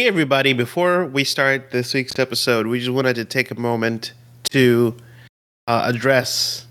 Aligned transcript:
Hey, 0.00 0.06
everybody. 0.08 0.54
Before 0.54 1.04
we 1.04 1.24
start 1.24 1.72
this 1.72 1.92
week's 1.92 2.18
episode, 2.18 2.66
we 2.66 2.78
just 2.78 2.90
wanted 2.90 3.16
to 3.16 3.26
take 3.26 3.50
a 3.50 3.54
moment 3.60 4.14
to 4.44 4.96
uh, 5.66 5.82
address 5.84 6.66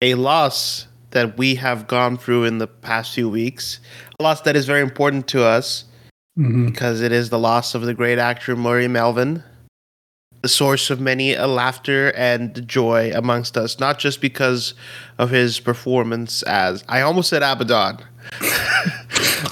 a 0.00 0.14
loss 0.14 0.86
that 1.10 1.36
we 1.36 1.56
have 1.56 1.86
gone 1.86 2.16
through 2.16 2.44
in 2.44 2.56
the 2.56 2.66
past 2.66 3.12
few 3.14 3.28
weeks. 3.28 3.80
A 4.18 4.22
loss 4.22 4.40
that 4.40 4.56
is 4.56 4.64
very 4.64 4.80
important 4.80 5.28
to 5.28 5.44
us 5.44 5.84
Mhm. 6.38 6.64
because 6.64 7.02
it 7.02 7.12
is 7.12 7.28
the 7.28 7.38
loss 7.38 7.74
of 7.74 7.82
the 7.82 7.92
great 7.92 8.18
actor 8.18 8.56
Murray 8.56 8.88
Melvin, 8.88 9.44
the 10.44 10.48
source 10.50 10.90
of 10.90 11.00
many 11.00 11.32
a 11.32 11.46
laughter 11.46 12.12
and 12.12 12.68
joy 12.68 13.10
amongst 13.14 13.56
us, 13.56 13.80
not 13.80 13.98
just 13.98 14.20
because 14.20 14.74
of 15.16 15.30
his 15.30 15.58
performance 15.58 16.42
as 16.42 16.84
I 16.86 17.00
almost 17.00 17.30
said 17.30 17.42
Abaddon. 17.42 18.04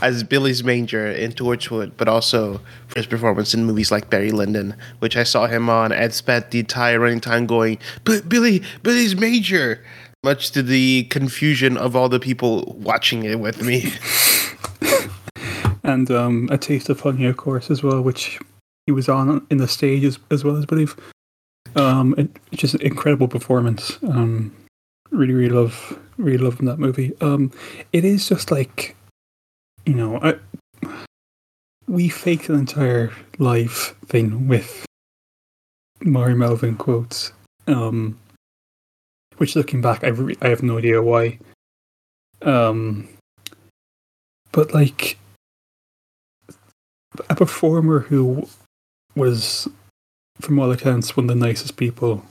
as 0.02 0.22
Bilis 0.22 0.62
Manger 0.62 1.10
in 1.10 1.32
Torchwood, 1.32 1.92
but 1.96 2.08
also 2.08 2.60
for 2.88 2.98
his 2.98 3.06
performance 3.06 3.54
in 3.54 3.64
movies 3.64 3.90
like 3.90 4.10
Barry 4.10 4.32
Lyndon, 4.32 4.74
which 4.98 5.16
I 5.16 5.22
saw 5.22 5.46
him 5.46 5.70
on 5.70 5.92
and 5.92 6.12
spent 6.12 6.50
the 6.50 6.58
entire 6.58 7.00
running 7.00 7.20
time 7.20 7.46
going, 7.46 7.78
but 8.04 8.28
Billy, 8.28 8.60
Bilis 8.82 9.18
Manger, 9.18 9.82
much 10.22 10.50
to 10.50 10.62
the 10.62 11.04
confusion 11.04 11.78
of 11.78 11.96
all 11.96 12.10
the 12.10 12.20
people 12.20 12.76
watching 12.78 13.24
it 13.24 13.40
with 13.40 13.62
me. 13.62 13.92
And 15.84 16.12
um, 16.12 16.48
a 16.50 16.58
taste 16.58 16.88
of 16.90 17.00
honey, 17.00 17.26
of 17.26 17.36
course, 17.36 17.68
as 17.68 17.82
well, 17.82 18.00
which 18.02 18.38
he 18.86 18.92
was 18.92 19.08
on 19.08 19.46
in 19.50 19.58
the 19.58 19.68
stage 19.68 20.04
as, 20.04 20.18
as 20.30 20.44
well 20.44 20.56
as 20.56 20.64
I 20.64 20.66
believe. 20.66 20.96
Um, 21.76 22.14
it, 22.18 22.30
it's 22.50 22.60
just 22.60 22.74
an 22.74 22.82
incredible 22.82 23.28
performance. 23.28 23.98
Um, 24.02 24.54
really, 25.10 25.34
really 25.34 25.54
love, 25.54 25.98
really 26.16 26.38
loving 26.38 26.66
that 26.66 26.78
movie. 26.78 27.12
Um, 27.20 27.52
it 27.92 28.04
is 28.04 28.28
just 28.28 28.50
like, 28.50 28.96
you 29.86 29.94
know, 29.94 30.18
I, 30.20 30.34
we 31.88 32.08
faked 32.08 32.48
an 32.48 32.56
entire 32.56 33.12
live 33.38 33.94
thing 34.06 34.48
with 34.48 34.84
Murray 36.02 36.34
Melvin 36.34 36.76
quotes. 36.76 37.32
Um, 37.66 38.18
which 39.36 39.56
looking 39.56 39.80
back, 39.80 40.04
I 40.04 40.08
re- 40.08 40.36
I 40.42 40.48
have 40.48 40.62
no 40.62 40.78
idea 40.78 41.02
why. 41.02 41.38
Um, 42.42 43.08
but 44.50 44.74
like 44.74 45.18
a 47.28 47.34
performer 47.34 48.00
who 48.00 48.46
was, 49.14 49.68
from 50.40 50.58
all 50.58 50.70
accounts, 50.70 51.16
one 51.16 51.28
of 51.28 51.38
the 51.38 51.46
nicest 51.46 51.76
people 51.76 52.24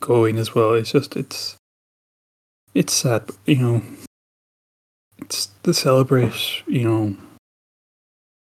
going 0.00 0.38
as 0.38 0.54
well. 0.54 0.74
It's 0.74 0.92
just 0.92 1.16
it's 1.16 1.56
it's 2.74 2.92
sad, 2.92 3.30
you 3.46 3.56
know. 3.56 3.82
It's 5.18 5.46
to 5.64 5.74
celebrate, 5.74 6.62
you 6.66 6.84
know, 6.84 7.16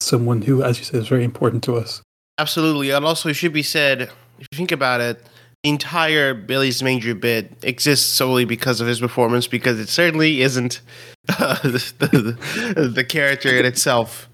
someone 0.02 0.42
who, 0.44 0.64
as 0.64 0.80
you 0.80 0.86
said, 0.86 1.02
is 1.02 1.08
very 1.08 1.24
important 1.24 1.64
to 1.66 1.76
us. 1.76 2.02
Absolutely. 2.40 2.90
And 2.90 3.06
also, 3.06 3.30
it 3.30 3.36
should 3.36 3.54
be 3.54 3.64
said, 3.64 4.02
if 4.02 4.48
you 4.52 4.58
think 4.58 4.72
about 4.72 5.02
it, 5.02 5.24
the 5.64 5.70
entire 5.70 6.34
Bilis 6.34 6.82
Manger 6.82 7.16
bit 7.16 7.54
exists 7.62 8.10
solely 8.10 8.44
because 8.44 8.82
of 8.82 8.88
his 8.88 9.00
performance, 9.00 9.48
because 9.48 9.80
it 9.80 9.88
certainly 9.88 10.42
isn't 10.42 10.82
uh, 11.30 11.62
the, 11.62 12.38
the, 12.76 12.90
the 12.90 13.04
character 13.04 13.50
in 13.56 13.66
itself. 13.66 14.30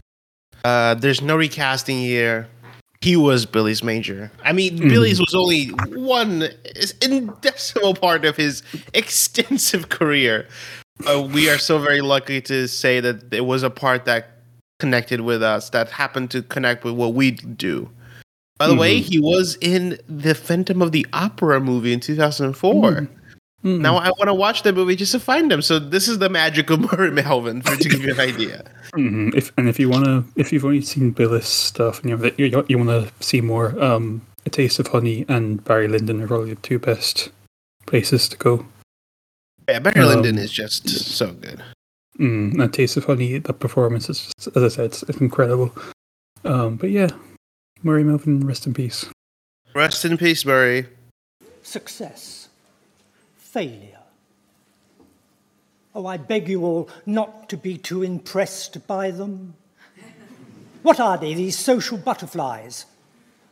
Uh, 0.63 0.93
there's 0.95 1.21
no 1.21 1.35
recasting 1.35 1.97
here. 1.97 2.47
He 3.01 3.15
was 3.15 3.45
Bilis 3.45 3.81
Manger. 3.81 4.29
I 4.43 4.51
mean, 4.51 4.77
Mhm. 4.77 4.91
Bilis 4.91 5.19
was 5.19 5.33
only 5.33 5.67
one 5.95 6.49
indecimal 6.99 7.99
part 7.99 8.25
of 8.25 8.35
his 8.35 8.61
extensive 8.93 9.87
career. 9.89 10.47
Uh, 11.09 11.21
we 11.21 11.49
are 11.49 11.57
so 11.57 11.79
very 11.79 12.01
lucky 12.01 12.41
to 12.41 12.67
say 12.67 12.99
that 12.99 13.33
it 13.33 13.45
was 13.45 13.63
a 13.63 13.69
part 13.69 14.03
that 14.05 14.31
connected 14.79 15.21
with 15.21 15.41
us, 15.41 15.69
that 15.69 15.89
happened 15.89 16.29
to 16.31 16.41
connect 16.41 16.83
with 16.83 16.93
what 16.93 17.13
we 17.13 17.31
do. 17.31 17.89
By 18.57 18.67
the 18.67 18.75
way, 18.75 18.99
Mhm. 18.99 19.03
he 19.03 19.19
was 19.19 19.57
in 19.61 19.97
the 20.09 20.35
Phantom 20.35 20.81
of 20.81 20.91
the 20.91 21.07
Opera 21.13 21.61
movie 21.61 21.93
in 21.93 22.01
2004. 22.01 23.07
Mm. 23.63 23.79
Now 23.79 23.95
I 23.97 24.09
want 24.09 24.27
to 24.27 24.33
watch 24.33 24.63
that 24.63 24.75
movie 24.75 24.97
just 24.97 25.13
to 25.13 25.19
find 25.19 25.49
him. 25.51 25.61
So 25.61 25.79
this 25.79 26.09
is 26.09 26.19
the 26.19 26.29
magic 26.29 26.69
of 26.69 26.79
Murray 26.91 27.11
Melvin, 27.11 27.61
for 27.61 27.77
to 27.77 27.89
give 27.89 28.03
you 28.03 28.11
an 28.13 28.19
idea. 28.19 28.63
Mhm. 28.95 29.35
If 29.35 29.51
and 29.57 29.69
if 29.69 29.79
you 29.79 29.89
wanna, 29.89 30.23
if 30.35 30.51
you've 30.51 30.65
only 30.65 30.81
seen 30.81 31.13
Bilis 31.13 31.43
stuff 31.43 32.01
and 32.01 32.09
you 32.09 32.33
you, 32.37 32.65
you 32.67 32.77
want 32.77 32.89
to 32.89 33.11
see 33.23 33.41
more, 33.41 33.79
um, 33.81 34.21
A 34.45 34.49
Taste 34.49 34.79
of 34.79 34.87
Honey 34.87 35.25
and 35.27 35.63
Barry 35.63 35.87
Lyndon 35.87 36.21
are 36.21 36.27
probably 36.27 36.53
the 36.53 36.61
two 36.61 36.79
best 36.79 37.29
places 37.85 38.27
to 38.29 38.37
go. 38.37 38.65
Yeah, 39.67 39.79
Barry 39.79 40.01
Um, 40.01 40.07
Lyndon 40.09 40.37
is 40.37 40.51
just 40.51 40.89
so 40.89 41.33
good. 41.33 41.61
Mm, 42.19 42.53
and 42.53 42.61
A 42.63 42.67
Taste 42.67 42.97
of 42.97 43.05
Honey, 43.05 43.37
the 43.37 43.53
performance 43.53 44.09
is, 44.09 44.31
just, 44.37 44.55
as 44.55 44.63
I 44.63 44.67
said, 44.67 44.85
it's, 44.85 45.03
it's 45.03 45.19
incredible. 45.21 45.73
Um, 46.43 46.75
but 46.77 46.89
yeah, 46.89 47.09
Murray 47.83 48.03
Melvin, 48.03 48.45
rest 48.45 48.65
in 48.67 48.73
peace. 48.73 49.05
Rest 49.75 50.03
in 50.03 50.17
peace, 50.17 50.45
Murray. 50.45 50.87
Success. 51.63 52.49
Failure. 53.37 53.88
Oh, 55.95 56.05
I 56.05 56.17
beg 56.17 56.47
you 56.47 56.63
all 56.63 56.89
not 57.05 57.49
to 57.49 57.57
be 57.57 57.77
too 57.77 58.03
impressed 58.03 58.85
by 58.87 59.11
them. 59.11 59.55
What 60.81 60.99
are 60.99 61.17
they, 61.17 61.33
these 61.33 61.57
social 61.57 61.97
butterflies 61.97 62.85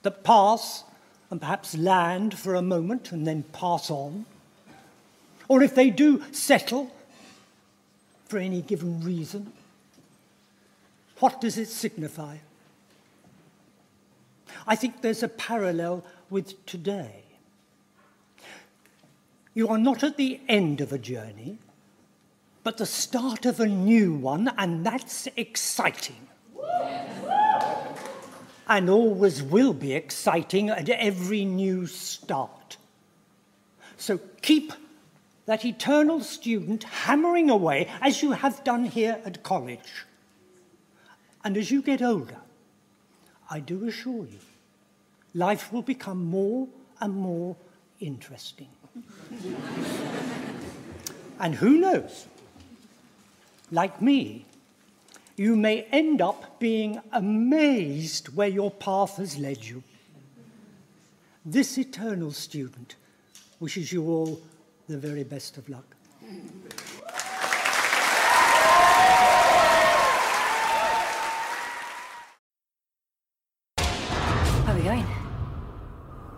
that 0.04 0.24
pass 0.24 0.84
and 1.30 1.42
perhaps 1.42 1.76
land 1.76 2.38
for 2.38 2.56
a 2.56 2.62
moment 2.62 3.12
and 3.12 3.28
then 3.28 3.44
pass 3.52 3.92
on? 3.92 4.26
Or 5.48 5.62
if 5.62 5.76
they 5.76 5.90
do 5.90 6.24
settle 6.32 6.94
for 8.26 8.38
any 8.38 8.62
given 8.62 9.02
reason, 9.02 9.52
what 11.20 11.42
does 11.42 11.58
it 11.58 11.68
signify? 11.68 12.38
I 14.68 14.76
think 14.76 15.02
there's 15.02 15.24
a 15.24 15.30
parallel 15.30 16.06
with 16.30 16.66
today. 16.66 17.24
You 19.54 19.70
are 19.70 19.78
not 19.78 20.04
at 20.04 20.18
the 20.18 20.40
end 20.48 20.82
of 20.82 20.94
a 20.94 20.98
journey, 20.98 21.58
but 22.68 22.76
the 22.76 22.86
start 22.86 23.46
of 23.46 23.62
a 23.62 23.66
new 23.66 24.14
one, 24.14 24.52
and 24.58 24.86
that's 24.86 25.30
exciting. 25.38 26.28
And 28.68 28.90
always 28.90 29.42
will 29.42 29.72
be 29.72 29.94
exciting 29.94 30.70
at 30.70 30.90
every 30.90 31.46
new 31.46 31.88
start. 31.88 32.76
So 33.96 34.20
keep 34.42 34.74
that 35.46 35.64
eternal 35.64 36.20
student 36.20 36.84
hammering 36.84 37.50
away 37.50 37.90
as 38.02 38.22
you 38.22 38.34
have 38.34 38.66
done 38.66 38.84
here 38.84 39.22
at 39.24 39.44
college. 39.44 40.04
And 41.46 41.56
as 41.56 41.72
you 41.72 41.82
get 41.82 42.02
older, 42.02 42.42
I 43.50 43.62
do 43.62 43.88
assure 43.88 44.26
you, 44.26 44.40
life 45.34 45.72
will 45.72 45.84
become 45.84 46.26
more 46.26 46.68
and 47.00 47.16
more 47.16 47.56
interesting. 48.02 48.68
and 51.40 51.56
who 51.56 51.80
knows? 51.80 52.28
Like 53.72 54.02
me, 54.02 54.46
you 55.36 55.56
may 55.56 55.84
end 55.92 56.22
up 56.22 56.60
being 56.60 57.02
amazed 57.12 58.36
where 58.36 58.48
your 58.48 58.72
path 58.72 59.18
has 59.18 59.38
led 59.38 59.64
you. 59.64 59.84
This 61.46 61.78
eternal 61.78 62.32
student 62.32 62.96
wishes 63.60 63.92
you 63.92 64.08
all 64.08 64.40
the 64.88 64.98
very 64.98 65.24
best 65.24 65.58
of 65.58 65.68
luck. 65.70 65.96
How 74.66 74.74
are 74.74 74.76
we 74.76 74.82
going? 74.84 75.06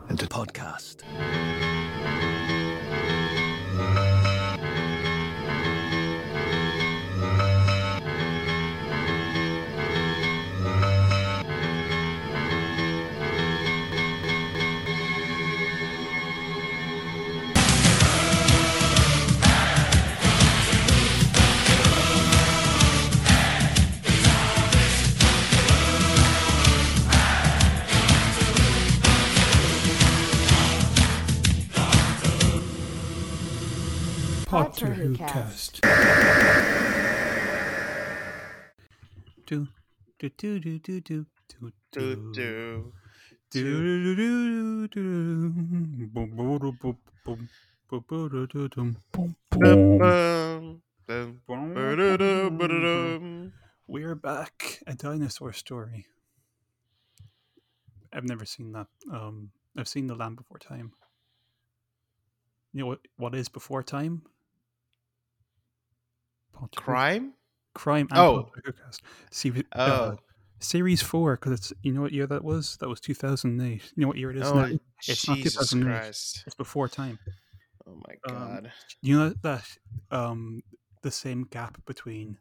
and 0.09 0.21
a 0.23 0.27
podcast. 0.27 1.58
Cast. 35.15 35.81
Do 39.45 39.67
do 40.19 40.29
do 40.29 40.79
do 40.79 41.01
do. 41.01 41.25
We're 53.87 54.15
back. 54.15 54.83
A 54.85 54.93
dinosaur 54.93 55.53
story. 55.53 56.05
I've 58.13 58.23
never 58.27 58.45
seen 58.45 58.71
that. 58.73 58.87
Um, 59.11 59.49
I've 59.75 59.87
seen 59.87 60.07
The 60.07 60.15
Land 60.15 60.35
Before 60.35 60.59
Time. 60.59 60.93
You 62.73 62.81
know 62.81 62.87
what? 62.87 62.99
What 63.17 63.33
is 63.33 63.49
Before 63.49 63.81
Time? 63.81 64.21
Crime? 66.75 67.33
Crime. 67.75 68.07
And 68.11 68.19
Oh. 68.19 68.49
Tuckercast. 68.57 69.01
Series, 69.31 69.63
Oh. 69.73 69.81
uh, 69.81 70.15
series 70.59 71.01
four, 71.01 71.35
because 71.35 71.53
it's 71.53 71.73
you 71.83 71.93
know 71.93 72.01
what 72.01 72.11
year 72.11 72.27
that 72.27 72.43
was? 72.43 72.77
That 72.77 72.89
was 72.89 72.99
two 72.99 73.13
thousand 73.13 73.59
eight. 73.61 73.91
You 73.95 74.01
know 74.01 74.07
what 74.07 74.17
year 74.17 74.31
it 74.31 74.37
is 74.37 74.51
now? 74.51 74.65
Oh, 74.65 74.79
It's 75.07 75.27
not 75.27 75.37
2008. 75.37 75.85
Christ. 75.85 76.43
It's 76.45 76.55
before 76.55 76.87
time. 76.89 77.19
Oh 77.87 77.95
my 78.07 78.33
Um, 78.33 78.37
god. 78.47 78.71
You 79.01 79.17
know 79.17 79.29
that 79.43 79.65
um 80.11 80.61
the 81.01 81.11
same 81.11 81.43
gap 81.49 81.77
between 81.85 82.37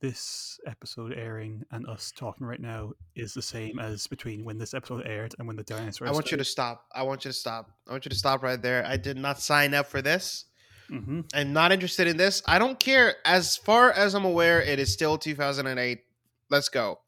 this 0.00 0.58
episode 0.66 1.12
airing 1.12 1.62
and 1.70 1.86
us 1.88 2.12
talking 2.14 2.44
right 2.46 2.60
now 2.60 2.92
is 3.14 3.34
the 3.34 3.42
same 3.42 3.78
as 3.78 4.08
between 4.08 4.44
when 4.44 4.58
this 4.58 4.74
episode 4.74 5.06
aired 5.06 5.32
and 5.38 5.46
when 5.46 5.56
the 5.56 5.62
dinosaurs. 5.62 6.10
I 6.10 6.12
want 6.12 6.32
you 6.32 6.36
to 6.36 6.44
stop. 6.44 6.86
I 6.92 7.04
want 7.04 7.24
you 7.24 7.30
to 7.30 7.36
stop. 7.36 7.70
I 7.88 7.92
want 7.92 8.04
you 8.04 8.08
to 8.10 8.16
stop 8.16 8.42
right 8.42 8.60
there. 8.60 8.84
I 8.84 8.96
did 8.96 9.16
not 9.16 9.38
sign 9.40 9.74
up 9.74 9.86
for 9.86 10.02
this. 10.02 10.46
Hmm 10.92 11.20
I'm 11.34 11.52
not 11.52 11.72
interested 11.72 12.06
in 12.06 12.16
this. 12.16 12.42
I 12.46 12.58
don't 12.58 12.78
care. 12.78 13.16
As 13.24 13.56
far 13.56 13.90
as 13.92 14.14
I'm 14.14 14.24
aware, 14.24 14.60
it 14.60 14.78
is 14.78 14.92
still 14.92 15.16
2008. 15.16 16.00
Let's 16.50 16.68
go. 16.68 17.00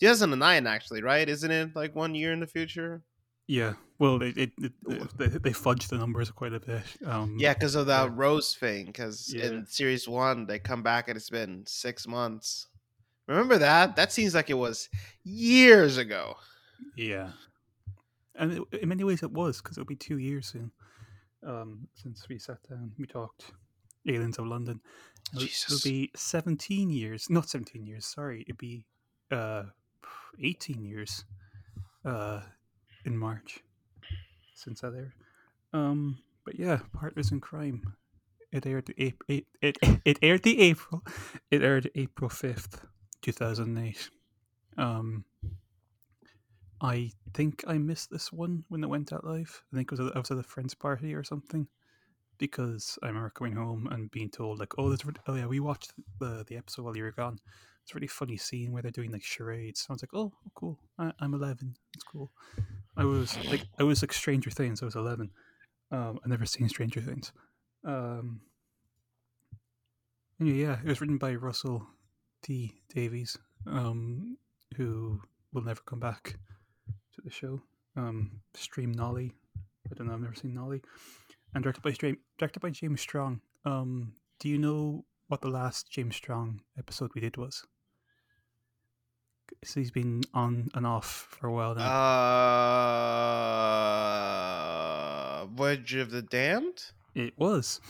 2009, 0.00 0.66
actually, 0.66 1.02
right? 1.02 1.28
Isn't 1.28 1.50
it 1.50 1.76
like 1.76 1.94
one 1.94 2.14
year 2.14 2.32
in 2.32 2.40
the 2.40 2.46
future? 2.46 3.02
Yeah. 3.46 3.74
Well, 3.98 4.22
it, 4.22 4.36
it, 4.36 4.52
it, 4.58 4.72
they 5.16 5.26
they 5.26 5.50
fudged 5.50 5.88
the 5.88 5.98
numbers 5.98 6.30
quite 6.30 6.52
a 6.52 6.60
bit. 6.60 6.82
Um, 7.04 7.36
Yeah, 7.38 7.54
because 7.54 7.74
of 7.74 7.86
that 7.86 8.04
yeah. 8.04 8.14
Rose 8.14 8.54
thing. 8.54 8.86
Because 8.86 9.32
Yeah. 9.34 9.46
in 9.46 9.66
series 9.66 10.08
one, 10.08 10.46
they 10.46 10.58
come 10.58 10.82
back 10.82 11.08
and 11.08 11.16
it's 11.16 11.30
been 11.30 11.64
six 11.66 12.06
months. 12.06 12.68
Remember 13.26 13.58
that? 13.58 13.96
That 13.96 14.12
seems 14.12 14.34
like 14.34 14.50
it 14.50 14.54
was 14.54 14.88
years 15.24 15.96
ago. 15.96 16.36
Yeah. 16.96 17.32
And 18.34 18.64
in 18.72 18.88
many 18.88 19.02
ways, 19.04 19.22
it 19.22 19.32
was 19.32 19.60
because 19.60 19.76
it'll 19.76 19.86
be 19.86 19.96
two 19.96 20.18
years 20.18 20.46
soon 20.46 20.70
um, 21.46 21.88
since 21.94 22.28
we 22.28 22.38
sat 22.38 22.58
down. 22.68 22.92
We 22.98 23.06
talked 23.06 23.52
Aliens 24.06 24.38
of 24.38 24.46
London. 24.46 24.80
It'll, 25.34 25.44
it'll 25.44 25.84
be 25.84 26.10
17 26.16 26.90
years. 26.90 27.28
Not 27.28 27.48
17 27.48 27.84
years, 27.86 28.06
sorry. 28.06 28.42
It'd 28.42 28.58
be 28.58 28.84
uh, 29.30 29.64
18 30.42 30.82
years 30.82 31.24
uh, 32.04 32.40
in 33.04 33.16
March 33.16 33.60
since 34.54 34.80
that 34.80 34.94
aired. 34.94 35.12
Um, 35.72 36.18
but 36.44 36.58
yeah, 36.58 36.80
Partners 36.92 37.32
in 37.32 37.40
Crime. 37.40 37.94
It 38.50 38.66
aired 38.66 38.86
the 38.86 38.94
April. 38.96 39.26
It, 39.28 39.46
it, 39.60 39.78
it 40.04 40.18
aired 40.22 40.42
the 40.42 40.60
April. 40.60 41.04
It 41.50 41.62
aired 41.62 41.90
April 41.94 42.30
fifth, 42.30 42.80
two 43.20 43.32
thousand 43.32 43.76
eight. 43.78 44.08
Um, 44.78 45.24
I 46.80 47.10
think 47.34 47.64
I 47.66 47.78
missed 47.78 48.10
this 48.10 48.32
one 48.32 48.64
when 48.68 48.84
it 48.84 48.88
went 48.88 49.12
out 49.12 49.24
live. 49.24 49.62
I 49.72 49.76
think 49.76 49.90
it 49.90 49.98
was 49.98 50.08
at, 50.08 50.16
I 50.16 50.18
was 50.18 50.30
at 50.30 50.38
a 50.38 50.42
friend's 50.42 50.74
party 50.74 51.14
or 51.14 51.24
something, 51.24 51.66
because 52.38 52.98
I 53.02 53.08
remember 53.08 53.30
coming 53.30 53.54
home 53.54 53.88
and 53.90 54.10
being 54.10 54.30
told 54.30 54.60
like, 54.60 54.74
"Oh, 54.78 54.88
this, 54.88 55.00
oh 55.26 55.34
yeah, 55.34 55.46
we 55.46 55.60
watched 55.60 55.92
the 56.20 56.44
the 56.46 56.56
episode 56.56 56.84
while 56.84 56.96
you 56.96 57.02
were 57.02 57.12
gone." 57.12 57.38
It's 57.82 57.92
a 57.92 57.94
really 57.94 58.06
funny 58.06 58.36
scene 58.36 58.72
where 58.72 58.82
they're 58.82 58.90
doing 58.90 59.10
like 59.10 59.24
charades. 59.24 59.86
I 59.88 59.92
was 59.94 60.02
like, 60.02 60.14
"Oh, 60.14 60.32
cool. 60.54 60.78
I, 60.98 61.12
I'm 61.20 61.34
11. 61.34 61.74
It's 61.94 62.04
cool." 62.04 62.30
I 62.96 63.04
was 63.04 63.36
like, 63.46 63.62
I 63.78 63.82
was 63.82 64.02
like 64.02 64.12
Stranger 64.12 64.50
Things. 64.50 64.82
I 64.82 64.84
was 64.84 64.96
11. 64.96 65.30
Um, 65.90 66.20
I've 66.22 66.30
never 66.30 66.46
seen 66.46 66.68
Stranger 66.68 67.00
Things. 67.00 67.32
Um, 67.84 68.40
yeah, 70.38 70.52
yeah, 70.52 70.76
it 70.84 70.88
was 70.88 71.00
written 71.00 71.18
by 71.18 71.34
Russell 71.34 71.86
T. 72.42 72.74
Davies, 72.94 73.36
um, 73.66 74.36
who 74.76 75.20
will 75.52 75.62
never 75.62 75.80
come 75.86 75.98
back 75.98 76.38
to 77.18 77.24
the 77.24 77.30
show. 77.30 77.60
Um, 77.96 78.40
Stream 78.54 78.92
Nolly. 78.92 79.32
I 79.90 79.94
don't 79.94 80.06
know. 80.06 80.14
I've 80.14 80.20
never 80.20 80.34
seen 80.34 80.54
Nolly. 80.54 80.82
And 81.54 81.62
directed 81.64 81.82
by 81.82 81.92
Stream, 81.92 82.18
directed 82.38 82.60
by 82.60 82.70
James 82.70 83.00
Strong. 83.00 83.40
Um, 83.64 84.12
do 84.38 84.48
you 84.48 84.58
know 84.58 85.04
what 85.28 85.40
the 85.40 85.48
last 85.48 85.90
James 85.90 86.14
Strong 86.16 86.60
episode 86.78 87.10
we 87.14 87.20
did 87.20 87.36
was? 87.36 87.64
'Cause 89.62 89.74
he's 89.74 89.90
been 89.90 90.22
on 90.34 90.68
and 90.74 90.86
off 90.86 91.26
for 91.30 91.46
a 91.48 91.52
while 91.52 91.74
now. 91.74 91.88
Uh, 95.38 95.46
Voyage 95.46 95.94
of 95.94 96.10
the 96.10 96.20
Damned? 96.22 96.92
it 97.14 97.32
was. 97.38 97.80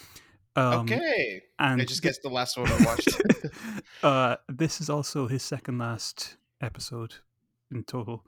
Um, 0.56 0.80
okay. 0.84 1.42
And 1.58 1.82
I 1.82 1.84
just 1.84 2.02
guessed 2.02 2.22
the 2.22 2.30
last 2.30 2.56
one 2.56 2.68
I 2.70 2.84
watched. 2.84 3.20
uh, 4.02 4.36
this 4.48 4.80
is 4.80 4.88
also 4.88 5.26
his 5.26 5.42
second 5.42 5.78
last 5.78 6.36
episode 6.60 7.16
in 7.70 7.82
total. 7.84 8.24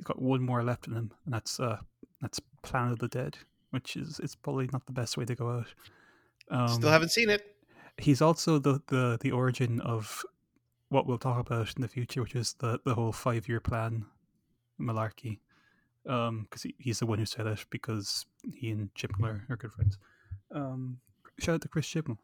He's 0.00 0.06
got 0.06 0.22
one 0.22 0.40
more 0.40 0.62
left 0.62 0.86
in 0.86 0.94
him, 0.94 1.12
and 1.26 1.34
that's 1.34 1.60
uh, 1.60 1.76
that's 2.22 2.40
Planet 2.62 2.92
of 2.94 2.98
the 3.00 3.08
Dead, 3.08 3.36
which 3.68 3.96
is 3.98 4.18
it's 4.18 4.34
probably 4.34 4.66
not 4.72 4.86
the 4.86 4.92
best 4.92 5.18
way 5.18 5.26
to 5.26 5.34
go 5.34 5.50
out. 5.50 5.66
Um, 6.50 6.68
Still 6.68 6.88
haven't 6.88 7.10
seen 7.10 7.28
it. 7.28 7.42
he's 7.98 8.22
also 8.22 8.58
the, 8.58 8.80
the 8.86 9.18
the 9.20 9.30
origin 9.30 9.78
of 9.82 10.24
what 10.88 11.06
we'll 11.06 11.18
talk 11.18 11.38
about 11.38 11.74
in 11.76 11.82
the 11.82 11.88
future, 11.88 12.22
which 12.22 12.34
is 12.34 12.54
the 12.60 12.80
the 12.86 12.94
whole 12.94 13.12
five 13.12 13.46
year 13.46 13.60
plan 13.60 14.06
malarkey. 14.80 15.40
Um, 16.08 16.46
because 16.48 16.62
he, 16.62 16.74
he's 16.78 17.00
the 17.00 17.04
one 17.06 17.18
who 17.18 17.26
said 17.26 17.46
it 17.46 17.66
because 17.68 18.24
he 18.54 18.70
and 18.70 18.88
Chibnall 18.94 19.42
are 19.50 19.56
good 19.56 19.72
friends. 19.72 19.98
Um, 20.50 20.96
shout 21.38 21.56
out 21.56 21.60
to 21.60 21.68
Chris 21.68 21.86
Chibnall 21.86 22.16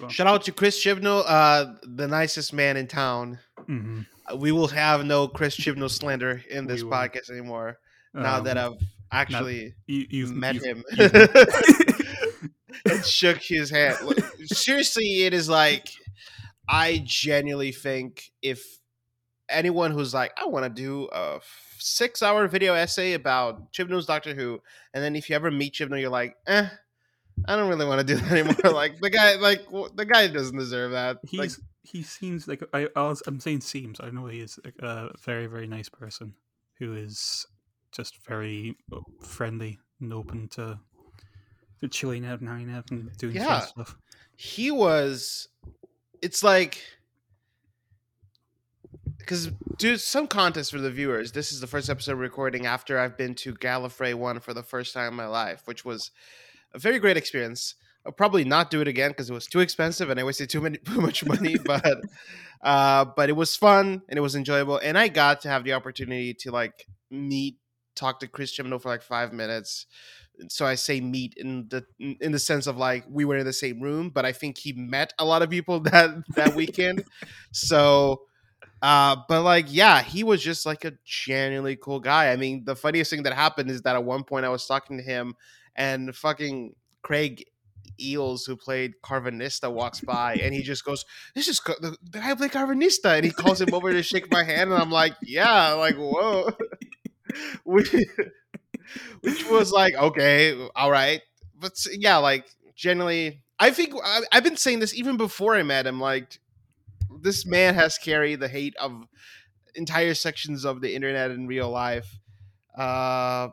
well. 0.00 0.08
Shout 0.10 0.26
out 0.26 0.42
to 0.44 0.52
Chris 0.52 0.82
Chibnall, 0.82 1.24
uh, 1.26 1.74
the 1.82 2.06
nicest 2.08 2.52
man 2.52 2.76
in 2.76 2.86
town. 2.86 3.38
hmm 3.66 4.02
Uh, 4.30 4.36
We 4.36 4.52
will 4.52 4.68
have 4.68 5.04
no 5.04 5.26
Chris 5.28 5.56
Chibnall 5.56 5.90
slander 5.90 6.42
in 6.50 6.66
this 6.66 6.82
podcast 6.82 7.30
anymore. 7.30 7.78
now 8.14 8.40
that 8.40 8.56
Um, 8.58 8.76
I've 9.10 9.20
actually 9.30 9.74
you, 9.86 10.06
you've 10.10 10.32
met 10.32 10.54
you've- 10.56 10.66
him 10.68 10.84
you've- 10.92 11.28
and 12.90 13.04
shook 13.04 13.38
his 13.38 13.70
hand. 13.70 13.96
Seriously, 14.46 15.24
it 15.24 15.34
is 15.34 15.48
like 15.48 15.88
I 16.68 17.02
genuinely 17.04 17.72
think 17.72 18.30
if 18.42 18.64
anyone 19.48 19.90
who's 19.90 20.14
like, 20.14 20.32
I 20.40 20.46
want 20.46 20.64
to 20.64 20.70
do 20.70 21.08
a 21.12 21.40
six-hour 21.78 22.48
video 22.48 22.74
essay 22.74 23.12
about 23.14 23.72
Chibnall's 23.72 24.06
Doctor 24.06 24.34
Who, 24.34 24.60
and 24.94 25.02
then 25.02 25.16
if 25.16 25.28
you 25.28 25.36
ever 25.36 25.50
meet 25.50 25.74
Chibnall, 25.74 26.00
you're 26.00 26.10
like, 26.10 26.36
eh, 26.46 26.68
I 27.46 27.56
don't 27.56 27.68
really 27.68 27.86
want 27.86 28.06
to 28.06 28.14
do 28.14 28.20
that 28.20 28.30
anymore. 28.32 28.54
like 28.72 29.00
the 29.00 29.10
guy, 29.10 29.34
like 29.36 29.62
the 29.94 30.04
guy 30.04 30.28
doesn't 30.28 30.56
deserve 30.56 30.92
that. 30.92 31.18
he's 31.26 31.38
like, 31.40 31.50
he 31.82 32.02
seems 32.02 32.46
like 32.46 32.62
I, 32.72 32.88
I 32.94 33.02
was, 33.08 33.22
I'm 33.26 33.40
saying 33.40 33.62
seems. 33.62 34.00
I 34.00 34.10
know 34.10 34.26
he 34.26 34.40
is 34.40 34.58
a, 34.64 34.86
a 34.86 35.10
very 35.18 35.46
very 35.46 35.66
nice 35.66 35.88
person 35.88 36.34
who 36.78 36.94
is 36.94 37.46
just 37.90 38.24
very 38.24 38.76
uh, 38.92 39.00
friendly 39.20 39.78
and 40.00 40.12
open 40.12 40.48
to 40.48 40.78
to 41.80 41.88
chilling 41.88 42.24
out 42.24 42.40
and 42.40 42.48
hanging 42.48 42.72
out 42.72 42.90
and 42.90 43.14
doing 43.18 43.34
Yeah. 43.34 43.60
stuff. 43.60 43.96
he 44.36 44.70
was 44.70 45.48
it's 46.22 46.42
like 46.44 46.80
because 49.18 49.48
do 49.78 49.96
some 49.96 50.26
contest 50.26 50.70
for 50.72 50.80
the 50.80 50.90
viewers 50.90 51.32
this 51.32 51.52
is 51.52 51.60
the 51.60 51.66
first 51.66 51.90
episode 51.90 52.18
recording 52.18 52.66
after 52.66 52.98
i've 52.98 53.16
been 53.16 53.34
to 53.34 53.52
gallifrey 53.54 54.14
1 54.14 54.40
for 54.40 54.54
the 54.54 54.62
first 54.62 54.94
time 54.94 55.08
in 55.08 55.14
my 55.14 55.26
life 55.26 55.62
which 55.66 55.84
was 55.84 56.10
a 56.74 56.78
very 56.78 56.98
great 56.98 57.16
experience 57.16 57.74
i'll 58.06 58.12
probably 58.12 58.44
not 58.44 58.70
do 58.70 58.80
it 58.80 58.88
again 58.88 59.10
because 59.10 59.30
it 59.30 59.34
was 59.34 59.46
too 59.46 59.60
expensive 59.60 60.10
and 60.10 60.18
i 60.18 60.24
wasted 60.24 60.48
too 60.50 60.60
many 60.60 60.78
too 60.84 61.00
much 61.00 61.24
money 61.24 61.56
but 61.64 62.00
uh 62.62 63.04
but 63.16 63.28
it 63.28 63.36
was 63.36 63.56
fun 63.56 64.02
and 64.08 64.18
it 64.18 64.22
was 64.22 64.34
enjoyable 64.34 64.78
and 64.78 64.96
i 64.96 65.08
got 65.08 65.40
to 65.40 65.48
have 65.48 65.64
the 65.64 65.72
opportunity 65.72 66.34
to 66.34 66.50
like 66.50 66.86
meet 67.10 67.56
talk 67.94 68.20
to 68.20 68.26
chris 68.26 68.56
Chibnall 68.56 68.80
for 68.80 68.88
like 68.88 69.02
five 69.02 69.32
minutes 69.32 69.86
so 70.48 70.66
I 70.66 70.74
say 70.74 71.00
meet 71.00 71.34
in 71.36 71.68
the 71.68 71.84
in 71.98 72.32
the 72.32 72.38
sense 72.38 72.66
of 72.66 72.76
like 72.76 73.04
we 73.08 73.24
were 73.24 73.36
in 73.36 73.46
the 73.46 73.52
same 73.52 73.80
room, 73.80 74.10
but 74.10 74.24
I 74.24 74.32
think 74.32 74.58
he 74.58 74.72
met 74.72 75.12
a 75.18 75.24
lot 75.24 75.42
of 75.42 75.50
people 75.50 75.80
that 75.90 76.10
that 76.34 76.54
weekend. 76.54 77.04
so 77.52 78.22
uh 78.80 79.16
but 79.28 79.42
like 79.42 79.66
yeah, 79.68 80.02
he 80.02 80.24
was 80.24 80.42
just 80.42 80.66
like 80.66 80.84
a 80.84 80.92
genuinely 81.04 81.76
cool 81.76 82.00
guy. 82.00 82.32
I 82.32 82.36
mean, 82.36 82.64
the 82.64 82.76
funniest 82.76 83.10
thing 83.10 83.22
that 83.24 83.32
happened 83.32 83.70
is 83.70 83.82
that 83.82 83.96
at 83.96 84.04
one 84.04 84.24
point 84.24 84.44
I 84.44 84.50
was 84.50 84.66
talking 84.66 84.98
to 84.98 85.02
him 85.02 85.34
and 85.76 86.14
fucking 86.14 86.74
Craig 87.02 87.44
Els, 88.00 88.44
who 88.44 88.56
played 88.56 88.94
Karvanista, 89.04 89.72
walks 89.72 90.00
by 90.00 90.34
and 90.34 90.54
he 90.54 90.62
just 90.72 90.84
goes, 90.84 91.04
"This 91.34 91.48
is 91.48 91.60
Ca- 91.60 91.74
the, 91.80 91.96
guy 92.10 92.34
played 92.34 92.52
Karvanista," 92.52 93.16
and 93.16 93.24
he 93.24 93.30
calls 93.30 93.60
him 93.60 93.72
over 93.74 93.92
to 93.92 94.02
shake 94.02 94.30
my 94.30 94.44
hand, 94.44 94.72
and 94.72 94.80
I'm 94.80 94.90
like, 94.90 95.14
"Yeah, 95.22 95.72
like 95.72 95.96
whoa," 95.96 96.50
which, 97.64 97.94
which 99.20 99.48
was 99.48 99.72
like, 99.72 99.94
okay, 99.94 100.68
all 100.74 100.90
right, 100.90 101.20
but 101.58 101.72
yeah, 101.92 102.16
like 102.18 102.46
generally, 102.74 103.42
I 103.58 103.70
think 103.70 103.94
I, 104.02 104.20
I've 104.32 104.44
been 104.44 104.56
saying 104.56 104.80
this 104.80 104.94
even 104.94 105.16
before 105.16 105.54
I 105.54 105.62
met 105.62 105.86
him. 105.86 106.00
Like, 106.00 106.38
this 107.20 107.46
man 107.46 107.74
has 107.74 107.98
carried 107.98 108.40
the 108.40 108.48
hate 108.48 108.74
of 108.76 109.04
entire 109.74 110.14
sections 110.14 110.64
of 110.64 110.80
the 110.80 110.94
internet 110.94 111.30
in 111.30 111.46
real 111.46 111.70
life, 111.70 112.18
uh, 112.76 113.48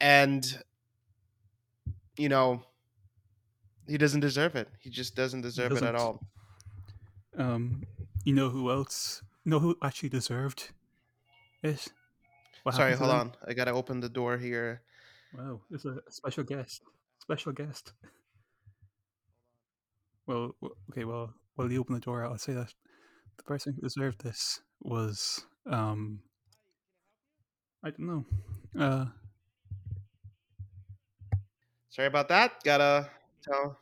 and 0.00 0.62
you 2.18 2.28
know 2.28 2.62
he 3.88 3.96
doesn't 3.96 4.20
deserve 4.20 4.54
it. 4.56 4.68
He 4.80 4.90
just 4.90 5.16
doesn't 5.16 5.40
deserve 5.40 5.72
it 5.72 5.82
at 5.82 5.94
all. 5.94 6.20
Um, 7.36 7.84
you 8.24 8.34
know 8.34 8.50
who 8.50 8.70
else? 8.70 9.22
You 9.44 9.50
know 9.50 9.58
who 9.60 9.76
actually 9.82 10.10
deserved 10.10 10.70
it? 11.62 11.88
What 12.64 12.74
Sorry, 12.74 12.94
hold 12.94 13.10
on. 13.10 13.32
I 13.46 13.54
gotta 13.54 13.70
open 13.70 14.00
the 14.00 14.08
door 14.08 14.36
here. 14.36 14.82
Wow, 15.36 15.60
there's 15.70 15.86
a 15.86 16.00
special 16.10 16.44
guest. 16.44 16.82
Special 17.20 17.52
guest. 17.52 17.92
Well, 20.26 20.54
okay. 20.90 21.04
Well, 21.04 21.32
while 21.54 21.70
you 21.72 21.80
open 21.80 21.94
the 21.94 22.00
door, 22.00 22.24
I'll 22.24 22.36
say 22.36 22.52
that 22.52 22.74
the 23.36 23.44
person 23.44 23.72
who 23.74 23.82
deserved 23.82 24.22
this 24.22 24.60
was 24.80 25.46
um. 25.66 26.20
I 27.82 27.90
don't 27.90 28.00
know. 28.06 28.24
Uh, 28.78 29.06
Sorry 31.98 32.06
about 32.06 32.28
that. 32.28 32.62
Gotta 32.62 33.10
tell. 33.42 33.76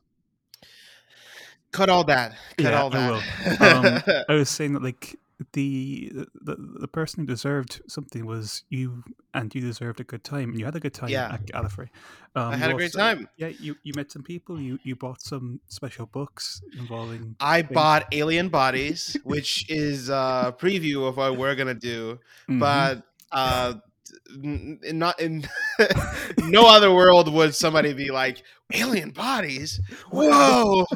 Cut 1.71 1.91
all 1.91 2.05
that. 2.05 2.33
Cut 2.57 2.73
Yeah, 2.73 2.81
all 2.83 2.97
I 2.97 2.99
that. 2.99 4.07
will. 4.07 4.25
I 4.35 4.39
was 4.39 4.49
saying 4.49 4.73
that 4.73 4.83
like 4.83 5.17
the, 5.53 6.11
the 6.41 6.57
the 6.81 6.89
person 6.89 7.21
who 7.21 7.27
deserved 7.27 7.83
something 7.89 8.25
was 8.25 8.63
you, 8.71 9.05
and 9.35 9.55
you 9.55 9.61
deserved 9.61 10.01
a 10.01 10.05
good 10.05 10.25
time, 10.25 10.49
and 10.49 10.59
you 10.59 10.65
had 10.65 10.75
a 10.77 10.81
good 10.81 10.95
time 10.95 11.11
Yeah. 11.11 11.31
at 11.35 11.45
Gallifrey. 11.45 11.91
Um, 12.35 12.55
I 12.55 12.57
had 12.57 12.71
a 12.71 12.75
great 12.75 12.87
also- 12.97 13.01
time. 13.01 13.29
Yeah, 13.37 13.49
you 13.49 13.77
you 13.83 13.93
met 13.95 14.11
some 14.11 14.23
people. 14.23 14.59
You 14.59 14.79
you 14.83 14.97
bought 14.97 15.21
some 15.21 15.61
special 15.69 16.07
books 16.07 16.63
involving. 16.79 17.37
I 17.39 17.61
things. 17.61 17.75
bought 17.75 18.07
Alien 18.13 18.49
Bodies, 18.49 19.15
which 19.25 19.69
is 19.69 20.09
a 20.09 20.57
preview 20.59 21.07
of 21.07 21.19
what 21.19 21.37
we're 21.37 21.55
gonna 21.55 21.75
do. 21.75 22.19
Mhm. 22.49 22.61
But 22.61 23.03
uh, 23.31 23.75
n- 24.31 24.79
n- 24.85 24.99
not 24.99 25.21
in 25.21 25.47
no 26.39 26.67
other 26.67 26.93
world 26.93 27.33
would 27.33 27.55
somebody 27.55 27.93
be 27.93 28.11
like 28.11 28.43
Alien 28.73 29.11
Bodies. 29.11 29.81
Whoa, 30.11 30.87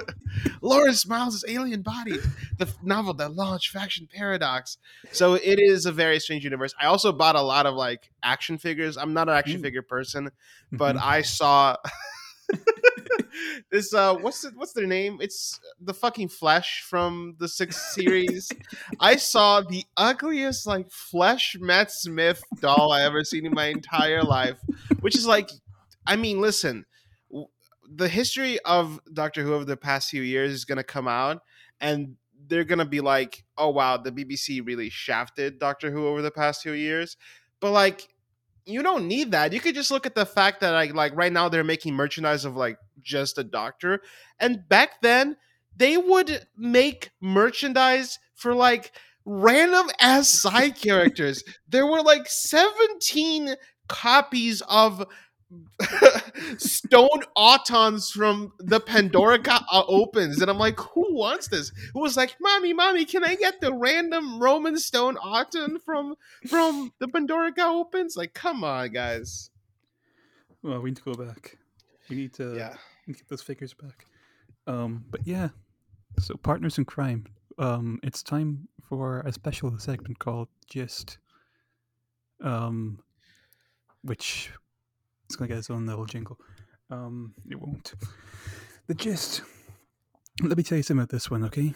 Lawrence 0.62 1.06
Miles' 1.06 1.44
Alien 1.48 1.82
Bodies, 1.82 2.26
the 2.58 2.68
novel 2.82 3.14
that 3.14 3.34
launched 3.34 3.70
Faction 3.70 4.08
Paradox. 4.12 4.78
So 5.12 5.34
it 5.34 5.58
is 5.58 5.86
a 5.86 5.92
very 5.92 6.20
strange 6.20 6.44
universe. 6.44 6.74
I 6.80 6.86
also 6.86 7.12
bought 7.12 7.36
a 7.36 7.42
lot 7.42 7.66
of 7.66 7.74
like 7.74 8.10
action 8.22 8.58
figures. 8.58 8.96
I'm 8.96 9.14
not 9.14 9.28
an 9.28 9.34
action 9.36 9.60
Mm. 9.60 9.64
figure 9.64 9.82
person, 9.82 10.30
but 10.72 10.96
Mhm. 10.96 11.02
I 11.02 11.22
saw 11.22 11.76
this 13.70 13.92
uh 13.94 14.14
what's 14.16 14.42
the, 14.42 14.50
what's 14.54 14.72
their 14.72 14.86
name? 14.86 15.18
It's 15.20 15.60
the 15.80 15.94
fucking 15.94 16.28
Flesh 16.28 16.84
from 16.88 17.36
the 17.38 17.48
sixth 17.48 17.80
series. 17.92 18.50
I 19.00 19.16
saw 19.32 19.60
the 19.60 19.84
ugliest 19.96 20.66
like 20.66 20.90
Flesh 20.90 21.56
Matt 21.60 21.90
Smith 21.90 22.42
doll 22.60 22.92
I 22.92 23.02
ever 23.02 23.24
seen 23.24 23.46
in 23.46 23.54
my 23.54 23.66
entire 23.66 24.22
life, 24.22 24.58
which 25.00 25.16
is 25.16 25.26
like 25.26 25.50
I 26.06 26.16
mean, 26.16 26.40
listen, 26.40 26.86
the 27.90 28.08
history 28.08 28.58
of 28.60 29.00
Doctor 29.12 29.42
Who 29.42 29.54
over 29.54 29.64
the 29.64 29.76
past 29.76 30.10
few 30.10 30.22
years 30.22 30.52
is 30.52 30.64
going 30.64 30.78
to 30.78 30.84
come 30.84 31.08
out 31.08 31.42
and 31.80 32.16
they're 32.46 32.64
going 32.64 32.78
to 32.78 32.84
be 32.84 33.00
like, 33.00 33.44
"Oh 33.56 33.68
wow, 33.68 33.96
the 33.96 34.10
BBC 34.10 34.66
really 34.66 34.88
shafted 34.90 35.58
Doctor 35.58 35.90
Who 35.90 36.06
over 36.06 36.22
the 36.22 36.30
past 36.30 36.62
few 36.62 36.72
years." 36.72 37.16
But 37.60 37.72
like 37.72 38.08
you 38.68 38.82
don't 38.82 39.08
need 39.08 39.32
that. 39.32 39.52
You 39.52 39.60
could 39.60 39.74
just 39.74 39.90
look 39.90 40.06
at 40.06 40.14
the 40.14 40.26
fact 40.26 40.60
that 40.60 40.70
like 40.70 40.94
like 40.94 41.16
right 41.16 41.32
now 41.32 41.48
they're 41.48 41.64
making 41.64 41.94
merchandise 41.94 42.44
of 42.44 42.56
like 42.56 42.78
just 43.00 43.38
a 43.38 43.44
doctor. 43.44 44.00
And 44.38 44.68
back 44.68 45.00
then 45.00 45.36
they 45.76 45.96
would 45.96 46.46
make 46.56 47.10
merchandise 47.20 48.18
for 48.34 48.54
like 48.54 48.92
random 49.24 49.88
ass 50.00 50.28
side 50.28 50.76
characters. 50.76 51.42
There 51.68 51.86
were 51.86 52.02
like 52.02 52.28
17 52.28 53.54
copies 53.88 54.62
of 54.68 55.04
stone 56.58 57.22
autons 57.36 58.12
from 58.12 58.52
the 58.58 58.80
Pandorica 58.80 59.64
uh, 59.72 59.82
opens 59.88 60.40
and 60.40 60.50
I'm 60.50 60.58
like 60.58 60.78
who 60.78 61.14
wants 61.14 61.48
this? 61.48 61.72
Who 61.94 62.00
was 62.00 62.16
like 62.16 62.36
mommy 62.40 62.72
mommy 62.72 63.04
can 63.04 63.24
I 63.24 63.34
get 63.34 63.60
the 63.60 63.72
random 63.72 64.40
Roman 64.40 64.78
stone 64.78 65.16
auton 65.16 65.78
from 65.78 66.14
from 66.46 66.92
the 66.98 67.08
Pandora 67.08 67.52
opens 67.58 68.16
like 68.16 68.34
come 68.34 68.62
on 68.64 68.92
guys. 68.92 69.50
Well, 70.62 70.80
we 70.80 70.90
need 70.90 70.96
to 70.96 71.02
go 71.02 71.14
back. 71.14 71.56
We 72.10 72.16
need 72.16 72.34
to 72.34 72.54
Yeah. 72.56 72.76
we 73.06 73.12
need 73.12 73.14
to 73.14 73.22
get 73.24 73.28
those 73.28 73.42
figures 73.42 73.74
back. 73.74 74.06
Um, 74.66 75.04
but 75.10 75.26
yeah, 75.26 75.48
so 76.18 76.34
partners 76.36 76.78
in 76.78 76.84
crime. 76.84 77.24
Um, 77.58 77.98
it's 78.02 78.22
time 78.22 78.68
for 78.88 79.20
a 79.20 79.32
special 79.32 79.78
segment 79.78 80.18
called 80.18 80.48
Gist. 80.68 81.18
Um, 82.40 83.00
which 84.02 84.50
is 85.30 85.36
gonna 85.36 85.48
get 85.48 85.58
its 85.58 85.70
own 85.70 85.86
little 85.86 86.06
jingle. 86.06 86.38
Um, 86.90 87.34
it 87.50 87.60
won't. 87.60 87.94
The 88.86 88.94
gist. 88.94 89.42
Let 90.42 90.56
me 90.56 90.62
tell 90.62 90.76
you 90.76 90.82
something 90.82 91.02
about 91.02 91.10
this 91.10 91.30
one, 91.30 91.44
okay? 91.44 91.74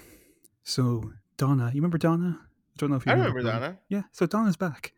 So 0.63 1.13
Donna, 1.37 1.67
you 1.67 1.81
remember 1.81 1.99
Donna? 1.99 2.39
I 2.41 2.77
don't 2.79 2.91
know 2.91 2.97
if 2.97 3.07
you 3.07 3.13
I 3.13 3.17
remember 3.17 3.43
Donna. 3.43 3.79
Yeah, 3.89 4.03
so 4.13 4.27
Donna's 4.27 4.57
back. 4.57 4.93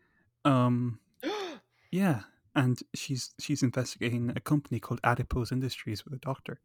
Um, 0.45 0.99
yeah, 1.91 2.21
and 2.55 2.79
she's 2.93 3.33
she's 3.39 3.63
investigating 3.63 4.31
a 4.35 4.39
company 4.39 4.79
called 4.79 5.01
Adipose 5.03 5.51
Industries 5.51 6.05
with 6.05 6.13
a 6.13 6.17
doctor. 6.17 6.59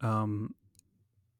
Um, 0.00 0.54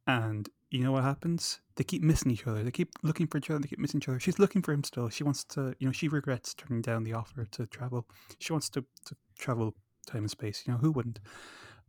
and 0.07 0.49
you 0.73 0.83
know 0.83 0.93
what 0.93 1.05
happens? 1.05 1.61
They 1.77 1.85
keep 1.85 2.03
missing 2.03 2.31
each 2.31 2.47
other. 2.47 2.63
They 2.63 2.71
keep 2.71 2.91
looking 3.03 3.27
for 3.27 3.39
each 3.39 3.51
other. 3.51 3.59
They 3.59 3.69
keep 3.69 3.79
missing 3.79 3.99
each 3.99 4.09
other. 4.09 4.19
She's 4.19 4.39
looking 4.39 4.63
for 4.63 4.73
him 4.73 4.85
still. 4.85 5.09
She 5.09 5.25
wants 5.25 5.45
to, 5.45 5.75
you 5.79 5.87
know, 5.87 5.93
she 5.93 6.09
regrets 6.09 6.55
turning 6.55 6.83
down 6.83 7.05
the 7.05 7.13
offer 7.13 7.45
to 7.45 7.67
travel. 7.67 8.07
She 8.39 8.53
wants 8.53 8.69
to, 8.71 8.85
to 9.07 9.17
travel 9.39 9.75
time 10.07 10.23
and 10.23 10.31
space. 10.31 10.65
You 10.67 10.73
know, 10.73 10.79
who 10.79 10.91
wouldn't? 10.93 11.21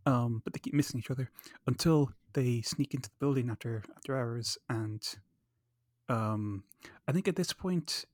Um, 0.06 0.42
but 0.44 0.54
they 0.54 0.60
keep 0.60 0.74
missing 0.74 1.00
each 1.00 1.10
other 1.12 1.30
until 1.66 2.12
they 2.34 2.62
sneak 2.62 2.94
into 2.94 3.10
the 3.10 3.16
building 3.20 3.50
after 3.50 3.84
after 3.96 4.18
hours. 4.18 4.58
And 4.70 5.02
um, 6.10 6.64
I 7.08 7.14
think 7.14 7.28
at 7.28 7.38
this 7.38 7.54
point, 7.54 8.06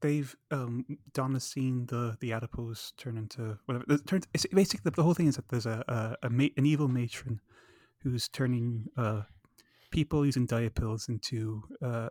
they've 0.00 0.36
um 0.50 0.84
Donna's 1.12 1.44
seen 1.44 1.86
the 1.86 2.16
the 2.20 2.32
adipose 2.32 2.92
turn 2.96 3.16
into 3.16 3.58
whatever. 3.64 3.84
It 3.88 4.06
turns 4.06 4.26
it's 4.34 4.46
basically 4.46 4.82
the, 4.84 4.90
the 4.90 5.02
whole 5.02 5.14
thing 5.14 5.28
is 5.28 5.36
that 5.36 5.48
there's 5.48 5.66
a 5.66 5.82
a, 5.88 6.26
a 6.26 6.30
ma- 6.30 6.54
an 6.56 6.66
evil 6.66 6.88
matron 6.88 7.40
who's 8.02 8.28
turning 8.28 8.86
uh 8.96 9.22
people 9.90 10.24
using 10.26 10.46
diet 10.46 10.74
pills 10.74 11.08
into 11.08 11.62
uh 11.82 12.08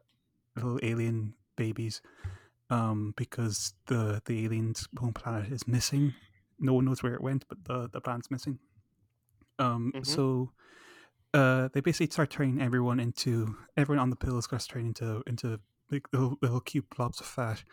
little 0.55 0.79
alien 0.83 1.33
babies 1.55 2.01
um 2.69 3.13
because 3.15 3.73
the 3.87 4.21
the 4.25 4.45
alien's 4.45 4.87
home 4.97 5.13
planet 5.13 5.51
is 5.51 5.67
missing. 5.67 6.13
No 6.59 6.73
one 6.73 6.85
knows 6.85 7.03
where 7.03 7.13
it 7.13 7.21
went, 7.21 7.45
but 7.47 7.63
the 7.65 7.89
the 7.89 8.01
planet's 8.01 8.31
missing. 8.31 8.59
Um, 9.59 9.91
Mhm. 9.95 10.05
so 10.05 10.51
uh, 11.33 11.69
they 11.73 11.81
basically 11.81 12.09
start 12.11 12.29
turning 12.29 12.61
everyone 12.61 12.99
into 12.99 13.55
everyone 13.75 13.99
on 14.01 14.09
the 14.09 14.15
pills 14.15 14.45
starts 14.45 14.65
turning 14.67 14.87
into 14.87 15.23
into 15.27 15.59
like 15.91 16.07
little, 16.11 16.37
little 16.41 16.59
cute 16.61 16.89
blobs 16.95 17.19
of 17.19 17.25
fat. 17.27 17.63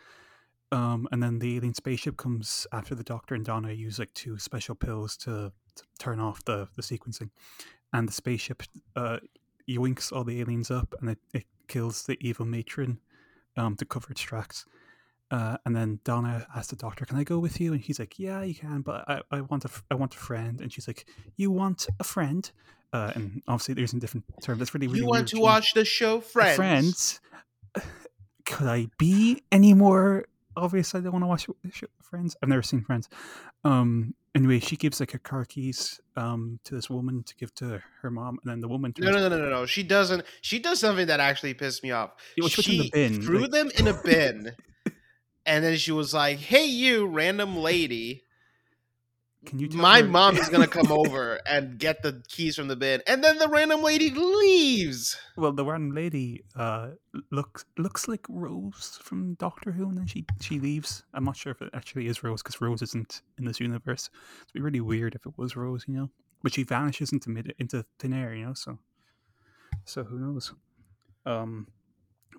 Um, 0.71 1.07
and 1.11 1.21
then 1.21 1.39
the 1.39 1.57
alien 1.57 1.73
spaceship 1.73 2.17
comes 2.17 2.67
after 2.71 2.95
the 2.95 3.03
Doctor 3.03 3.35
and 3.35 3.45
Donna 3.45 3.71
use 3.71 3.99
like 3.99 4.13
two 4.13 4.37
special 4.39 4.75
pills 4.75 5.15
to, 5.17 5.51
to 5.75 5.83
turn 5.99 6.19
off 6.19 6.43
the, 6.45 6.67
the 6.75 6.81
sequencing, 6.81 7.29
and 7.93 8.07
the 8.09 8.13
spaceship 8.13 8.63
uh, 8.95 9.19
yoinks 9.67 10.11
all 10.11 10.23
the 10.23 10.39
aliens 10.41 10.71
up, 10.71 10.93
and 10.99 11.09
it, 11.11 11.19
it 11.33 11.45
kills 11.67 12.03
the 12.03 12.17
evil 12.21 12.45
matron 12.45 12.99
um, 13.57 13.75
to 13.75 13.85
cover 13.85 14.11
its 14.11 14.21
tracks. 14.21 14.65
Uh, 15.31 15.57
and 15.65 15.75
then 15.75 15.99
Donna 16.03 16.45
asks 16.55 16.69
the 16.69 16.75
doctor, 16.75 17.05
"Can 17.05 17.17
I 17.17 17.23
go 17.23 17.39
with 17.39 17.59
you?" 17.59 17.73
And 17.73 17.81
he's 17.81 17.99
like, 17.99 18.19
"Yeah, 18.19 18.43
you 18.43 18.53
can, 18.53 18.81
but 18.81 19.09
I, 19.09 19.21
I 19.31 19.41
want 19.41 19.65
a 19.65 19.69
f- 19.69 19.83
I 19.89 19.95
want 19.95 20.13
a 20.13 20.17
friend." 20.17 20.61
And 20.61 20.71
she's 20.71 20.87
like, 20.87 21.05
"You 21.35 21.49
want 21.49 21.87
a 21.99 22.03
friend?" 22.03 22.49
Uh, 22.93 23.11
and 23.15 23.41
obviously, 23.47 23.73
there's 23.73 23.93
in 23.93 23.99
different 23.99 24.23
terms. 24.41 24.59
That's 24.59 24.73
really 24.73 24.87
really 24.87 24.99
you 24.99 25.07
want 25.07 25.29
to 25.29 25.39
watch 25.39 25.73
the 25.73 25.83
show 25.83 26.21
Friends? 26.21 26.55
Friends. 26.55 27.19
Could 28.45 28.67
I 28.67 28.87
be 28.99 29.41
any 29.51 29.73
more 29.73 30.25
obvious? 30.55 30.93
I 30.93 30.99
don't 30.99 31.11
want 31.11 31.23
to 31.23 31.27
watch 31.27 31.47
Friends. 32.03 32.37
I've 32.41 32.49
never 32.49 32.61
seen 32.61 32.81
Friends. 32.83 33.09
Um. 33.63 34.13
Anyway, 34.35 34.59
she 34.59 34.75
gives 34.75 34.99
like 34.99 35.11
her 35.11 35.17
car 35.19 35.45
keys 35.45 35.99
um 36.17 36.59
to 36.65 36.75
this 36.75 36.89
woman 36.89 37.23
to 37.23 37.35
give 37.35 37.55
to 37.55 37.81
her 38.01 38.11
mom, 38.11 38.37
and 38.43 38.51
then 38.51 38.59
the 38.59 38.67
woman 38.67 38.93
No, 38.97 39.11
turns 39.11 39.21
no, 39.21 39.29
no, 39.29 39.37
no, 39.37 39.49
no. 39.49 39.65
She 39.65 39.81
doesn't. 39.81 40.25
She 40.41 40.59
does 40.59 40.79
something 40.79 41.07
that 41.07 41.19
actually 41.21 41.53
pissed 41.53 41.83
me 41.83 41.91
off. 41.91 42.11
Yeah, 42.35 42.47
she 42.49 42.61
she 42.61 42.77
the 42.83 42.89
bin, 42.91 43.21
threw 43.21 43.39
like- 43.39 43.51
them 43.51 43.71
in 43.77 43.87
a 43.87 43.93
bin, 43.93 44.51
and 45.45 45.63
then 45.63 45.77
she 45.77 45.91
was 45.93 46.13
like, 46.13 46.37
"Hey, 46.39 46.65
you 46.65 47.07
random 47.07 47.55
lady, 47.55 48.23
Can 49.45 49.59
you? 49.59 49.67
Tell 49.67 49.81
my 49.81 50.01
her- 50.01 50.07
mom 50.07 50.37
is 50.37 50.49
gonna 50.53 50.67
come 50.67 50.91
over 50.91 51.39
and 51.47 51.77
get 51.77 52.01
the 52.01 52.23
keys 52.27 52.55
from 52.55 52.67
the 52.67 52.75
bin," 52.75 53.01
and 53.07 53.23
then 53.23 53.37
the 53.37 53.47
random 53.47 53.81
lady 53.83 54.09
leaves. 54.09 55.17
Well, 55.37 55.51
the 55.53 55.65
random 55.65 55.95
lady 55.95 56.43
uh 56.55 56.91
looks 57.31 57.65
looks 57.77 58.07
like 58.07 58.25
Rose 58.29 58.99
from 59.01 59.35
Doctor 59.35 59.71
Who, 59.71 59.89
and 59.89 59.97
then 59.97 60.07
she 60.07 60.25
she 60.41 60.59
leaves. 60.59 61.03
I'm 61.13 61.23
not 61.25 61.37
sure 61.37 61.51
if 61.51 61.61
it 61.61 61.69
actually 61.73 62.07
is 62.07 62.23
Rose 62.23 62.41
because 62.43 62.59
Rose 62.61 62.81
isn't 62.81 63.21
in 63.37 63.45
this 63.45 63.59
universe. 63.59 64.09
It'd 64.43 64.53
be 64.53 64.61
really 64.61 64.81
weird 64.81 65.15
if 65.15 65.25
it 65.25 65.33
was 65.37 65.55
Rose, 65.55 65.85
you 65.87 65.93
know. 65.95 66.09
But 66.43 66.53
she 66.53 66.63
vanishes 66.63 67.11
into 67.11 67.29
mid 67.29 67.53
into 67.59 67.85
thin 67.99 68.13
air, 68.13 68.33
you 68.35 68.45
know. 68.45 68.53
So, 68.53 68.77
so 69.85 70.03
who 70.03 70.19
knows? 70.19 70.53
Um, 71.25 71.67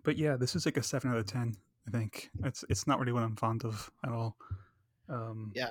but 0.05 0.17
yeah, 0.17 0.37
this 0.37 0.55
is 0.55 0.65
like 0.67 0.77
a 0.77 0.83
seven 0.83 1.11
out 1.11 1.19
of 1.19 1.27
ten. 1.27 1.55
I 1.89 1.91
think 1.91 2.31
it's 2.45 2.65
it's 2.69 2.87
not 2.87 2.99
really 3.01 3.13
what 3.13 3.23
I'm 3.23 3.37
fond 3.37 3.65
of 3.65 3.91
at 4.05 4.13
all. 4.13 4.37
Um, 5.09 5.53
Yeah. 5.55 5.71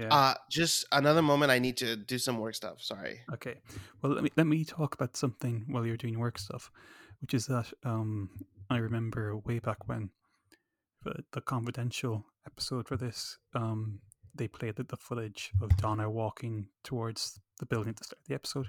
Yeah. 0.00 0.14
Uh, 0.14 0.34
just 0.50 0.86
another 0.92 1.22
moment. 1.22 1.50
I 1.50 1.58
need 1.58 1.76
to 1.78 1.96
do 1.96 2.18
some 2.18 2.38
work 2.38 2.54
stuff. 2.54 2.80
Sorry. 2.80 3.20
Okay. 3.34 3.56
Well, 4.00 4.12
let 4.12 4.24
me 4.24 4.30
let 4.36 4.46
me 4.46 4.64
talk 4.64 4.94
about 4.94 5.16
something 5.16 5.66
while 5.68 5.84
you're 5.86 5.96
doing 5.96 6.18
work 6.18 6.38
stuff, 6.38 6.70
which 7.20 7.34
is 7.34 7.46
that 7.46 7.72
um, 7.84 8.30
I 8.70 8.78
remember 8.78 9.36
way 9.36 9.58
back 9.58 9.88
when 9.88 10.10
the, 11.02 11.24
the 11.32 11.40
confidential 11.40 12.24
episode 12.46 12.88
for 12.88 12.96
this, 12.96 13.38
um, 13.54 14.00
they 14.34 14.48
played 14.48 14.76
the, 14.76 14.84
the 14.84 14.96
footage 14.96 15.50
of 15.60 15.76
Donna 15.76 16.10
walking 16.10 16.68
towards 16.84 17.38
the 17.58 17.66
building 17.66 17.94
to 17.94 18.04
start 18.04 18.20
of 18.20 18.28
the 18.28 18.34
episode, 18.34 18.68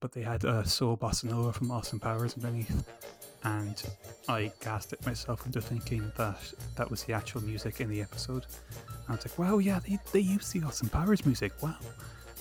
but 0.00 0.12
they 0.12 0.22
had 0.22 0.44
uh, 0.44 0.64
Soul 0.64 0.96
Bossa 0.96 1.24
Nova 1.24 1.52
from 1.52 1.70
Austin 1.70 2.00
Powers 2.00 2.34
underneath, 2.34 2.84
and 3.44 3.82
I 4.28 4.52
gassed 4.60 4.92
it 4.92 5.04
myself 5.04 5.46
into 5.46 5.60
thinking 5.60 6.12
that 6.16 6.38
that 6.76 6.90
was 6.90 7.04
the 7.04 7.12
actual 7.12 7.42
music 7.42 7.80
in 7.80 7.88
the 7.88 8.00
episode. 8.00 8.46
And 8.70 9.08
I 9.08 9.12
was 9.12 9.26
like, 9.26 9.38
wow, 9.38 9.58
yeah, 9.58 9.80
they, 9.80 9.98
they 10.12 10.20
used 10.20 10.52
the 10.52 10.66
Austin 10.66 10.88
Powers 10.88 11.26
music, 11.26 11.52
wow. 11.62 11.76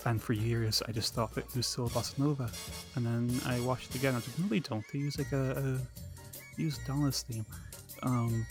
And 0.06 0.22
for 0.22 0.34
years, 0.34 0.82
I 0.88 0.92
just 0.92 1.14
thought 1.14 1.34
that 1.36 1.46
it 1.46 1.56
was 1.56 1.68
still 1.68 1.90
Bossa 1.90 2.18
Nova. 2.18 2.50
And 2.96 3.06
then 3.06 3.42
I 3.46 3.60
watched 3.60 3.92
it 3.92 3.98
again. 3.98 4.14
I 4.14 4.18
was 4.18 4.28
like, 4.28 4.40
no, 4.40 4.48
they 4.48 4.60
don't. 4.60 4.84
They 4.92 5.00
use 5.00 5.18
like 5.18 5.32
a, 5.32 5.52
a 5.52 6.62
use 6.62 6.80
Donna's 6.88 7.22
theme. 7.22 7.46
Um, 8.04 8.46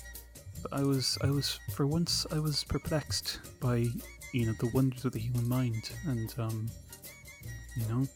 but 0.63 0.73
I 0.73 0.83
was, 0.83 1.19
I 1.23 1.31
was 1.31 1.59
for 1.73 1.87
once, 1.87 2.27
I 2.31 2.39
was 2.39 2.63
perplexed 2.65 3.41
by 3.61 3.87
you 4.33 4.47
know 4.47 4.53
the 4.61 4.71
wonders 4.73 5.05
of 5.05 5.13
the 5.13 5.19
human 5.19 5.49
mind, 5.49 5.91
and 6.07 6.33
um, 6.39 6.71
you 7.77 7.87
know, 7.89 8.07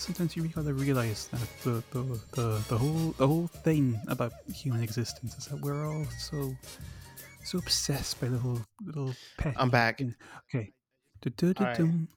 sometimes 0.00 0.34
you 0.34 0.48
gotta 0.48 0.72
realize 0.72 1.28
that 1.28 1.48
the, 1.62 1.82
the 1.90 2.20
the 2.32 2.64
the 2.68 2.78
whole 2.78 3.12
the 3.18 3.26
whole 3.26 3.46
thing 3.46 4.00
about 4.08 4.32
human 4.52 4.82
existence 4.82 5.36
is 5.36 5.46
that 5.46 5.60
we're 5.60 5.86
all 5.86 6.06
so 6.18 6.54
so 7.44 7.58
obsessed 7.58 8.20
by 8.20 8.28
little 8.28 8.60
little 8.84 9.14
pet. 9.38 9.54
I'm 9.56 9.70
back. 9.70 10.00
Okay. 10.48 10.72
Du-du-du-dum. 11.20 12.08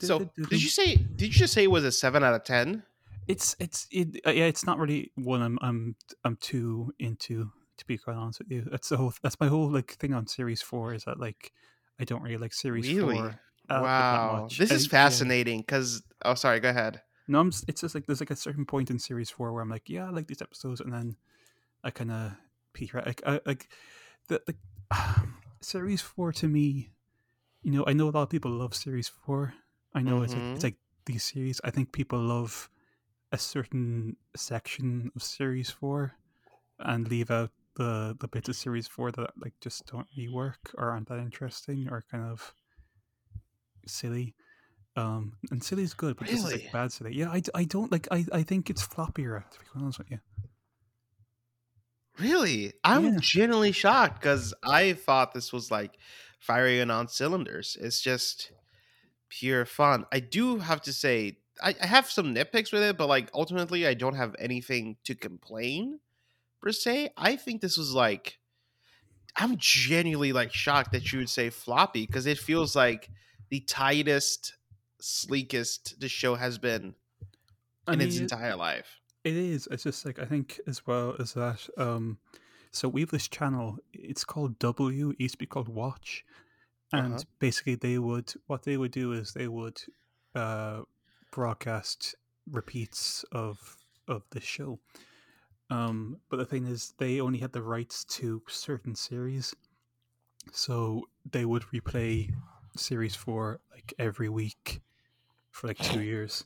So, 0.00 0.30
did 0.50 0.60
you 0.60 0.68
say? 0.68 0.96
Did 0.96 1.26
you 1.26 1.30
just 1.30 1.52
say 1.52 1.62
it 1.62 1.70
was 1.70 1.84
a 1.84 1.92
seven 1.92 2.24
out 2.24 2.34
of 2.34 2.42
ten? 2.42 2.82
It's 3.28 3.54
it's 3.60 3.86
it, 3.92 4.20
uh, 4.26 4.30
yeah. 4.30 4.46
It's 4.46 4.66
not 4.66 4.78
really 4.78 5.12
one 5.14 5.42
I'm 5.42 5.58
I'm 5.62 5.96
I'm 6.24 6.36
too 6.36 6.92
into. 6.98 7.50
To 7.78 7.86
be 7.86 7.96
quite 7.96 8.16
honest 8.16 8.40
with 8.40 8.50
you, 8.50 8.66
that's 8.70 8.90
the 8.90 8.96
whole. 8.96 9.12
That's 9.22 9.40
my 9.40 9.46
whole 9.46 9.70
like 9.70 9.92
thing 9.92 10.12
on 10.12 10.26
series 10.26 10.60
four. 10.60 10.92
Is 10.92 11.04
that 11.04 11.18
like 11.18 11.52
I 11.98 12.04
don't 12.04 12.22
really 12.22 12.36
like 12.36 12.52
series 12.52 12.92
Really? 12.92 13.16
four. 13.16 13.40
uh, 13.70 13.80
wow, 13.82 14.48
this 14.56 14.70
is 14.70 14.86
fascinating. 14.86 15.60
Because 15.60 16.02
oh, 16.24 16.34
sorry, 16.34 16.60
go 16.60 16.68
ahead. 16.68 17.00
No, 17.28 17.40
I'm, 17.40 17.52
it's 17.68 17.80
just 17.80 17.94
like 17.94 18.06
there's 18.06 18.20
like 18.20 18.30
a 18.30 18.36
certain 18.36 18.64
point 18.64 18.90
in 18.90 18.98
series 18.98 19.30
four 19.30 19.52
where 19.52 19.62
I'm 19.62 19.68
like, 19.68 19.88
yeah, 19.88 20.06
I 20.06 20.10
like 20.10 20.26
these 20.26 20.42
episodes, 20.42 20.80
and 20.80 20.92
then 20.92 21.16
I 21.84 21.90
kind 21.90 22.10
of 22.10 22.32
peter 22.72 22.98
out. 22.98 23.06
Like, 23.06 23.22
I, 23.26 23.40
like 23.46 23.68
the 24.28 24.42
the 24.46 24.54
series 25.60 26.00
four 26.00 26.32
to 26.32 26.48
me, 26.48 26.90
you 27.62 27.70
know, 27.70 27.84
I 27.86 27.92
know 27.92 28.08
a 28.08 28.10
lot 28.10 28.22
of 28.22 28.30
people 28.30 28.50
love 28.50 28.74
series 28.74 29.08
four. 29.08 29.54
I 29.94 30.02
know 30.02 30.22
it's 30.22 30.32
like, 30.32 30.42
it's 30.42 30.58
mm-hmm. 30.58 30.66
like 30.66 30.76
these 31.06 31.24
series. 31.24 31.60
I 31.64 31.70
think 31.70 31.92
people 31.92 32.18
love 32.18 32.68
a 33.30 33.38
certain 33.38 34.16
section 34.36 35.10
of 35.14 35.22
series 35.22 35.70
four 35.70 36.12
and 36.78 37.08
leave 37.08 37.30
out 37.30 37.50
the 37.76 38.16
the 38.20 38.28
bits 38.28 38.48
of 38.48 38.56
series 38.56 38.86
four 38.86 39.10
that 39.12 39.30
like 39.40 39.54
just 39.60 39.86
don't 39.86 40.06
really 40.16 40.28
work 40.28 40.74
or 40.76 40.90
aren't 40.90 41.08
that 41.08 41.18
interesting 41.18 41.88
or 41.90 42.04
kind 42.10 42.24
of 42.24 42.54
silly. 43.86 44.34
Um, 44.94 45.32
and 45.50 45.62
silly 45.62 45.82
is 45.84 45.94
good, 45.94 46.16
but 46.16 46.26
this 46.28 46.44
is 46.44 46.44
Really? 46.44 46.64
like 46.64 46.72
bad 46.72 46.92
silly. 46.92 47.14
Yeah, 47.14 47.30
I, 47.30 47.42
I 47.54 47.64
don't 47.64 47.90
like. 47.90 48.08
I, 48.10 48.26
I 48.32 48.42
think 48.42 48.68
it's 48.68 48.86
floppier. 48.86 49.48
To 49.50 49.58
be 49.60 49.66
honest 49.74 49.98
with 49.98 50.10
you. 50.10 50.20
Really, 52.18 52.74
I'm 52.84 53.14
Yeah. 53.14 53.18
genuinely 53.20 53.72
shocked 53.72 54.20
because 54.20 54.52
I 54.62 54.92
thought 54.92 55.32
this 55.32 55.52
was 55.52 55.70
like 55.70 55.96
firing 56.38 56.90
on 56.90 57.08
cylinders. 57.08 57.76
It's 57.80 58.00
just 58.02 58.52
pure 59.30 59.64
fun. 59.64 60.04
I 60.12 60.20
do 60.20 60.58
have 60.58 60.82
to 60.82 60.92
say, 60.92 61.38
I, 61.62 61.74
I 61.80 61.86
have 61.86 62.10
some 62.10 62.34
nitpicks 62.34 62.70
with 62.72 62.82
it, 62.82 62.98
but 62.98 63.06
like 63.08 63.30
ultimately, 63.32 63.86
I 63.86 63.94
don't 63.94 64.14
have 64.14 64.36
anything 64.38 64.96
to 65.04 65.14
complain 65.14 66.00
per 66.60 66.70
se. 66.70 67.10
I 67.16 67.36
think 67.36 67.62
this 67.62 67.78
was 67.78 67.94
like, 67.94 68.38
I'm 69.36 69.56
genuinely 69.56 70.34
like 70.34 70.52
shocked 70.52 70.92
that 70.92 71.12
you 71.12 71.20
would 71.20 71.30
say 71.30 71.48
floppy 71.48 72.04
because 72.06 72.26
it 72.26 72.36
feels 72.38 72.76
like 72.76 73.08
the 73.48 73.60
tightest, 73.60 74.54
sleekest 75.02 76.00
the 76.00 76.08
show 76.08 76.34
has 76.36 76.58
been 76.58 76.94
in 77.90 78.00
its 78.00 78.16
mean, 78.16 78.24
it- 78.24 78.32
entire 78.32 78.56
life. 78.56 79.00
It 79.24 79.36
is. 79.36 79.68
It's 79.70 79.84
just 79.84 80.04
like 80.04 80.18
I 80.18 80.24
think 80.26 80.60
as 80.66 80.86
well 80.86 81.14
as 81.20 81.34
that. 81.34 81.68
Um, 81.76 82.18
so 82.72 82.88
we 82.88 83.02
have 83.02 83.10
this 83.10 83.28
channel. 83.28 83.78
It's 83.92 84.24
called 84.24 84.58
W. 84.58 85.10
It 85.10 85.20
used 85.20 85.34
to 85.34 85.38
be 85.38 85.46
called 85.46 85.68
Watch, 85.68 86.24
and 86.92 87.18
Uh-huh. 87.18 87.24
basically 87.38 87.76
they 87.76 87.98
would 87.98 88.32
what 88.48 88.64
they 88.64 88.76
would 88.76 88.92
do 88.92 89.12
is 89.12 89.32
they 89.32 89.48
would 89.48 89.80
uh, 90.34 90.82
broadcast 91.30 92.16
repeats 92.50 93.24
of 93.32 93.76
of 94.08 94.24
the 94.30 94.40
show. 94.40 94.80
Um, 95.70 96.20
but 96.30 96.38
the 96.38 96.46
thing 96.46 96.66
is, 96.66 96.94
they 96.98 97.20
only 97.20 97.38
had 97.40 97.52
the 97.52 97.62
rights 97.62 98.04
to 98.18 98.42
certain 98.48 98.94
series, 98.96 99.54
so 100.52 101.08
they 101.30 101.44
would 101.44 101.62
replay 101.74 102.32
series 102.76 103.14
four 103.14 103.60
like 103.70 103.92
every 103.98 104.28
week 104.28 104.80
for 105.52 105.68
like 105.68 105.78
two 105.78 106.02
years 106.02 106.44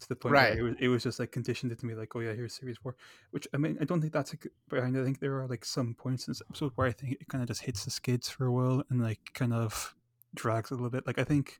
to 0.00 0.08
the 0.08 0.16
point 0.16 0.32
Right. 0.32 0.54
where 0.54 0.58
it 0.58 0.62
was, 0.62 0.74
it 0.80 0.88
was 0.88 1.02
just 1.04 1.18
like 1.20 1.32
conditioned 1.32 1.72
it 1.72 1.78
to 1.80 1.86
me 1.86 1.94
like 1.94 2.14
oh 2.16 2.20
yeah 2.20 2.32
here's 2.32 2.54
series 2.54 2.76
four 2.78 2.94
which 3.32 3.48
i 3.52 3.56
mean 3.56 3.76
i 3.80 3.84
don't 3.84 4.00
think 4.00 4.12
that's 4.12 4.32
a 4.32 4.36
good 4.36 4.52
but 4.68 4.78
i 4.80 4.90
think 4.90 5.18
there 5.18 5.40
are 5.40 5.46
like 5.48 5.64
some 5.64 5.94
points 5.94 6.26
in 6.26 6.30
this 6.32 6.42
episode 6.48 6.70
where 6.76 6.86
i 6.86 6.92
think 6.92 7.12
it 7.20 7.28
kind 7.28 7.42
of 7.42 7.48
just 7.48 7.62
hits 7.62 7.84
the 7.84 7.90
skids 7.90 8.28
for 8.28 8.46
a 8.46 8.52
while 8.52 8.82
and 8.90 9.02
like 9.02 9.18
kind 9.34 9.52
of 9.52 9.94
drags 10.34 10.70
a 10.70 10.74
little 10.74 10.90
bit. 10.90 11.06
Like 11.06 11.18
i 11.18 11.24
think 11.24 11.58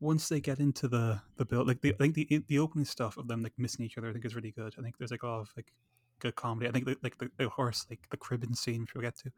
once 0.00 0.28
they 0.28 0.40
get 0.40 0.58
into 0.58 0.88
the 0.88 1.20
the 1.36 1.44
build 1.44 1.66
like 1.66 1.80
the, 1.82 1.92
i 1.94 1.96
think 1.96 2.14
the 2.14 2.42
the 2.48 2.58
opening 2.58 2.84
stuff 2.86 3.16
of 3.18 3.28
them 3.28 3.42
like 3.42 3.52
missing 3.58 3.84
each 3.84 3.98
other 3.98 4.08
i 4.08 4.12
think 4.12 4.24
is 4.24 4.34
really 4.34 4.52
good. 4.52 4.74
I 4.78 4.82
think 4.82 4.96
there's 4.98 5.10
like 5.10 5.22
a 5.22 5.26
lot 5.26 5.40
of 5.40 5.50
like 5.56 5.72
good 6.18 6.34
comedy. 6.34 6.66
I 6.68 6.72
think 6.72 6.86
the, 6.86 6.96
like 7.02 7.18
the, 7.18 7.30
the 7.36 7.48
horse 7.48 7.84
like 7.90 8.08
the 8.10 8.16
Cribbins 8.16 8.56
scene 8.56 8.82
which 8.82 8.94
we'll 8.94 9.02
get 9.02 9.16
to 9.18 9.30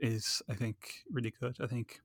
is 0.00 0.42
i 0.48 0.54
think 0.54 1.04
really 1.12 1.32
good. 1.40 1.56
I 1.60 1.66
think 1.68 2.00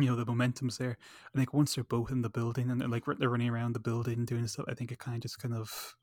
you 0.00 0.08
know 0.10 0.16
the 0.16 0.24
momentum's 0.26 0.78
there. 0.78 0.96
I 1.34 1.38
think 1.38 1.52
once 1.54 1.74
they're 1.74 1.84
both 1.84 2.10
in 2.10 2.22
the 2.22 2.30
building 2.30 2.70
and 2.70 2.80
they're 2.80 2.88
like 2.88 3.04
they're 3.18 3.28
running 3.30 3.50
around 3.50 3.72
the 3.74 3.80
building 3.80 4.24
doing 4.24 4.46
stuff, 4.46 4.66
I 4.68 4.74
think 4.74 4.92
it 4.92 4.98
kind 4.98 5.16
of 5.16 5.22
just 5.22 5.38
kind 5.38 5.54
of 5.54 5.96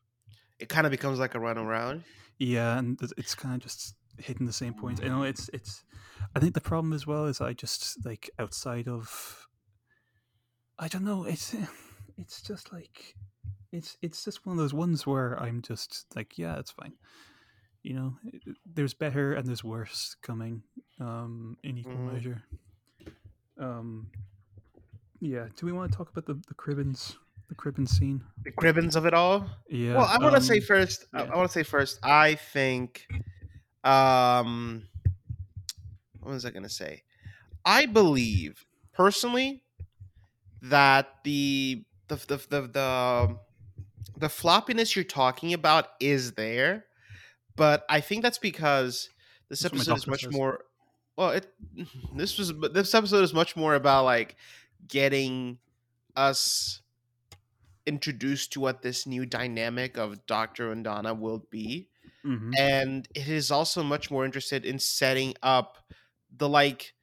It 0.60 0.69
kind 0.69 0.86
of 0.88 0.91
becomes 0.91 1.19
like 1.19 1.36
a 1.36 1.39
run 1.39 1.57
around. 1.57 2.03
yeah, 2.39 2.77
and 2.77 2.99
it's- 3.01 3.36
kind 3.36 3.55
of 3.55 3.62
just 3.62 3.95
hitting 4.17 4.47
the 4.47 4.53
same 4.53 4.73
point. 4.73 5.01
You 5.03 5.10
know, 5.10 5.23
it's 5.23 5.49
it's. 5.53 5.83
I 6.36 6.39
think 6.39 6.53
the 6.55 6.62
problem 6.62 6.93
as 6.93 7.05
well 7.05 7.25
is 7.27 7.39
I 7.41 7.53
just 7.53 8.03
like 8.05 8.29
outside 8.39 8.88
of. 8.88 9.47
I 10.79 10.88
don't 10.88 11.03
know. 11.05 11.23
It's 11.25 11.55
it's 12.17 12.41
just 12.41 12.71
like 12.73 13.15
it's 13.71 13.97
it's 14.01 14.23
just 14.23 14.45
one 14.45 14.53
of 14.57 14.57
those 14.63 14.73
ones 14.73 15.05
where 15.05 15.39
I'm 15.39 15.62
just 15.62 16.05
like 16.15 16.38
yeah, 16.38 16.57
it's 16.60 16.71
fine. 16.71 16.93
You 17.83 17.93
know, 17.93 18.17
it- 18.25 18.41
it- 18.45 18.57
there's 18.65 18.93
better 18.95 19.33
and 19.33 19.47
there's 19.47 19.63
worse 19.63 20.15
coming 20.21 20.63
um, 20.99 21.57
in 21.63 21.77
equal 21.77 21.93
Mhm. 21.93 22.13
measure. 22.13 22.43
Um, 23.60 24.08
yeah. 25.20 25.48
Do 25.56 25.65
we 25.65 25.72
want 25.72 25.91
to 25.91 25.98
talk 25.98 26.10
about 26.10 26.26
the 26.26 26.36
the 26.48 26.54
Cribbins 26.56 27.15
the 27.50 27.56
Cribbins 27.56 27.89
scene? 27.89 28.22
The 28.43 28.52
cribbins 28.52 28.96
of 28.96 29.06
it 29.06 29.13
all. 29.13 29.50
Yeah. 29.70 29.96
well, 29.96 30.06
I 30.06 30.17
want 30.20 30.36
to 30.36 30.41
say 30.41 30.58
um, 30.58 30.63
first. 30.63 31.06
I- 31.13 31.24
yeah. 31.24 31.32
I 31.34 31.36
want 31.38 31.50
to 31.50 31.54
say 31.54 31.63
first. 31.63 32.00
I 32.04 32.36
think. 32.36 33.08
Um, 33.84 34.84
what 36.20 36.32
was 36.34 36.46
I 36.46 36.50
gonna 36.52 36.70
say? 36.70 37.04
I 37.65 37.86
believe 37.86 38.65
personally 38.93 39.63
that 40.62 41.08
the 41.24 41.86
the 42.10 42.15
the 42.15 42.38
the 42.50 42.62
the, 42.67 43.38
the 44.17 44.28
floppiness 44.28 44.96
you're 44.96 45.06
talking 45.06 45.54
about 45.54 45.88
is 46.02 46.34
there, 46.34 46.86
but 47.56 47.86
I 47.89 48.02
think 48.02 48.24
that's 48.24 48.39
because 48.39 49.10
this 49.50 49.62
That's 49.62 49.74
episode 49.74 49.98
is 49.98 50.08
much 50.08 50.24
says. 50.24 50.34
more. 50.34 50.62
Well, 51.17 51.32
it 51.32 51.51
this 52.15 52.38
was 52.38 52.53
this 52.73 52.95
episode 52.95 53.23
is 53.23 53.34
much 53.34 53.56
more 53.56 53.75
about 53.75 54.06
like 54.06 54.36
getting 54.88 55.58
us 56.15 56.82
introduced 57.86 58.53
to 58.53 58.60
what 58.60 58.82
this 58.82 59.08
new 59.08 59.25
dynamic 59.25 59.97
of 59.97 60.25
Doctor 60.25 60.71
and 60.71 60.84
Donna 60.84 61.13
will 61.13 61.45
be 61.49 61.88
mhm. 62.25 62.51
and 62.58 63.08
it 63.15 63.30
is 63.30 63.49
also 63.49 63.82
much 63.82 64.12
more 64.12 64.25
interested 64.25 64.65
in 64.65 64.77
setting 64.77 65.34
up 65.41 65.77
the 66.36 66.49
like 66.49 66.93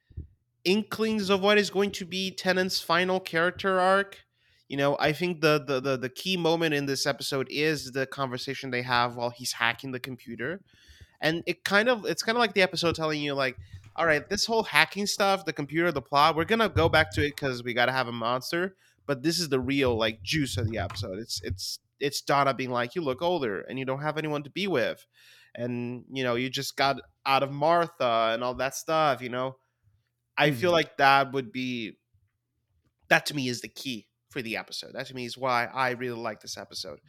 inklings 0.65 1.29
of 1.29 1.41
what 1.41 1.57
is 1.57 1.69
going 1.69 1.91
to 1.91 2.05
be 2.05 2.31
Tennant's 2.31 2.81
final 2.81 3.19
character 3.19 3.79
arc. 3.79 4.25
You 4.67 4.77
know, 4.77 4.97
I 4.99 5.13
think 5.13 5.41
the, 5.41 5.63
the 5.65 5.79
the 5.79 5.97
the 5.97 6.09
key 6.09 6.37
moment 6.37 6.73
in 6.73 6.87
this 6.87 7.05
episode 7.05 7.47
is 7.51 7.91
the 7.91 8.07
conversation 8.07 8.71
they 8.71 8.81
have 8.81 9.15
while 9.15 9.29
he's 9.29 9.53
hacking 9.53 9.91
the 9.91 9.99
computer. 9.99 10.61
And 11.21 11.43
it 11.45 11.63
kind 11.63 11.87
of 11.87 12.05
it's 12.05 12.23
kind 12.23 12.35
of 12.35 12.39
like 12.39 12.53
the 12.53 12.63
episode 12.63 12.95
telling 12.95 13.21
you 13.21 13.35
like, 13.35 13.57
all 13.95 14.05
right, 14.05 14.27
this 14.29 14.45
whole 14.45 14.63
hacking 14.63 15.05
stuff, 15.07 15.45
the 15.45 15.53
computer, 15.53 15.91
the 15.91 16.01
plot, 16.01 16.35
we're 16.35 16.45
gonna 16.45 16.69
go 16.69 16.89
back 16.89 17.11
to 17.13 17.21
it 17.25 17.35
because 17.35 17.63
we 17.63 17.73
gotta 17.73 17.91
have 17.91 18.07
a 18.07 18.11
monster. 18.11 18.75
But 19.07 19.21
this 19.23 19.39
is 19.39 19.49
the 19.49 19.59
real 19.59 19.95
like 19.97 20.21
juice 20.23 20.57
of 20.57 20.69
the 20.69 20.77
episode. 20.79 21.19
It's 21.19 21.41
it's 21.43 21.79
it's 21.99 22.21
Donna 22.21 22.53
being 22.53 22.71
like, 22.71 22.95
you 22.95 23.01
look 23.01 23.21
older 23.21 23.61
and 23.61 23.79
you 23.79 23.85
don't 23.85 24.01
have 24.01 24.17
anyone 24.17 24.43
to 24.43 24.49
be 24.49 24.67
with 24.67 25.05
and 25.57 26.03
you 26.11 26.21
know 26.21 26.35
you 26.35 26.49
just 26.49 26.75
got 26.75 26.97
out 27.25 27.41
of 27.41 27.49
martha 27.49 28.31
and 28.33 28.43
all 28.43 28.53
that 28.55 28.75
stuff 28.75 29.21
you 29.21 29.29
know 29.29 29.55
i 30.37 30.51
feel 30.51 30.69
Mhm. 30.69 30.73
like 30.73 30.97
that 30.97 31.31
would 31.31 31.53
be 31.53 31.97
that 33.07 33.25
to 33.27 33.33
me 33.33 33.47
is 33.47 33.61
the 33.61 33.69
key 33.69 34.07
for 34.29 34.41
the 34.41 34.57
episode 34.57 34.91
that 34.93 35.05
to 35.07 35.15
me 35.15 35.23
is 35.23 35.37
why 35.37 35.65
i 35.73 35.91
really 35.91 36.19
like 36.19 36.41
this 36.41 36.57
episode 36.57 36.99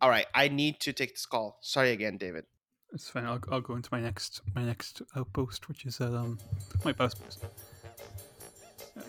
all 0.00 0.08
right 0.08 0.24
i 0.34 0.48
need 0.48 0.80
to 0.80 0.94
take 0.94 1.10
this 1.10 1.26
call 1.26 1.58
sorry 1.60 1.90
again 1.90 2.16
david 2.16 2.46
It's 2.94 3.10
fine. 3.10 3.26
I'll, 3.26 3.40
I'll 3.50 3.60
go 3.60 3.74
into 3.74 3.88
my 3.90 4.00
next 4.00 4.40
my 4.54 4.62
next 4.62 5.02
outpost, 5.16 5.68
which 5.68 5.84
is 5.84 6.00
um 6.00 6.38
my 6.84 6.92
post 6.92 7.22
post. 7.22 7.44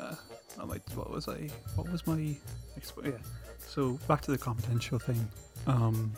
Uh, 0.01 0.15
I 0.59 0.63
what 0.63 1.11
was 1.11 1.27
I? 1.27 1.49
What 1.75 1.91
was 1.91 2.07
my? 2.07 2.35
expo- 2.79 3.05
Yeah. 3.05 3.19
So 3.59 3.99
back 4.07 4.21
to 4.21 4.31
the 4.31 4.37
confidential 4.39 4.97
thing. 4.97 5.27
Um, 5.67 6.11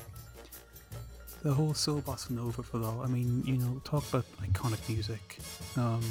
the 1.43 1.53
whole 1.53 1.73
soul 1.73 2.01
bossa 2.01 2.31
nova 2.31 2.63
for 2.63 2.81
all. 2.81 3.01
I 3.03 3.07
mean, 3.07 3.43
you 3.45 3.57
know, 3.57 3.81
talk 3.83 4.07
about 4.09 4.25
iconic 4.41 4.87
music. 4.87 5.39
Um, 5.75 6.01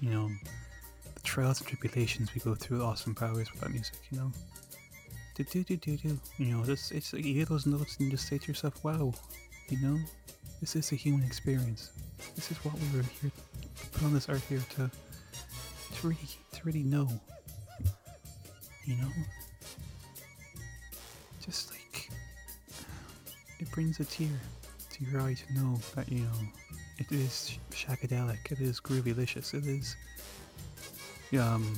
you 0.00 0.10
know, 0.10 0.30
the 1.14 1.20
trials 1.20 1.60
and 1.60 1.68
tribulations 1.68 2.34
we 2.34 2.40
go 2.42 2.54
through 2.54 2.82
Austin 2.82 3.14
Powers 3.14 3.50
with 3.50 3.60
that 3.62 3.70
music. 3.70 3.96
You 4.10 4.18
know, 4.18 4.32
do 5.34 5.44
do 5.44 5.64
do 5.64 5.76
do 5.76 5.96
do. 5.96 6.20
You 6.36 6.46
know, 6.56 6.62
this 6.62 6.90
it's 6.90 7.14
like 7.14 7.24
you 7.24 7.32
hear 7.32 7.46
those 7.46 7.64
notes 7.64 7.96
and 7.96 8.06
you 8.06 8.10
just 8.10 8.28
say 8.28 8.36
to 8.36 8.48
yourself, 8.48 8.84
"Wow," 8.84 9.14
you 9.70 9.80
know, 9.80 9.98
this 10.60 10.76
is 10.76 10.92
a 10.92 10.94
human 10.94 11.24
experience. 11.24 11.90
This 12.34 12.50
is 12.50 12.56
what 12.64 12.74
we 12.74 12.96
were 12.96 13.04
here 13.20 13.30
put 13.92 14.02
on 14.02 14.14
this 14.14 14.28
earth 14.28 14.46
here 14.48 14.62
to 14.76 14.90
to 15.94 16.08
really 16.08 16.28
to 16.52 16.60
really 16.64 16.82
know. 16.82 17.08
You 18.86 18.96
know, 18.96 19.08
just 21.44 21.70
like 21.70 22.10
it 23.58 23.70
brings 23.70 24.00
a 24.00 24.04
tear 24.04 24.28
to 24.90 25.04
your 25.04 25.20
eye 25.22 25.34
to 25.34 25.54
know 25.54 25.78
that 25.94 26.10
you 26.10 26.20
know 26.20 26.38
it 26.98 27.10
is 27.10 27.58
shagadelic, 27.70 28.52
it 28.52 28.60
is 28.60 28.80
groovylicious, 28.80 29.54
it 29.54 29.66
is 29.66 29.96
um 31.38 31.74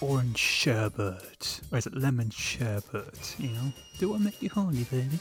orange 0.00 0.38
sherbet, 0.38 1.60
or 1.70 1.78
is 1.78 1.86
it 1.86 1.94
lemon 1.94 2.30
sherbet? 2.30 3.36
You 3.38 3.50
know, 3.50 3.72
do 3.98 4.10
what 4.10 4.20
make 4.20 4.40
you 4.40 4.48
horny, 4.48 4.84
baby? 4.84 5.18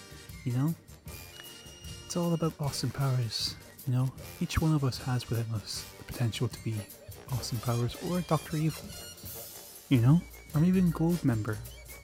You 0.49 0.57
know, 0.57 0.73
it's 2.07 2.17
all 2.17 2.33
about 2.33 2.53
Austin 2.59 2.89
Powers. 2.89 3.53
You 3.85 3.93
know, 3.93 4.11
each 4.41 4.59
one 4.59 4.73
of 4.73 4.83
us 4.83 4.97
has 4.97 5.29
within 5.29 5.45
us 5.53 5.85
the 5.99 6.05
potential 6.05 6.47
to 6.47 6.63
be 6.63 6.73
Austin 7.31 7.59
Powers 7.59 7.95
or 8.09 8.21
Doctor 8.21 8.57
Evil. 8.57 8.89
You 9.89 9.99
know, 9.99 10.21
or 10.55 10.63
even 10.63 10.89
Gold 10.89 11.23
Member. 11.23 11.59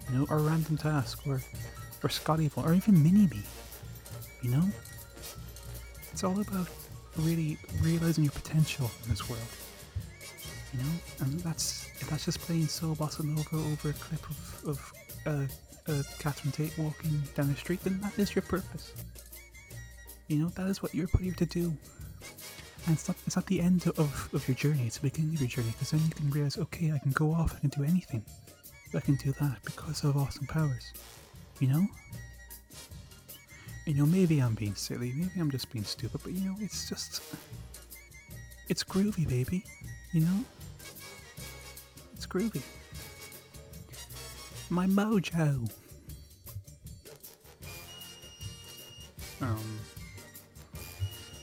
You 0.07 0.19
know, 0.19 0.27
or 0.29 0.37
Random 0.37 0.77
Task, 0.77 1.25
or 1.25 1.41
or 2.03 2.09
Scott 2.09 2.39
Evil, 2.39 2.61
or 2.63 2.75
even 2.75 3.01
Mini 3.01 3.25
Me. 3.25 3.41
You 4.43 4.51
know, 4.51 4.63
it's 6.11 6.23
all 6.23 6.39
about 6.39 6.67
really 7.17 7.57
realizing 7.81 8.25
your 8.25 8.33
potential 8.33 8.91
in 9.05 9.09
this 9.09 9.27
world. 9.27 9.41
You 10.71 10.83
know, 10.83 10.91
and 11.21 11.39
that's 11.39 11.89
that's 12.07 12.25
just 12.25 12.41
playing 12.41 12.67
Soul 12.67 12.95
Bossa 12.95 13.23
Nova 13.23 13.55
over 13.55 13.89
a 13.89 13.93
clip 13.93 14.29
of 14.29 14.61
of 14.67 14.93
uh, 15.25 15.47
uh, 15.87 16.03
Catherine 16.19 16.51
Tate 16.51 16.77
walking 16.77 17.21
down 17.35 17.49
the 17.49 17.55
street, 17.55 17.83
then 17.83 17.99
that 18.01 18.17
is 18.17 18.35
your 18.35 18.41
purpose. 18.41 18.93
You 20.27 20.39
know, 20.39 20.49
that 20.49 20.67
is 20.67 20.81
what 20.81 20.95
you're 20.95 21.07
put 21.07 21.21
here 21.21 21.33
to 21.33 21.45
do. 21.45 21.75
And 22.85 22.95
it's 22.95 23.07
not, 23.07 23.17
it's 23.25 23.35
not 23.35 23.45
the 23.47 23.61
end 23.61 23.87
of, 23.87 24.29
of 24.33 24.47
your 24.47 24.55
journey, 24.55 24.85
it's 24.85 24.97
the 24.97 25.09
beginning 25.09 25.35
of 25.35 25.41
your 25.41 25.49
journey, 25.49 25.69
because 25.71 25.91
then 25.91 26.01
you 26.01 26.11
can 26.11 26.29
realize, 26.29 26.57
okay, 26.57 26.91
I 26.91 26.99
can 26.99 27.11
go 27.11 27.31
off, 27.31 27.55
I 27.55 27.59
can 27.59 27.69
do 27.69 27.83
anything. 27.83 28.23
I 28.93 28.99
can 28.99 29.15
do 29.15 29.33
that 29.41 29.57
because 29.65 30.03
of 30.03 30.15
Austin 30.15 30.47
Powers. 30.47 30.93
You 31.59 31.67
know? 31.67 31.87
You 33.85 33.93
know, 33.95 34.05
maybe 34.05 34.39
I'm 34.39 34.55
being 34.55 34.75
silly, 34.75 35.13
maybe 35.15 35.31
I'm 35.39 35.51
just 35.51 35.71
being 35.71 35.85
stupid, 35.85 36.21
but 36.23 36.31
you 36.31 36.49
know, 36.49 36.55
it's 36.59 36.89
just. 36.89 37.21
It's 38.67 38.83
groovy, 38.83 39.27
baby. 39.27 39.63
You 40.11 40.21
know? 40.21 40.45
It's 42.15 42.25
groovy. 42.25 42.61
My 44.69 44.87
mojo. 44.87 45.69
Um. 49.41 49.79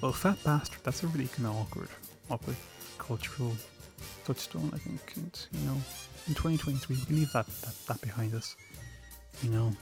Well, 0.00 0.12
Fat 0.12 0.42
Bastard, 0.42 0.80
that's 0.82 1.04
a 1.04 1.06
really 1.06 1.28
kind 1.28 1.46
of 1.46 1.54
awkward, 1.56 1.88
awkward 2.28 2.56
cultural 2.98 3.52
touchstone, 4.24 4.70
I 4.74 4.78
think. 4.78 5.12
And, 5.14 5.46
you 5.52 5.66
know, 5.66 5.76
in 6.26 6.34
2023, 6.34 6.96
we 7.08 7.16
leave 7.16 7.32
that, 7.32 7.46
that, 7.46 7.74
that 7.86 8.00
behind 8.00 8.34
us. 8.34 8.56
You 9.42 9.50
know, 9.50 9.72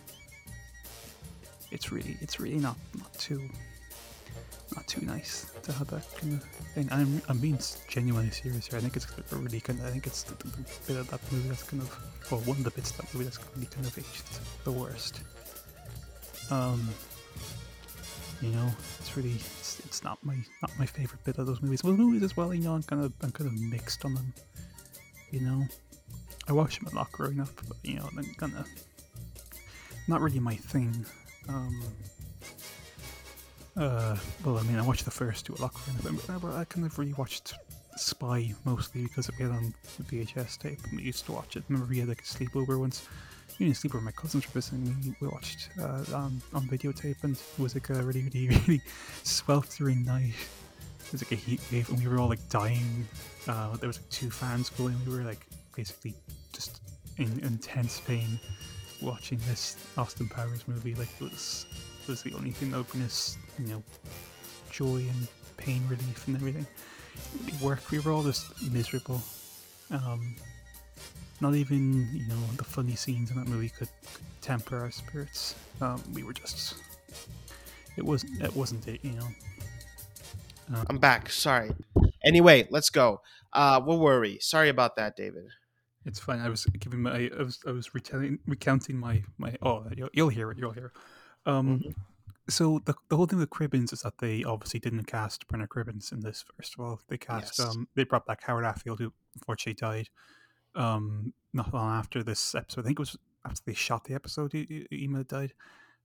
it's 1.71 1.91
really, 1.91 2.19
it's 2.21 2.39
really 2.39 2.59
not, 2.59 2.77
not 2.99 3.13
too, 3.15 3.41
not 4.81 4.87
too 4.87 5.05
nice 5.05 5.51
to 5.63 5.73
have 5.73 5.89
that 5.89 6.07
kind 6.17 6.33
of 6.33 6.43
thing. 6.75 6.89
I'm, 6.91 7.21
I'm 7.29 7.39
being 7.39 7.59
genuinely 7.89 8.31
serious 8.31 8.67
here. 8.67 8.79
I 8.79 8.81
think 8.81 8.97
it's 8.97 9.07
really 9.31 9.61
kind 9.61 9.79
of, 9.79 9.87
I 9.87 9.91
think 9.91 10.07
it's 10.07 10.23
the, 10.23 10.35
the, 10.37 10.65
bit 10.87 10.97
of 10.97 11.11
that 11.11 11.21
movie 11.31 11.49
that's 11.49 11.65
kind 11.65 11.83
of, 11.83 12.31
well, 12.31 12.41
one 12.43 12.57
of 12.57 12.65
the 12.65 12.71
bits 12.71 12.91
of 12.93 12.97
that 12.99 13.13
movie 13.13 13.25
that's 13.25 13.39
really 13.55 13.67
kind 13.67 13.87
of 13.87 13.99
aged 13.99 14.25
the 14.65 14.73
worst. 14.73 15.21
Um, 16.51 16.89
you 18.41 18.49
know, 18.49 18.71
it's 18.99 19.15
really 19.19 19.33
it's, 19.33 19.81
it's 19.81 20.03
not 20.03 20.19
my 20.25 20.37
not 20.63 20.71
my 20.79 20.87
favorite 20.87 21.23
bit 21.25 21.37
of 21.37 21.47
those 21.47 21.61
movies. 21.61 21.85
Well, 21.85 21.93
movies 21.93 22.23
as 22.23 22.37
well, 22.39 22.55
you 22.55 22.63
know, 22.63 22.73
I'm 22.73 22.83
kind 22.83 23.05
of 23.05 23.13
I'm 23.23 23.33
kind 23.33 23.49
of 23.51 23.61
mixed 23.61 24.05
on 24.07 24.15
them. 24.15 24.33
You 25.31 25.41
know, 25.41 25.65
I 26.49 26.53
watched 26.53 26.83
them 26.83 26.91
a 26.91 26.97
lot 26.97 27.13
growing 27.13 27.39
up, 27.39 27.51
but 27.69 27.77
you 27.83 27.97
know, 27.97 28.09
I'm 28.17 28.25
kind 28.39 28.55
of 28.57 28.67
not 30.09 30.23
really 30.23 30.41
my 30.41 30.55
thing. 30.55 31.05
Um, 31.51 31.83
uh, 33.77 34.17
well, 34.45 34.59
I 34.59 34.63
mean, 34.63 34.77
I 34.77 34.83
watched 34.83 35.05
the 35.05 35.11
first 35.11 35.47
two 35.47 35.55
a 35.55 35.61
lot 35.61 35.75
growing 35.75 36.19
up, 36.19 36.43
but 36.43 36.55
I 36.55 36.65
kind 36.65 36.87
of 36.87 36.99
really 36.99 37.13
watched 37.15 37.55
Spy 37.97 38.55
mostly 38.65 39.03
because 39.03 39.31
we 39.39 39.45
had 39.45 39.53
on 39.53 39.75
VHS 40.03 40.59
tape 40.59 40.79
and 40.85 40.99
we 40.99 41.05
used 41.05 41.27
to 41.27 41.33
watch 41.33 41.57
it. 41.57 41.65
remember 41.69 41.89
we 41.89 41.99
had 41.99 42.09
like 42.09 42.21
a 42.21 42.25
sleepover 42.25 42.79
once 42.79 43.07
you 43.59 43.67
didn't 43.67 43.77
sleep 43.77 43.93
with 43.93 44.03
my 44.03 44.11
cousins 44.13 44.47
were 44.47 44.53
visiting. 44.53 45.15
We 45.21 45.29
watched 45.29 45.69
uh, 45.79 46.03
on, 46.15 46.41
on 46.55 46.67
videotape, 46.69 47.23
and 47.25 47.37
it 47.37 47.63
was 47.63 47.75
like 47.75 47.91
a 47.91 48.03
really, 48.03 48.23
really, 48.23 48.49
really 48.67 48.83
sweltering 49.23 50.05
night. 50.05 50.33
It 51.07 51.13
was 51.13 51.23
like 51.23 51.33
a 51.33 51.35
heat 51.35 51.61
wave, 51.71 51.89
and 51.91 51.99
we 51.99 52.09
were 52.09 52.19
all 52.19 52.29
like 52.29 52.47
dying. 52.49 53.07
Uh, 53.47 53.77
there 53.77 53.89
was 53.89 53.99
like 53.99 54.09
two 54.09 54.31
fans 54.31 54.71
going. 54.71 54.97
We 55.07 55.15
were 55.15 55.25
like 55.25 55.47
basically 55.77 56.15
just 56.55 56.81
in 57.19 57.39
intense 57.41 58.01
pain 58.01 58.41
watching 59.03 59.39
this 59.49 59.77
Austin 59.99 60.29
Powers 60.29 60.67
movie. 60.67 60.95
Like 60.95 61.09
it 61.21 61.25
was 61.25 61.67
it 61.73 61.90
was 62.11 62.23
the 62.23 62.35
only 62.35 62.51
thing 62.51 62.73
that 62.73 62.77
would 62.77 62.89
bring 62.89 63.05
us, 63.05 63.39
you 63.57 63.69
know, 63.69 63.83
joy 64.73 64.97
and 64.97 65.29
pain 65.57 65.81
relief 65.89 66.27
and 66.27 66.35
everything. 66.35 66.67
Really 67.47 67.59
worked. 67.63 67.89
We 67.93 68.01
were 68.01 68.11
all 68.11 68.25
just 68.25 68.61
miserable. 68.73 69.23
Um, 69.93 70.35
not 71.41 71.55
even 71.55 72.09
you 72.13 72.27
know 72.27 72.41
the 72.57 72.65
funny 72.65 72.97
scenes 72.97 73.31
in 73.31 73.37
that 73.37 73.47
movie 73.47 73.69
could, 73.69 73.89
could 74.13 74.25
temper 74.41 74.79
our 74.79 74.91
spirits. 74.91 75.55
Um, 75.81 76.03
we 76.13 76.25
were 76.25 76.33
just 76.33 76.75
it 77.97 78.05
wasn't 78.05 78.43
it 78.43 78.57
wasn't 78.57 78.89
it 78.89 79.01
you 79.05 79.13
know. 79.13 79.29
I'm 80.89 80.99
back. 80.99 81.31
Sorry. 81.31 81.71
Anyway, 82.25 82.67
let's 82.71 82.91
go. 82.91 83.21
Uh, 83.53 83.81
what 83.81 83.99
were 84.01 84.21
we? 84.21 84.39
Sorry 84.41 84.69
about 84.69 84.97
that, 84.97 85.17
David. 85.17 85.45
It's 86.05 86.19
fine. 86.19 86.41
I 86.41 86.49
was 86.49 86.65
giving 86.67 87.03
my 87.03 87.31
I 87.39 87.43
was 87.43 87.61
I 87.67 87.71
was 87.71 87.95
retelling 87.95 88.41
recounting 88.49 88.97
my 88.99 89.23
my 89.39 89.55
oh 89.63 89.85
you'll, 89.97 90.11
you'll 90.13 90.29
hear 90.29 90.51
it 90.51 90.59
you'll 90.59 90.73
hear. 90.73 90.87
It. 90.87 90.93
Um, 91.47 91.83
so 92.49 92.81
the 92.85 92.95
the 93.09 93.17
whole 93.17 93.27
thing 93.27 93.39
with 93.39 93.51
Cribbins 93.51 93.93
is 93.93 94.03
that 94.03 94.19
they 94.19 94.45
obviously 94.45 94.81
didn't 94.81 95.05
cast 95.05 95.47
Bernard 95.49 95.69
Cribbins 95.71 96.13
in 96.13 96.21
this. 96.21 96.45
First 96.57 96.75
of 96.75 96.81
all, 96.85 97.01
they 97.09 97.17
cast 97.19 97.59
Yes. 97.59 97.69
um 97.69 97.89
they 97.95 98.05
brought 98.05 98.27
back 98.27 98.43
Howard 98.43 98.65
Attfield 98.65 98.99
who 98.99 99.13
unfortunately 99.35 99.75
died 99.75 100.09
um 100.75 101.33
not 101.53 101.73
long 101.73 101.91
after 101.99 102.23
this 102.23 102.55
episode. 102.55 102.83
I 102.83 102.85
think 102.85 102.99
it 102.99 103.03
was 103.03 103.17
after 103.45 103.61
they 103.67 103.75
shot 103.75 104.05
the 104.05 104.15
episode. 104.15 104.53
He, 104.53 104.87
he, 104.91 104.97
he 104.99 105.09
might 105.09 105.19
have 105.19 105.29
died. 105.29 105.53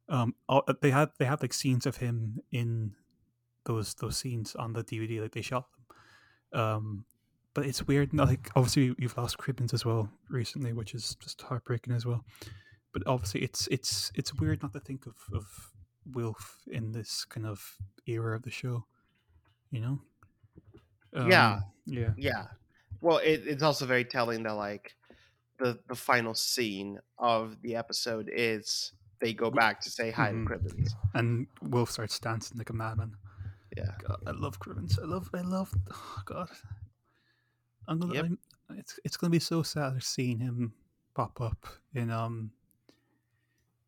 Um, 0.08 0.36
all, 0.48 0.64
they 0.82 0.92
had 0.92 1.10
they 1.20 1.26
had 1.26 1.42
like 1.42 1.54
scenes 1.54 1.86
of 1.86 1.98
him 1.98 2.40
in 2.52 2.94
those 3.66 3.96
those 3.96 4.18
scenes 4.18 4.56
on 4.56 4.74
the 4.74 4.84
DVD. 4.84 5.22
Like 5.22 5.32
they 5.34 5.42
shot 5.42 5.66
them. 6.52 6.62
Um, 6.62 7.06
but 7.54 7.66
it's 7.66 7.88
weird. 7.88 8.14
Like 8.14 8.52
obviously 8.56 8.96
you've 9.00 9.18
lost 9.18 9.38
Cribbins 9.38 9.74
as 9.74 9.84
well 9.86 10.10
recently, 10.30 10.74
which 10.74 10.94
is 10.94 11.16
just 11.16 11.42
heartbreaking 11.42 11.94
as 11.94 12.06
well. 12.06 12.24
But 12.96 13.04
obviously 13.08 13.42
it's 13.42 13.68
it's 13.68 14.10
it's 14.16 14.34
weird 14.34 14.64
not 14.64 14.72
to 14.72 14.80
think 14.80 15.06
of 15.06 15.16
of 15.34 15.46
Wilf 16.14 16.62
in 16.72 16.94
this 16.94 17.26
kind 17.26 17.46
of 17.46 17.60
era 18.08 18.38
of 18.38 18.44
the 18.44 18.50
show. 18.52 18.86
You 19.70 19.82
know. 19.82 20.02
Yeah. 21.28 21.60
Yeah. 21.86 22.14
Yeah. 22.18 22.46
Well, 23.02 23.18
it, 23.18 23.44
it's 23.46 23.64
also 23.64 23.86
very 23.86 24.06
telling 24.06 24.44
that 24.44 24.54
like 24.56 24.96
the 25.60 25.78
the 25.90 25.96
final 25.96 26.34
scene 26.34 27.00
of 27.20 27.62
the 27.64 27.76
episode 27.76 28.30
is 28.34 28.94
they 29.20 29.34
go 29.34 29.52
back 29.52 29.82
to 29.82 29.90
say 29.90 30.10
hi 30.10 30.32
Mhm. 30.32 30.48
to 30.48 30.54
Cribbins. 30.56 30.92
And 31.16 31.48
Wilf 31.62 31.92
starts 31.92 32.18
dancing 32.18 32.58
like 32.58 32.70
a 32.70 32.74
madman. 32.74 33.12
Yeah. 33.76 33.92
God, 34.08 34.24
I 34.26 34.32
love 34.32 34.58
Cribbins. 34.62 34.98
I 35.02 35.06
love, 35.06 35.30
I 35.34 35.42
love. 35.42 35.74
Oh 35.92 36.22
God, 36.24 36.50
I'm 37.90 38.00
gonna. 38.00 38.14
Yep. 38.14 38.26
I'm, 38.26 38.38
it's 38.78 39.00
it's 39.04 39.18
gonna 39.18 39.32
be 39.32 39.40
so 39.40 39.64
sad 39.64 40.02
seeing 40.02 40.40
him 40.40 40.74
pop 41.14 41.42
up 41.42 41.68
in 41.94 42.10
um 42.10 42.52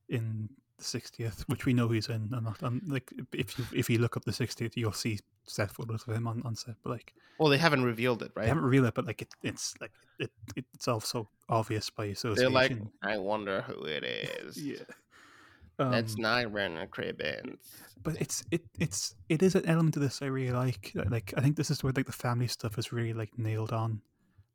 in 0.10 0.50
the 0.78 0.84
60th, 0.84 1.42
which 1.50 1.66
we 1.66 1.74
know 1.74 1.88
he's 1.90 2.08
in. 2.10 2.30
I'm 2.34 2.44
not. 2.44 2.62
I'm 2.62 2.82
like 2.88 3.12
if 3.34 3.58
you 3.58 3.66
if 3.74 3.90
you 3.90 3.98
look 4.00 4.16
up 4.18 4.26
the 4.26 4.32
60th, 4.32 4.74
you'll 4.76 4.92
see 4.94 5.20
set 5.46 5.72
photos 5.72 6.04
of 6.08 6.16
him 6.16 6.28
on, 6.28 6.42
on 6.46 6.56
set. 6.56 6.76
But 6.84 6.92
like 6.92 7.14
Well, 7.40 7.50
they 7.50 7.58
haven't 7.58 7.84
revealed 7.84 8.22
it, 8.22 8.32
right? 8.36 8.48
haven't 8.48 8.64
revealed 8.64 8.86
it, 8.86 8.94
but 8.94 9.06
like 9.08 9.22
it, 9.24 9.34
it's 9.44 9.74
like 9.82 9.92
it, 10.20 10.32
it 10.56 10.66
it's 10.74 10.88
also 10.88 11.30
obvious 11.50 11.90
by 11.90 12.06
association. 12.06 12.52
They're 12.54 12.62
like, 12.62 12.78
I 13.02 13.18
wonder 13.18 13.62
who 13.62 13.84
it 13.86 14.04
is. 14.04 14.62
yeah. 14.72 14.84
That's 15.80 16.16
Um, 16.16 16.22
not 16.22 16.52
Bernard 16.52 16.90
Cribbins. 16.90 17.60
but 18.04 18.20
it's 18.20 18.44
it 18.52 18.62
it's 18.80 19.16
it 19.30 19.44
is 19.44 19.54
an 19.56 19.66
element 19.68 19.96
of 19.96 20.02
this 20.02 20.22
I 20.22 20.26
really 20.28 20.52
like. 20.52 20.92
Like 20.96 21.34
I 21.38 21.42
think 21.42 21.56
this 21.56 21.70
is 21.70 21.84
where 21.84 21.94
like 21.96 22.08
the 22.08 22.12
family 22.12 22.48
stuff 22.48 22.78
is 22.78 22.92
really 22.92 23.14
like 23.14 23.38
nailed 23.38 23.72
on. 23.72 24.02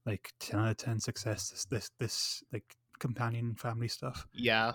Like 0.05 0.33
ten 0.41 0.59
out 0.61 0.71
of 0.73 0.77
ten 0.79 0.99
success. 1.01 1.51
This 1.51 1.65
this 1.67 1.91
this 1.99 2.45
like 2.53 2.77
companion 2.99 3.55
family 3.55 3.87
stuff. 3.89 4.27
Yeah. 4.33 4.73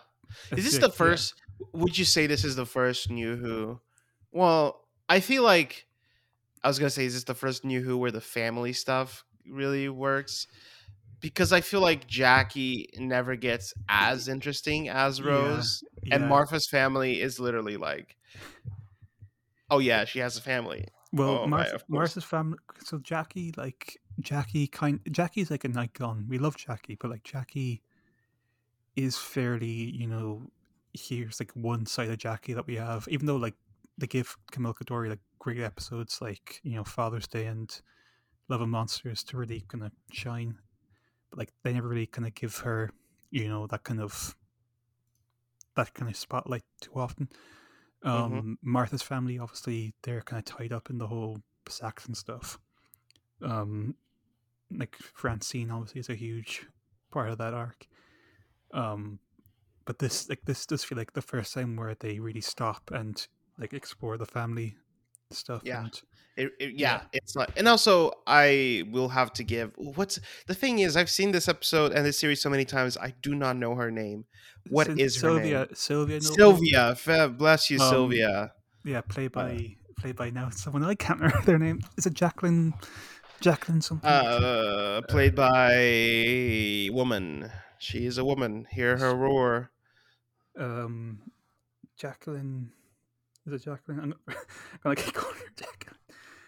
Is 0.56 0.66
this 0.66 0.78
the 0.80 0.88
yeah. 0.88 0.94
first? 0.94 1.34
Would 1.74 1.98
you 1.98 2.06
say 2.06 2.28
this 2.28 2.44
is 2.46 2.56
the 2.56 2.66
first 2.66 3.10
New 3.10 3.36
Who? 3.36 3.80
Well, 4.32 4.86
I 5.10 5.20
feel 5.20 5.44
like 5.44 5.88
I 6.64 6.68
was 6.68 6.80
gonna 6.80 6.90
say, 6.90 7.06
is 7.06 7.14
this 7.14 7.24
the 7.24 7.34
first 7.34 7.64
New 7.66 7.82
Who 7.82 7.98
where 7.98 8.12
the 8.12 8.22
family 8.22 8.74
stuff 8.74 9.24
really 9.50 9.90
works? 9.90 10.48
Because 11.20 11.52
I 11.52 11.62
feel 11.62 11.82
like 11.82 12.06
Jackie 12.06 12.90
never 12.98 13.36
gets 13.36 13.74
as 13.90 14.28
interesting 14.28 14.88
as 14.90 15.20
Yeah, 15.20 15.32
Rose, 15.32 15.84
and. 16.12 16.28
Martha's 16.30 16.68
family 16.68 17.22
is 17.22 17.40
literally 17.40 17.76
like, 17.76 18.16
oh 19.72 19.80
yeah, 19.80 20.06
she 20.06 20.20
has 20.20 20.38
a 20.38 20.42
family. 20.42 20.86
Well, 21.14 21.30
Oh, 21.30 21.40
right, 21.42 21.50
Martha. 21.50 21.80
Martha's 21.88 22.24
family. 22.24 22.60
So 22.84 23.00
Jackie, 23.00 23.54
like 23.58 23.98
Jackie, 24.20 24.68
kind 24.68 25.00
Jackie's 25.10 25.50
like 25.50 25.64
a 25.64 25.70
nightgone. 25.70 26.28
We 26.28 26.38
love 26.38 26.56
Jackie, 26.58 26.96
but 27.00 27.10
like 27.10 27.24
Jackie 27.24 27.82
is 28.98 29.16
fairly, 29.16 29.68
you 29.68 30.08
know, 30.08 30.42
here's 30.92 31.40
like 31.40 31.52
one 31.52 31.86
side 31.86 32.10
of 32.10 32.18
Jackie 32.18 32.54
that 32.54 32.68
we 32.68 32.76
have. 32.76 33.08
Even 33.10 33.28
though 33.28 33.38
like 33.38 33.54
they 33.98 34.08
give 34.08 34.36
Camille 34.52 34.74
Coduri 34.74 35.10
like 35.10 35.20
great 35.40 35.60
episodes, 35.60 36.20
like 36.20 36.60
you 36.64 36.76
know 36.76 36.84
Father's 36.84 37.28
Day 37.28 37.46
and 37.46 37.80
Love 38.50 38.62
and 38.62 38.72
Monsters 38.72 39.24
to 39.26 39.38
really 39.38 39.64
kind 39.68 39.84
of 39.84 39.92
shine, 40.12 40.58
but 41.30 41.40
like 41.40 41.54
they 41.64 41.72
never 41.72 41.88
really 41.88 42.08
kind 42.08 42.28
of 42.28 42.34
give 42.34 42.58
her, 42.58 42.92
you 43.30 43.48
know, 43.48 43.68
that 43.68 43.84
kind 43.84 44.02
of 44.02 44.36
that 45.76 45.94
kind 45.94 46.10
of 46.10 46.18
spotlight 46.18 46.64
too 46.82 46.92
often. 46.96 47.30
Um, 48.04 48.58
Martha's 48.62 49.02
family, 49.02 49.38
obviously, 49.38 49.94
they're 50.04 50.22
kind 50.22 50.40
of 50.40 50.46
tied 50.46 50.74
up 50.74 50.90
in 50.90 50.98
the 50.98 51.08
whole 51.08 51.40
Saxon 51.70 52.16
stuff. 52.16 52.58
Um, 53.42 53.96
like 54.72 54.96
Francine, 54.96 55.72
obviously, 55.72 56.00
is 56.00 56.10
a 56.10 56.16
huge 56.16 56.66
part 57.12 57.30
of 57.30 57.38
that 57.38 57.54
arc. 57.54 57.88
Um, 58.74 59.20
but 59.86 60.00
this, 60.00 60.28
like, 60.30 60.42
this 60.46 60.66
does 60.66 60.84
feel 60.84 60.98
like 60.98 61.14
the 61.14 61.22
first 61.22 61.54
time 61.54 61.76
where 61.78 61.96
they 62.00 62.20
really 62.20 62.42
stop 62.42 62.92
and 62.92 63.26
like 63.58 63.74
explore 63.74 64.18
the 64.18 64.26
family 64.26 64.76
stuff. 65.32 65.62
Yeah. 65.66 65.84
and 65.86 66.02
It, 66.36 66.52
it- 66.60 66.74
yeah, 66.76 67.02
it's 67.14 67.36
not. 67.36 67.52
And 67.58 67.68
also, 67.68 68.12
I 68.28 68.84
will 68.92 69.10
have 69.10 69.32
to 69.34 69.44
give. 69.44 69.72
What's 69.78 70.20
the 70.48 70.54
thing 70.54 70.80
is? 70.80 70.96
I've 70.98 71.10
seen 71.10 71.32
this 71.32 71.48
episode 71.48 71.94
and 71.94 72.06
this 72.06 72.20
series 72.20 72.42
so 72.42 72.50
many 72.50 72.66
times. 72.66 72.98
I 72.98 73.14
do 73.22 73.34
not 73.34 73.56
know 73.58 73.76
her 73.76 73.90
name. 73.90 74.26
What 74.70 74.88
Syn- 74.88 75.00
is 75.00 75.16
her 75.16 75.22
Sylvia? 75.30 75.58
name? 75.60 75.68
Sylvia. 75.74 76.22
Sylvia. 76.22 77.30
Bless 77.30 77.70
you, 77.72 77.80
Um, 77.80 77.90
Sylvia. 77.90 78.52
Yeah, 78.84 79.02
played 79.02 79.32
by 79.32 79.76
played 80.00 80.16
by 80.16 80.30
now 80.30 80.50
someone 80.52 80.84
I 80.84 80.94
can't 80.96 81.20
remember 81.22 81.42
their 81.46 81.58
name. 81.60 81.80
Is 81.98 82.06
it 82.06 82.14
Jacqueline? 82.14 82.74
Jacqueline 83.42 83.82
something. 83.82 84.10
Uh, 84.10 85.02
played 85.10 85.34
by 85.36 86.90
woman. 86.92 87.50
She 87.80 88.06
is 88.06 88.18
a 88.18 88.26
woman. 88.26 88.68
Hear 88.72 88.98
her 88.98 89.14
roar. 89.16 89.72
um, 90.58 91.20
Jacqueline. 91.98 92.72
Is 93.46 93.54
it 93.54 93.64
Jacqueline? 93.66 94.00
I'm, 94.00 94.14
I'm 94.28 94.36
gonna 94.84 94.96
keep 94.96 95.14
calling 95.14 95.38
her 95.38 95.52
Jacqueline. 95.56 95.96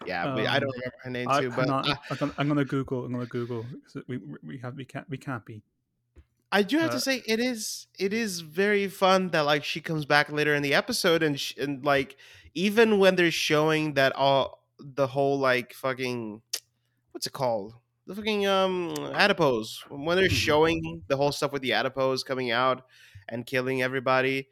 Yeah, 0.06 0.34
but 0.34 0.46
I 0.46 0.56
Um, 0.56 0.62
don't 0.62 0.72
remember 0.74 0.96
her 1.04 1.10
name 1.10 1.28
I, 1.30 1.42
too. 1.42 1.50
hang 1.52 1.60
But 1.68 1.70
I, 1.70 1.98
I'm, 2.10 2.18
gonna, 2.18 2.34
I'm 2.38 2.48
gonna 2.48 2.66
Google. 2.66 3.06
I'm 3.06 3.12
gonna 3.14 3.26
Google. 3.26 3.66
We 4.08 4.20
we 4.44 4.58
have 4.60 4.76
we 4.76 4.86
can't 4.86 5.10
we 5.10 5.18
can't 5.18 5.46
be. 5.46 5.62
I 6.52 6.64
do 6.64 6.80
have 6.80 6.90
uh, 6.90 6.94
to 6.94 7.00
say 7.00 7.22
it 7.28 7.40
is 7.40 7.88
it 8.00 8.12
is 8.14 8.40
very 8.42 8.88
fun 8.88 9.30
that 9.30 9.42
like 9.42 9.64
she 9.64 9.82
comes 9.82 10.06
back 10.06 10.32
later 10.32 10.56
in 10.56 10.64
the 10.64 10.74
episode 10.74 11.22
and 11.22 11.40
sh- 11.40 11.54
and 11.60 11.84
like 11.86 12.18
even 12.56 12.98
when 12.98 13.16
they're 13.16 13.30
showing 13.30 13.94
that 13.94 14.16
all 14.16 14.64
the 14.80 15.06
whole 15.08 15.38
like 15.38 15.74
fucking 15.74 16.42
what's 17.12 17.28
it 17.28 17.34
called 17.34 17.76
the 18.10 18.16
fucking 18.16 18.48
um 18.48 18.90
adipose 19.14 19.84
when 19.88 20.18
they're 20.18 20.28
Mhm. 20.28 20.32
showing 20.32 21.04
the 21.08 21.16
whole 21.16 21.32
stuff 21.32 21.52
with 21.52 21.62
the 21.62 21.74
adipose 21.74 22.24
coming 22.24 22.50
out 22.50 22.84
and 23.28 23.46
killing 23.46 23.84
everybody 23.84 24.48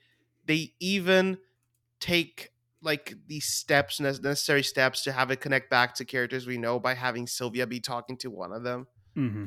they 0.45 0.75
even 0.79 1.39
take 1.99 2.51
like 2.83 3.15
these 3.25 3.45
steps 3.47 3.99
ne- 3.99 4.11
necessary 4.21 4.61
steps 4.61 5.03
to 5.03 5.11
have 5.11 5.31
it 5.31 5.41
connect 5.41 5.71
back 5.71 5.95
to 5.95 6.05
characters 6.05 6.45
we 6.45 6.57
know 6.59 6.79
by 6.79 6.93
having 6.93 7.25
Sylvia 7.25 7.65
be 7.65 7.79
talking 7.79 8.15
to 8.17 8.29
one 8.29 8.53
of 8.53 8.61
them 8.63 8.85
Mm-hmm. 9.17 9.45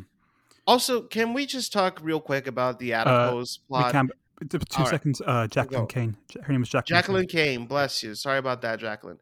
also, 0.66 1.02
can 1.02 1.32
we 1.32 1.46
just 1.46 1.72
talk 1.72 2.00
real 2.02 2.20
quick 2.20 2.48
about 2.48 2.80
the 2.80 2.92
adipose 2.92 3.60
Uh, 3.62 3.66
plot? 3.68 3.92
can. 3.92 4.10
Two 4.48 4.58
All 4.76 4.82
right. 4.84 4.90
seconds. 4.90 5.20
Uh, 5.24 5.46
Jacqueline. 5.46 5.86
King. 5.86 6.16
Her 6.42 6.52
name 6.52 6.62
is 6.62 6.68
Jacqueline. 6.68 6.96
Jacqueline 6.98 7.26
King, 7.28 7.66
bless 7.66 8.02
you. 8.02 8.14
Sorry 8.16 8.38
about 8.38 8.62
that, 8.62 8.80
Jacqueline. 8.80 9.18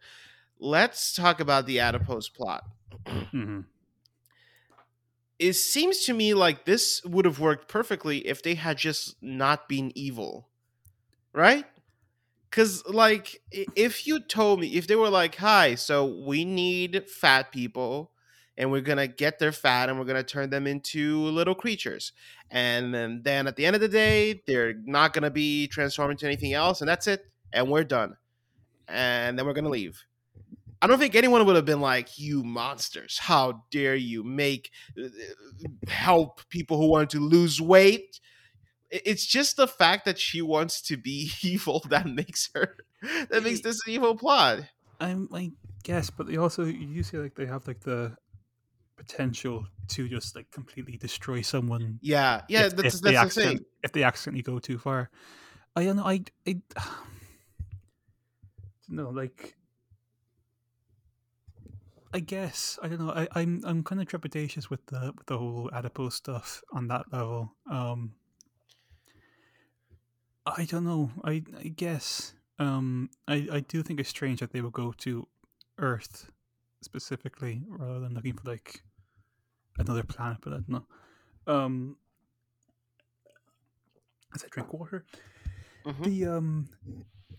Let's 0.58 1.12
talk 1.12 1.40
about 1.40 1.66
the 1.66 1.80
adipose 1.80 2.28
plot. 2.30 2.64
hmm 3.30 3.60
It 5.38 5.52
seems 5.52 6.04
to 6.06 6.12
me 6.12 6.34
like 6.34 6.64
this 6.64 7.02
would 7.04 7.24
have 7.24 7.38
worked 7.38 7.68
perfectly 7.68 8.26
if 8.26 8.42
they 8.42 8.54
had 8.54 8.76
just 8.76 9.16
not 9.22 9.68
been 9.68 9.92
evil, 9.94 10.48
right? 11.32 11.64
Because, 12.50 12.84
like, 12.86 13.40
if 13.52 14.06
you 14.06 14.20
told 14.20 14.58
me, 14.58 14.68
if 14.68 14.86
they 14.86 14.96
were 14.96 15.10
like, 15.10 15.36
hi, 15.36 15.74
so 15.74 16.06
we 16.06 16.44
need 16.44 17.08
fat 17.08 17.52
people 17.52 18.10
and 18.56 18.72
we're 18.72 18.80
going 18.80 18.98
to 18.98 19.06
get 19.06 19.38
their 19.38 19.52
fat 19.52 19.88
and 19.88 19.98
we're 19.98 20.06
going 20.06 20.16
to 20.16 20.22
turn 20.22 20.50
them 20.50 20.66
into 20.66 21.20
little 21.24 21.54
creatures. 21.54 22.12
And 22.50 22.94
then, 22.94 23.20
then 23.22 23.46
at 23.46 23.56
the 23.56 23.66
end 23.66 23.76
of 23.76 23.82
the 23.82 23.88
day, 23.88 24.42
they're 24.46 24.74
not 24.86 25.12
going 25.12 25.24
to 25.24 25.30
be 25.30 25.68
transformed 25.68 26.12
into 26.12 26.26
anything 26.26 26.54
else. 26.54 26.80
And 26.80 26.88
that's 26.88 27.06
it. 27.06 27.26
And 27.52 27.70
we're 27.70 27.84
done. 27.84 28.16
And 28.88 29.38
then 29.38 29.44
we're 29.44 29.52
going 29.52 29.64
to 29.64 29.70
leave. 29.70 30.02
I 30.80 30.86
don't 30.86 30.98
think 30.98 31.14
anyone 31.14 31.44
would 31.44 31.56
have 31.56 31.64
been 31.64 31.80
like, 31.80 32.18
you 32.18 32.44
monsters. 32.44 33.18
How 33.18 33.64
dare 33.70 33.96
you 33.96 34.22
make 34.22 34.70
uh, 34.96 35.08
help 35.88 36.48
people 36.48 36.78
who 36.78 36.88
want 36.88 37.10
to 37.10 37.20
lose 37.20 37.60
weight? 37.60 38.20
It's 38.90 39.26
just 39.26 39.56
the 39.56 39.66
fact 39.66 40.04
that 40.04 40.18
she 40.18 40.40
wants 40.40 40.80
to 40.82 40.96
be 40.96 41.30
evil 41.42 41.84
that 41.90 42.06
makes 42.06 42.48
her 42.54 42.76
that 43.30 43.42
makes 43.42 43.60
this 43.60 43.80
an 43.86 43.92
evil 43.92 44.16
plot. 44.16 44.60
I'm 45.00 45.28
like 45.30 45.50
guess, 45.82 46.10
but 46.10 46.26
they 46.26 46.36
also 46.36 46.64
you 46.64 47.02
see 47.02 47.18
like 47.18 47.34
they 47.34 47.46
have 47.46 47.66
like 47.66 47.80
the 47.80 48.16
potential 48.96 49.66
to 49.88 50.08
just 50.08 50.36
like 50.36 50.50
completely 50.50 50.96
destroy 50.96 51.40
someone. 51.40 51.98
Yeah, 52.02 52.42
yeah, 52.48 52.66
if, 52.66 52.76
that's 52.76 52.96
if 52.96 53.00
that's 53.00 53.34
the 53.34 53.42
thing. 53.42 53.60
If 53.82 53.92
they 53.92 54.02
accidentally 54.02 54.42
go 54.42 54.58
too 54.58 54.78
far, 54.78 55.10
I 55.76 55.84
don't 55.84 55.96
know. 55.96 56.04
I 56.06 56.22
I 56.46 56.60
no 58.88 59.10
like. 59.10 59.54
I 62.12 62.20
guess 62.20 62.78
I 62.82 62.88
don't 62.88 63.04
know. 63.04 63.12
I, 63.12 63.28
I'm 63.34 63.62
I'm 63.64 63.82
kind 63.84 64.00
of 64.00 64.08
trepidatious 64.08 64.70
with 64.70 64.84
the 64.86 65.12
with 65.16 65.26
the 65.26 65.36
whole 65.38 65.70
adipose 65.72 66.14
stuff 66.14 66.62
on 66.72 66.88
that 66.88 67.06
level. 67.12 67.54
Um, 67.70 68.14
I 70.46 70.64
don't 70.64 70.84
know. 70.84 71.10
I 71.24 71.42
I 71.58 71.68
guess 71.68 72.32
um 72.58 73.10
I 73.26 73.46
I 73.52 73.60
do 73.60 73.82
think 73.82 74.00
it's 74.00 74.08
strange 74.08 74.40
that 74.40 74.52
they 74.52 74.60
would 74.62 74.72
go 74.72 74.92
to 74.98 75.28
Earth 75.78 76.30
specifically 76.82 77.62
rather 77.68 78.00
than 78.00 78.14
looking 78.14 78.34
for 78.36 78.48
like 78.50 78.82
another 79.78 80.02
planet. 80.02 80.38
But 80.42 80.52
I 80.54 80.56
don't 80.56 80.68
know. 80.68 80.86
Um, 81.46 81.96
as 84.34 84.44
I 84.44 84.48
drink 84.50 84.72
water, 84.72 85.04
Mhm. 85.84 86.04
the 86.04 86.26
um 86.26 86.68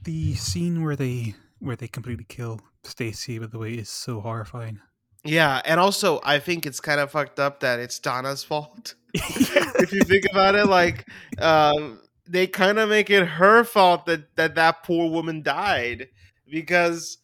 the 0.04 0.36
scene 0.36 0.84
where 0.84 0.96
they 0.96 1.36
where 1.60 1.76
they 1.76 1.88
completely 1.88 2.26
kill 2.28 2.62
Stacy 2.84 3.38
by 3.40 3.48
the 3.48 3.58
way 3.60 3.74
is 3.74 3.90
so 3.90 4.22
horrifying. 4.22 4.80
Yeah, 5.26 5.62
and 5.66 5.80
also 5.80 6.22
I 6.24 6.40
think 6.40 6.66
it's 6.66 6.80
kind 6.80 7.00
of 7.00 7.12
fucked 7.12 7.40
up 7.40 7.60
that 7.60 7.80
it's 7.80 8.00
Donna's 8.00 8.44
fault. 8.44 8.96
if 9.14 9.92
you 9.92 10.02
think 10.02 10.26
about 10.32 10.56
it, 10.56 10.66
like 10.68 11.06
um, 11.40 12.00
they 12.28 12.48
kind 12.48 12.80
of 12.80 12.90
make 12.90 13.10
it 13.10 13.26
her 13.26 13.64
fault 13.64 14.06
that 14.06 14.36
that 14.38 14.56
that 14.56 14.84
poor 14.84 15.10
woman 15.10 15.42
died 15.42 16.08
because 16.50 17.18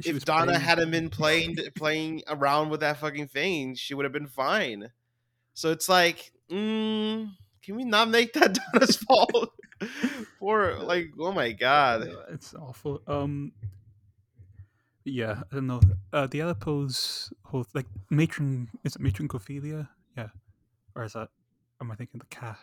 She 0.00 0.10
if 0.10 0.24
Donna 0.24 0.46
playing- 0.52 0.60
hadn't 0.60 0.90
been 0.92 1.10
playing 1.10 1.56
playing 1.76 2.22
around 2.28 2.70
with 2.70 2.80
that 2.80 2.98
fucking 2.98 3.26
thing, 3.28 3.74
she 3.74 3.94
would 3.94 4.04
have 4.04 4.12
been 4.12 4.28
fine. 4.28 4.90
So 5.54 5.72
it's 5.72 5.88
like, 5.88 6.30
mm, 6.50 7.28
can 7.64 7.76
we 7.76 7.84
not 7.84 8.08
make 8.08 8.32
that 8.34 8.56
Donna's 8.72 8.96
fault? 8.96 9.50
Poor, 10.38 10.76
like, 10.78 11.08
oh 11.18 11.32
my 11.32 11.52
god. 11.52 12.08
It's 12.30 12.54
awful. 12.54 13.02
Um, 13.06 13.52
yeah, 15.10 15.42
I 15.50 15.54
don't 15.54 15.66
know. 15.66 15.80
Uh, 16.12 16.26
the 16.26 16.40
adipose 16.40 17.32
whole 17.44 17.66
like 17.74 17.86
matron 18.10 18.68
is 18.84 18.96
it 18.96 19.02
matron 19.02 19.28
Cofelia? 19.28 19.88
Yeah, 20.16 20.28
or 20.94 21.04
is 21.04 21.12
that? 21.14 21.28
Am 21.80 21.90
I 21.90 21.94
thinking 21.94 22.18
the 22.20 22.26
cat? 22.26 22.58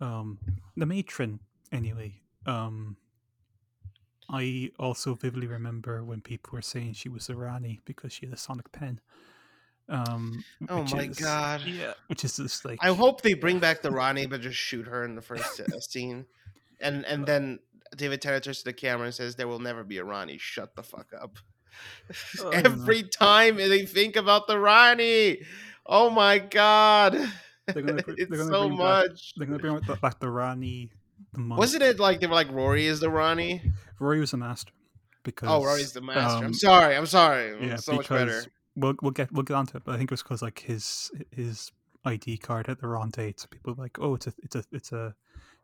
Um, 0.00 0.38
the 0.76 0.86
matron. 0.86 1.40
Anyway, 1.72 2.20
um, 2.46 2.96
I 4.28 4.70
also 4.78 5.14
vividly 5.14 5.46
remember 5.46 6.02
when 6.04 6.20
people 6.20 6.50
were 6.52 6.62
saying 6.62 6.94
she 6.94 7.08
was 7.08 7.28
a 7.28 7.34
Rani 7.36 7.80
because 7.84 8.12
she 8.12 8.26
had 8.26 8.34
a 8.34 8.38
sonic 8.38 8.70
pen. 8.72 9.00
Um, 9.88 10.42
Oh 10.68 10.84
my 10.84 11.02
is- 11.04 11.18
God. 11.18 11.62
Yeah, 11.66 11.92
which 12.06 12.24
is 12.24 12.36
just 12.36 12.64
like 12.64 12.78
I 12.82 12.94
hope 12.94 13.20
they 13.22 13.34
bring 13.44 13.58
back 13.58 13.82
the 13.82 13.90
Rani, 13.90 14.26
but 14.26 14.40
just 14.40 14.56
shoot 14.56 14.86
her 14.86 15.04
in 15.04 15.14
the 15.14 15.22
first 15.22 15.60
uh, 15.60 15.80
scene, 15.80 16.24
and 16.80 17.04
and 17.04 17.26
then 17.26 17.58
David 17.96 18.20
Tennant 18.22 18.44
turns 18.44 18.58
to 18.58 18.64
the 18.64 18.72
camera 18.72 19.06
and 19.06 19.14
says, 19.14 19.36
"There 19.36 19.48
will 19.48 19.58
never 19.60 19.84
be 19.84 19.98
a 19.98 20.04
Rani." 20.04 20.38
Shut 20.38 20.74
the 20.76 20.82
fuck 20.82 21.08
up. 21.20 21.36
Oh. 22.40 22.50
Every 22.52 23.02
time 23.02 23.56
they 23.56 23.84
think 23.84 24.14
about 24.14 24.46
the 24.46 24.56
Rani, 24.60 25.40
oh 25.86 26.08
my 26.08 26.38
god, 26.38 27.14
They're 27.66 27.82
gonna 27.82 28.02
br- 28.04 28.12
it's 28.16 28.30
they're 28.30 28.38
gonna 28.38 28.44
so 28.50 28.66
bring 28.68 28.78
back- 28.78 29.08
much. 29.08 29.32
They're 29.36 29.46
gonna 29.48 29.58
bring 29.58 29.78
back 29.80 29.86
the, 29.88 29.96
back 29.96 30.20
the. 30.20 30.88
Wasn't 31.36 31.82
it 31.82 31.98
like 31.98 32.20
they 32.20 32.28
were 32.28 32.34
like 32.34 32.52
Rory 32.52 32.86
is 32.86 33.00
the 33.00 33.10
Rani? 33.10 33.60
Rory 33.98 34.20
was 34.20 34.30
the 34.30 34.36
master 34.36 34.72
because 35.24 35.48
Oh, 35.48 35.64
Rory's 35.64 35.92
the 35.92 36.00
master. 36.00 36.38
I'm 36.38 36.46
um, 36.46 36.54
sorry. 36.54 36.96
I'm 36.96 37.06
sorry. 37.06 37.56
yeah, 37.66 37.74
so 37.76 37.94
much 37.94 38.08
better. 38.08 38.26
because 38.26 38.48
We'll 38.76 38.94
we'll 39.02 39.10
get 39.12 39.32
we'll 39.32 39.42
get 39.44 39.54
onto 39.54 39.76
it, 39.76 39.82
but 39.84 39.94
I 39.94 39.98
think 39.98 40.10
it 40.10 40.12
was 40.12 40.22
because 40.22 40.42
like 40.42 40.60
his 40.60 41.10
his 41.32 41.72
ID 42.04 42.38
card 42.38 42.66
had 42.68 42.78
the 42.80 42.86
wrong 42.88 43.10
date, 43.10 43.40
so 43.40 43.48
people 43.48 43.74
were 43.74 43.82
like, 43.82 43.98
oh, 44.00 44.14
it's 44.14 44.26
a 44.28 44.34
it's 44.42 44.54
a 44.56 44.64
it's 44.72 44.92
a 44.92 45.14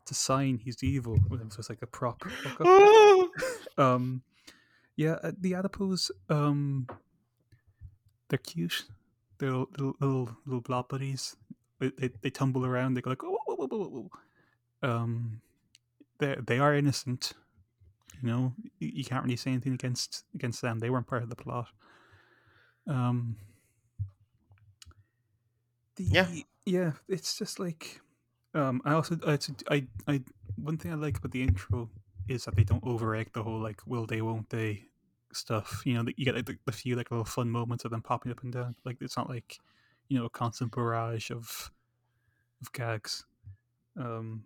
it's 0.01 0.11
a 0.11 0.15
sign 0.15 0.57
he's 0.63 0.83
evil. 0.83 1.17
When 1.27 1.39
it 1.41 1.57
was 1.57 1.69
like 1.69 1.81
a 1.81 1.87
prop. 1.87 2.23
Um, 3.77 4.21
yeah, 4.97 5.15
uh, 5.23 5.31
the 5.39 5.55
adipose, 5.55 6.11
um, 6.29 6.87
they're 8.29 8.37
cute. 8.37 8.83
They're 9.39 9.51
little 9.51 9.95
little, 9.99 10.29
little, 10.45 10.61
blob 10.61 10.89
buddies. 10.89 11.35
They, 11.79 11.91
they 11.97 12.09
they 12.21 12.29
tumble 12.29 12.65
around. 12.65 12.93
They 12.93 13.01
go 13.01 13.09
like, 13.09 13.23
oh, 13.23 13.37
whoa, 13.45 13.55
whoa, 13.55 13.67
whoa, 13.67 13.77
whoa, 13.77 14.09
whoa." 14.83 14.89
um, 14.89 15.41
they 16.19 16.35
they 16.45 16.59
are 16.59 16.75
innocent. 16.75 17.33
You 18.21 18.29
know, 18.29 18.53
you, 18.79 18.91
you 18.93 19.03
can't 19.05 19.23
really 19.23 19.37
say 19.37 19.51
anything 19.51 19.73
against 19.73 20.25
against 20.35 20.61
them. 20.61 20.79
They 20.79 20.89
weren't 20.89 21.07
part 21.07 21.23
of 21.23 21.29
the 21.29 21.35
plot. 21.35 21.67
Um. 22.87 23.37
The, 25.95 26.03
Yeah. 26.03 26.27
yeah. 26.65 26.91
It's 27.07 27.37
just 27.37 27.59
like, 27.59 28.01
um. 28.53 28.81
I 28.85 28.93
also 28.93 29.17
I, 29.25 29.37
I 29.69 29.87
I 30.07 30.21
one 30.55 30.77
thing 30.77 30.91
I 30.91 30.95
like 30.95 31.17
about 31.17 31.31
the 31.31 31.41
intro 31.41 31.89
is 32.27 32.45
that 32.45 32.55
they 32.55 32.63
don't 32.63 32.83
overact 32.85 33.33
the 33.33 33.43
whole 33.43 33.59
like 33.59 33.81
will 33.85 34.05
they 34.05 34.21
won't 34.21 34.49
they 34.49 34.85
stuff. 35.33 35.81
You 35.85 35.95
know, 35.95 36.11
you 36.17 36.25
get 36.25 36.35
like, 36.35 36.45
the, 36.45 36.57
the 36.65 36.71
few 36.71 36.95
like 36.95 37.11
little 37.11 37.25
fun 37.25 37.49
moments 37.49 37.85
of 37.85 37.91
them 37.91 38.01
popping 38.01 38.31
up 38.31 38.43
and 38.43 38.53
down. 38.53 38.75
Like 38.85 38.97
it's 39.01 39.17
not 39.17 39.29
like 39.29 39.59
you 40.09 40.19
know 40.19 40.25
a 40.25 40.29
constant 40.29 40.73
barrage 40.73 41.31
of 41.31 41.71
of 42.61 42.71
gags. 42.73 43.25
Um. 43.97 44.43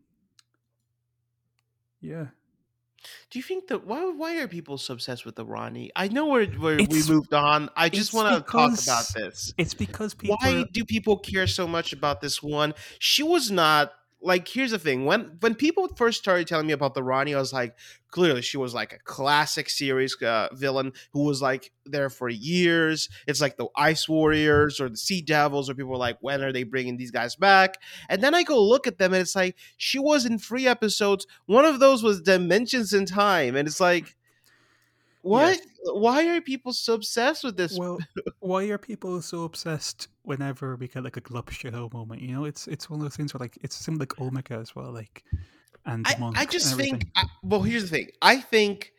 Yeah. 2.01 2.27
Do 3.29 3.39
you 3.39 3.43
think 3.43 3.67
that 3.67 3.85
why 3.85 4.03
why 4.05 4.37
are 4.37 4.47
people 4.47 4.77
so 4.77 4.93
obsessed 4.93 5.25
with 5.25 5.35
the 5.35 5.45
Rani? 5.45 5.91
I 5.95 6.07
know 6.07 6.27
we're, 6.27 6.47
we're 6.59 6.77
we 6.77 7.03
moved 7.07 7.33
on. 7.33 7.69
I 7.75 7.89
just 7.89 8.13
want 8.13 8.33
to 8.33 8.51
talk 8.51 8.71
about 8.81 9.05
this. 9.15 9.53
It's 9.57 9.73
because 9.73 10.13
people. 10.13 10.37
Why 10.39 10.65
do 10.71 10.85
people 10.85 11.17
care 11.17 11.47
so 11.47 11.67
much 11.67 11.93
about 11.93 12.21
this 12.21 12.41
one? 12.41 12.73
She 12.99 13.23
was 13.23 13.51
not 13.51 13.91
like. 14.25 14.47
Here's 14.47 14.71
the 14.71 14.79
thing: 14.79 15.05
when 15.05 15.37
when 15.39 15.55
people 15.55 15.87
first 15.95 16.19
started 16.19 16.47
telling 16.47 16.67
me 16.67 16.73
about 16.73 16.93
the 16.93 17.03
Rani, 17.03 17.35
I 17.35 17.39
was 17.39 17.53
like, 17.53 17.75
clearly 18.09 18.41
she 18.41 18.57
was 18.57 18.73
like 18.73 18.93
a 18.93 18.99
classic 18.99 19.69
series 19.69 20.21
uh, 20.21 20.49
villain 20.53 20.93
who 21.13 21.23
was 21.23 21.41
like 21.41 21.71
there 21.85 22.09
for 22.09 22.27
years. 22.27 23.09
It's 23.27 23.41
like 23.41 23.57
the 23.57 23.67
Ice 23.75 24.09
Warriors 24.09 24.81
or 24.81 24.89
the 24.89 24.97
Sea 24.97 25.21
Devils, 25.21 25.69
or 25.69 25.75
people 25.75 25.91
were 25.91 25.97
like, 25.97 26.17
when 26.21 26.41
are 26.41 26.51
they 26.51 26.63
bringing 26.63 26.97
these 26.97 27.11
guys 27.11 27.35
back? 27.35 27.77
And 28.09 28.21
then 28.21 28.35
I 28.35 28.43
go 28.43 28.61
look 28.61 28.87
at 28.87 28.97
them, 28.97 29.13
and 29.13 29.21
it's 29.21 29.35
like 29.35 29.55
she 29.77 29.99
was 29.99 30.25
in 30.25 30.39
three 30.39 30.67
episodes. 30.67 31.27
One 31.45 31.65
of 31.65 31.79
those 31.79 32.03
was 32.03 32.21
Dimensions 32.21 32.93
in 32.93 33.05
Time, 33.05 33.55
and 33.55 33.67
it's 33.67 33.79
like. 33.79 34.15
What? 35.21 35.59
Why 35.85 36.27
are 36.27 36.39
people 36.39 36.71
so 36.71 36.93
obsessed 36.93 37.43
with 37.43 37.57
this? 37.57 37.75
Well, 37.75 37.97
why 38.41 38.65
are 38.65 38.77
people 38.77 39.23
so 39.23 39.41
obsessed 39.43 40.07
whenever 40.25 40.75
we 40.75 40.87
get 40.87 41.03
like 41.03 41.17
a 41.17 41.21
Glup 41.21 41.49
Shitto 41.49 41.91
moment? 41.93 42.21
You 42.21 42.33
know, 42.33 42.45
it's 42.45 42.67
it's 42.67 42.89
one 42.89 42.99
of 42.99 43.05
those 43.05 43.15
things 43.15 43.33
where 43.33 43.39
like 43.39 43.57
it's 43.61 43.75
similar 43.75 44.01
like 44.01 44.19
Omega 44.19 44.55
as 44.55 44.75
well, 44.75 44.91
like 44.91 45.23
and 45.85 46.05
I, 46.07 46.31
I 46.35 46.45
just 46.45 46.75
think. 46.75 47.05
I, 47.15 47.25
well, 47.43 47.61
here's 47.61 47.83
the 47.83 47.89
thing. 47.89 48.09
I 48.21 48.37
think 48.37 48.91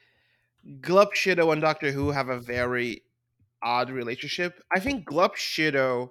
Glup 0.80 1.14
Shitto 1.14 1.52
and 1.52 1.60
Doctor 1.60 1.90
Who 1.90 2.10
have 2.10 2.28
a 2.28 2.38
very 2.38 3.02
odd 3.62 3.90
relationship. 3.90 4.62
I 4.74 4.80
think 4.80 5.04
Glup 5.04 5.36
Shitto. 5.36 6.10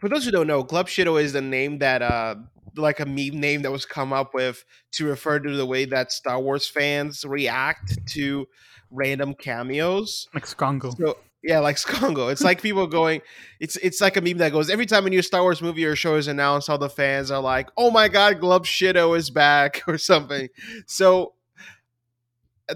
For 0.00 0.08
those 0.08 0.24
who 0.24 0.32
don't 0.32 0.46
know, 0.46 0.62
Glup 0.62 0.88
Shitto 0.88 1.22
is 1.22 1.32
the 1.32 1.40
name 1.40 1.78
that, 1.78 2.02
uh, 2.02 2.34
like 2.76 2.98
a 2.98 3.06
meme 3.06 3.40
name 3.40 3.62
that 3.62 3.70
was 3.70 3.86
come 3.86 4.12
up 4.12 4.34
with 4.34 4.64
to 4.92 5.06
refer 5.06 5.38
to 5.38 5.56
the 5.56 5.64
way 5.64 5.84
that 5.84 6.10
Star 6.10 6.40
Wars 6.40 6.66
fans 6.66 7.24
react 7.24 8.04
to 8.08 8.46
random 8.90 9.34
cameos. 9.34 10.28
like 10.34 10.44
Skongo. 10.44 10.96
So 10.96 11.18
yeah, 11.44 11.58
like 11.58 11.76
Skongo. 11.84 12.32
It's 12.32 12.42
like 12.42 12.62
people 12.62 12.86
going. 12.86 13.20
It's 13.60 13.76
it's 13.76 14.00
like 14.00 14.16
a 14.16 14.20
meme 14.20 14.38
that 14.38 14.50
goes 14.50 14.70
every 14.70 14.86
time 14.86 15.06
a 15.06 15.10
new 15.10 15.22
Star 15.22 15.42
Wars 15.42 15.62
movie 15.62 15.84
or 15.84 15.94
show 15.94 16.16
is 16.16 16.26
announced, 16.26 16.70
all 16.70 16.78
the 16.78 16.88
fans 16.88 17.30
are 17.30 17.40
like, 17.40 17.70
"Oh 17.76 17.90
my 17.90 18.08
god, 18.08 18.40
Glup 18.40 18.64
Shitto 18.64 19.16
is 19.16 19.30
back" 19.30 19.82
or 19.88 19.98
something. 19.98 20.48
So 20.86 21.34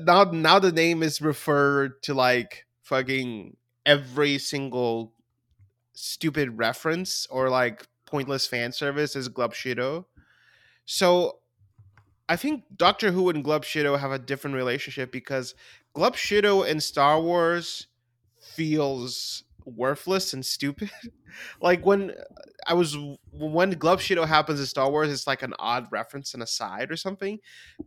now 0.01 0.25
now 0.25 0.59
the 0.59 0.71
name 0.71 1.03
is 1.03 1.21
referred 1.21 2.03
to 2.03 2.15
like 2.15 2.67
fucking 2.83 3.57
every 3.87 4.39
single 4.39 5.15
stupid 5.95 6.57
reference 6.59 7.27
or 7.31 7.49
like 7.49 7.87
pointless 8.07 8.47
fan 8.47 8.73
service 8.73 9.17
as 9.17 9.29
Glup 9.29 9.55
Shitto. 9.55 10.05
So 10.85 11.39
I 12.29 12.37
think 12.37 12.65
Doctor 12.77 13.11
Who 13.11 13.31
and 13.31 13.43
Glup 13.43 13.65
Shitto 13.65 13.99
have 13.99 14.13
a 14.13 14.19
different 14.19 14.57
relationship 14.57 15.11
because 15.11 15.55
Glup 15.95 16.15
Shitto 16.15 16.67
in 16.67 16.81
Star 16.81 17.21
Wars 17.21 17.88
feels 18.59 19.45
worthless 19.65 20.33
and 20.33 20.45
stupid. 20.45 20.91
like 21.61 21.87
when 21.87 22.13
I 22.67 22.75
was 22.75 22.97
when 23.33 23.71
Glub 23.71 24.01
happens 24.01 24.59
in 24.59 24.67
Star 24.67 24.91
Wars, 24.91 25.13
it's 25.13 25.29
like 25.29 25.43
an 25.43 25.55
odd 25.61 25.87
reference 25.93 26.35
and 26.35 26.43
aside 26.43 26.91
or 26.91 26.97
something. 26.97 27.39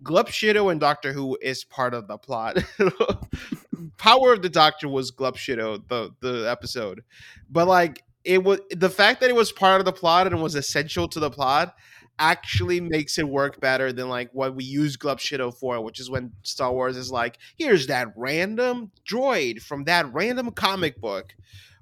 Glup 0.02 0.30
Shitto 0.30 0.72
and 0.72 0.80
Doctor 0.80 1.12
Who 1.12 1.38
is 1.42 1.66
part 1.66 1.94
of 1.94 2.08
the 2.08 2.18
plot. 2.18 2.64
Power 3.98 4.32
of 4.32 4.42
the 4.42 4.50
Doctor 4.50 4.88
was 4.88 5.12
Glub 5.12 5.36
the 5.36 6.12
the 6.22 6.50
episode, 6.50 7.04
but 7.50 7.68
like 7.68 8.04
it 8.24 8.42
was 8.42 8.60
the 8.70 8.90
fact 8.90 9.20
that 9.20 9.30
it 9.30 9.36
was 9.36 9.52
part 9.52 9.82
of 9.82 9.86
the 9.86 9.92
plot 9.92 10.28
and 10.28 10.42
was 10.42 10.56
essential 10.56 11.08
to 11.10 11.20
the 11.20 11.30
plot 11.30 11.76
actually 12.22 12.80
makes 12.80 13.18
it 13.18 13.28
work 13.28 13.60
better 13.60 13.92
than 13.92 14.08
like 14.08 14.30
what 14.32 14.56
we 14.56 14.64
use 14.64 14.96
Glup 14.96 15.18
Shitto 15.18 15.54
for, 15.54 15.82
which 15.84 16.00
is 16.00 16.10
when 16.10 16.32
Star 16.44 16.72
Wars 16.72 16.96
is 16.96 17.12
like, 17.12 17.40
here's 17.58 17.88
that 17.88 18.10
random 18.16 18.92
droid 19.10 19.60
from 19.60 19.86
that 19.86 20.14
random 20.14 20.52
comic 20.52 21.02
book. 21.02 21.34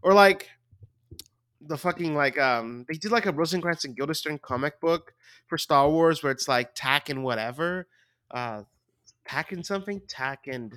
Or 0.02 0.14
like 0.14 0.48
the 1.62 1.78
fucking 1.78 2.16
like 2.16 2.40
um 2.40 2.86
they 2.88 2.96
did 2.96 3.12
like 3.12 3.26
a 3.26 3.34
Rosencrantz 3.34 3.84
and 3.84 3.96
Guildenstern 3.96 4.40
comic 4.40 4.80
book 4.80 5.14
for 5.48 5.58
Star 5.58 5.90
Wars 5.90 6.24
where 6.24 6.32
it's 6.32 6.48
like 6.48 6.72
tack 6.74 7.10
and 7.10 7.22
whatever. 7.22 7.86
Uh 8.32 8.64
tack 9.28 9.52
and 9.52 9.66
something? 9.66 10.02
Tack 10.08 10.48
and 10.48 10.74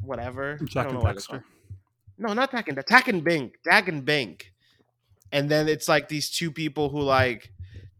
whatever. 0.00 0.58
I 0.58 0.64
Jack 0.64 0.86
don't 0.86 0.96
and 0.96 1.04
know 1.04 1.12
what 1.12 1.42
No, 2.16 2.32
not 2.32 2.50
Tack 2.50 2.68
and 2.68 2.82
Tag 2.86 3.08
and 3.10 3.22
Bink. 3.22 3.56
Tag 3.62 3.90
and 3.90 4.06
Bink. 4.06 4.54
And 5.30 5.50
then 5.50 5.68
it's 5.68 5.86
like 5.86 6.08
these 6.08 6.30
two 6.30 6.50
people 6.50 6.88
who 6.88 7.02
like 7.02 7.52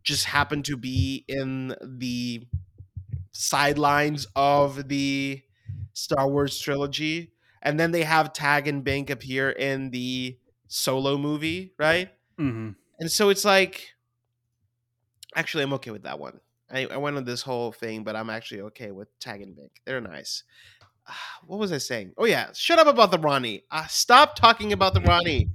just 0.02 0.26
happen 0.26 0.62
to 0.64 0.76
be 0.76 1.24
in 1.28 1.74
the 1.82 2.46
sidelines 3.32 4.26
of 4.36 4.88
the 4.88 5.42
Star 5.92 6.28
Wars 6.28 6.58
trilogy. 6.58 7.32
And 7.62 7.78
then 7.78 7.90
they 7.92 8.04
have 8.04 8.32
Tag 8.32 8.68
and 8.68 8.82
Bink 8.82 9.10
appear 9.10 9.50
in 9.50 9.90
the 9.90 10.38
solo 10.68 11.18
movie, 11.18 11.74
right? 11.78 12.10
hmm 12.38 12.70
And 12.98 13.10
so 13.10 13.28
it's 13.28 13.44
like 13.44 13.94
actually 15.36 15.64
I'm 15.64 15.72
okay 15.74 15.90
with 15.90 16.02
that 16.04 16.18
one. 16.18 16.40
I, 16.70 16.86
I 16.86 16.96
went 16.98 17.16
on 17.16 17.24
this 17.24 17.42
whole 17.42 17.72
thing, 17.72 18.04
but 18.04 18.14
I'm 18.14 18.30
actually 18.30 18.60
okay 18.62 18.92
with 18.92 19.08
Tag 19.18 19.42
and 19.42 19.56
Bink. 19.56 19.72
They're 19.84 20.00
nice. 20.00 20.44
What 21.46 21.58
was 21.58 21.72
I 21.72 21.78
saying? 21.78 22.12
Oh 22.16 22.26
yeah, 22.26 22.50
shut 22.54 22.78
up 22.78 22.86
about 22.86 23.10
the 23.10 23.18
Rani. 23.18 23.64
Uh, 23.70 23.86
stop 23.86 24.36
talking 24.36 24.72
about 24.72 24.94
the 24.94 25.00
Rani, 25.00 25.48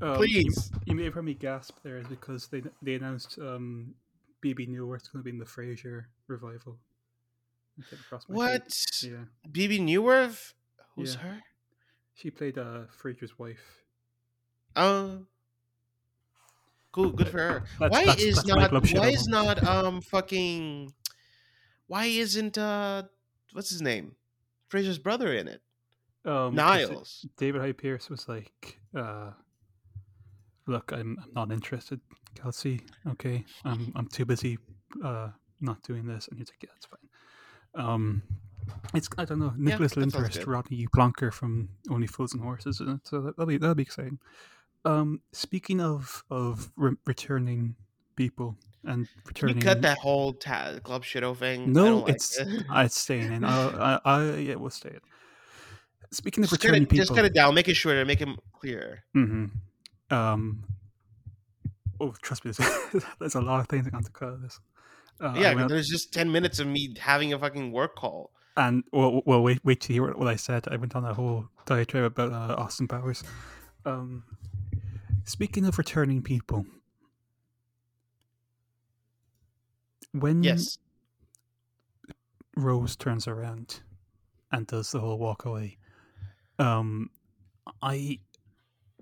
Um, 0.00 0.14
please. 0.16 0.70
You, 0.74 0.80
you 0.86 0.94
may 0.94 1.04
have 1.04 1.14
heard 1.14 1.24
me 1.24 1.34
gasp 1.34 1.76
there 1.82 1.96
is 1.98 2.06
because 2.06 2.46
they 2.48 2.62
they 2.82 2.94
announced 2.94 3.38
um, 3.38 3.94
Bebe 4.40 4.66
Neuwirth's 4.66 5.08
going 5.08 5.20
to 5.20 5.24
be 5.24 5.30
in 5.30 5.38
the 5.38 5.44
Frasier 5.44 6.04
revival. 6.26 6.78
It 7.78 7.84
came 7.90 7.98
across 8.00 8.28
my 8.28 8.34
feed. 8.34 8.62
What? 8.62 8.86
Yeah, 9.02 9.50
Bebe 9.50 9.78
Neuwirth? 9.78 10.52
Who's 10.96 11.14
Yeah. 11.14 11.20
her? 11.20 11.42
she 12.14 12.30
played 12.30 12.58
uh, 12.58 12.82
Frasier's 13.00 13.38
wife. 13.38 13.82
Oh, 14.74 15.20
cool. 16.92 17.10
Good 17.10 17.28
for 17.28 17.38
her. 17.38 17.64
That's- 17.78 17.90
why 17.90 18.04
that's- 18.06 18.22
is 18.24 18.36
that's 18.42 18.48
not? 18.48 18.72
Why 18.72 19.08
is 19.10 19.26
not? 19.28 19.62
Um, 19.66 20.00
fucking. 20.00 20.92
Why 21.86 22.04
isn't 22.06 22.58
uh, 22.58 23.04
what's 23.52 23.70
his 23.70 23.80
name? 23.82 24.14
Frasier's 24.70 24.98
brother 24.98 25.32
in 25.32 25.48
it. 25.48 25.62
Um, 26.24 26.54
Niles. 26.54 27.24
David 27.38 27.62
Hyde 27.62 27.78
Pierce 27.78 28.10
was 28.10 28.28
like, 28.28 28.78
uh, 28.94 29.30
"Look, 30.68 30.92
I'm 30.92 31.16
I'm 31.22 31.32
not 31.34 31.50
interested, 31.52 32.00
Kelsey. 32.34 32.80
Okay, 33.08 33.44
I'm 33.64 33.92
I'm 33.96 34.06
too 34.06 34.24
busy 34.24 34.58
uh, 35.04 35.28
not 35.60 35.82
doing 35.82 36.06
this." 36.06 36.28
And 36.28 36.38
he's 36.38 36.48
like, 36.50 36.62
"Yeah, 36.62 36.70
that's 36.74 36.86
fine." 36.86 37.86
Um, 37.86 38.22
it's 38.94 39.08
I 39.18 39.24
don't 39.24 39.38
know 39.38 39.52
Nicholas 39.56 39.96
Lyndhurst. 39.96 40.46
Rodney 40.46 40.86
Plonker 40.94 41.32
from 41.32 41.68
Only 41.90 42.06
Fools 42.06 42.34
and 42.34 42.42
Horses, 42.42 42.80
in 42.80 43.00
so 43.04 43.20
that, 43.22 43.36
that'll 43.36 43.46
be 43.46 43.56
that'll 43.58 43.74
be 43.74 43.82
exciting. 43.82 44.18
Um, 44.84 45.20
speaking 45.32 45.80
of 45.80 46.24
of 46.30 46.70
re- 46.76 46.96
returning 47.06 47.74
people 48.16 48.56
and 48.84 49.08
returning. 49.26 49.56
you 49.56 49.62
cut 49.62 49.82
that 49.82 49.98
whole 49.98 50.32
ta- 50.32 50.78
Club 50.82 51.04
Shadow 51.04 51.34
thing? 51.34 51.72
No, 51.72 51.84
don't 51.84 52.06
like 52.06 52.14
it's 52.14 52.38
it. 52.38 52.48
uh, 52.70 52.80
it's 52.80 52.98
staying 52.98 53.32
in. 53.32 53.44
I, 53.44 53.68
I, 53.94 54.00
I 54.04 54.34
yeah, 54.36 54.54
we'll 54.54 54.70
stay 54.70 54.90
in. 54.90 55.00
Speaking 56.10 56.44
of 56.44 56.50
just 56.50 56.62
cut 56.62 56.68
returning 56.68 56.82
it, 56.84 56.88
people, 56.88 57.04
just 57.04 57.14
cut 57.14 57.24
it 57.24 57.34
down. 57.34 57.54
Make 57.54 57.68
it 57.68 57.74
shorter. 57.74 58.04
Make 58.04 58.20
it 58.20 58.28
clearer. 58.52 59.00
hmm 59.12 59.46
Um. 60.10 60.64
Oh, 62.00 62.14
trust 62.22 62.44
me, 62.44 62.52
there's, 62.52 63.04
there's 63.20 63.34
a 63.34 63.40
lot 63.40 63.60
of 63.60 63.68
things 63.68 63.86
I 63.86 63.90
got 63.90 64.04
to 64.04 64.10
cut 64.12 64.28
out 64.28 64.34
of 64.34 64.42
this. 64.42 64.60
Uh, 65.20 65.28
I 65.28 65.40
yeah, 65.40 65.66
there's 65.66 65.88
just 65.88 66.12
ten 66.12 66.30
minutes 66.30 66.58
of 66.60 66.66
me 66.66 66.94
having 66.98 67.32
a 67.32 67.38
fucking 67.38 67.72
work 67.72 67.96
call. 67.96 68.30
and 68.56 68.84
well, 68.92 69.20
well, 69.26 69.42
wait, 69.42 69.60
wait 69.64 69.80
to 69.82 69.92
hear 69.92 70.02
what, 70.06 70.18
what 70.18 70.28
I 70.28 70.36
said. 70.36 70.66
I 70.70 70.76
went 70.76 70.94
on 70.94 71.04
a 71.04 71.12
whole 71.14 71.48
diatribe 71.66 72.04
about 72.04 72.32
uh, 72.32 72.54
Austin 72.56 72.86
Powers. 72.86 73.24
Um, 73.84 74.22
speaking 75.24 75.64
of 75.66 75.76
returning 75.78 76.22
people, 76.22 76.66
when 80.12 80.42
Yes. 80.42 80.78
Rose 82.56 82.96
turns 82.96 83.28
around 83.28 83.80
and 84.50 84.66
does 84.66 84.90
the 84.92 85.00
whole 85.00 85.18
walk 85.18 85.44
away, 85.44 85.78
um, 86.58 87.10
I 87.82 88.18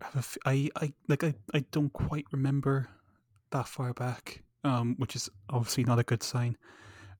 have 0.03 0.15
a 0.15 0.19
f- 0.19 0.39
I, 0.45 0.69
I 0.77 0.93
like 1.09 1.25
I, 1.25 1.35
I 1.55 1.65
don't 1.71 1.93
quite 1.93 2.27
remember 2.33 2.89
that 3.51 3.69
far 3.69 3.93
back, 3.93 4.43
um, 4.65 4.95
which 4.99 5.17
is 5.17 5.31
obviously 5.51 5.85
not 5.85 5.99
a 5.99 6.03
good 6.03 6.23
sign. 6.23 6.57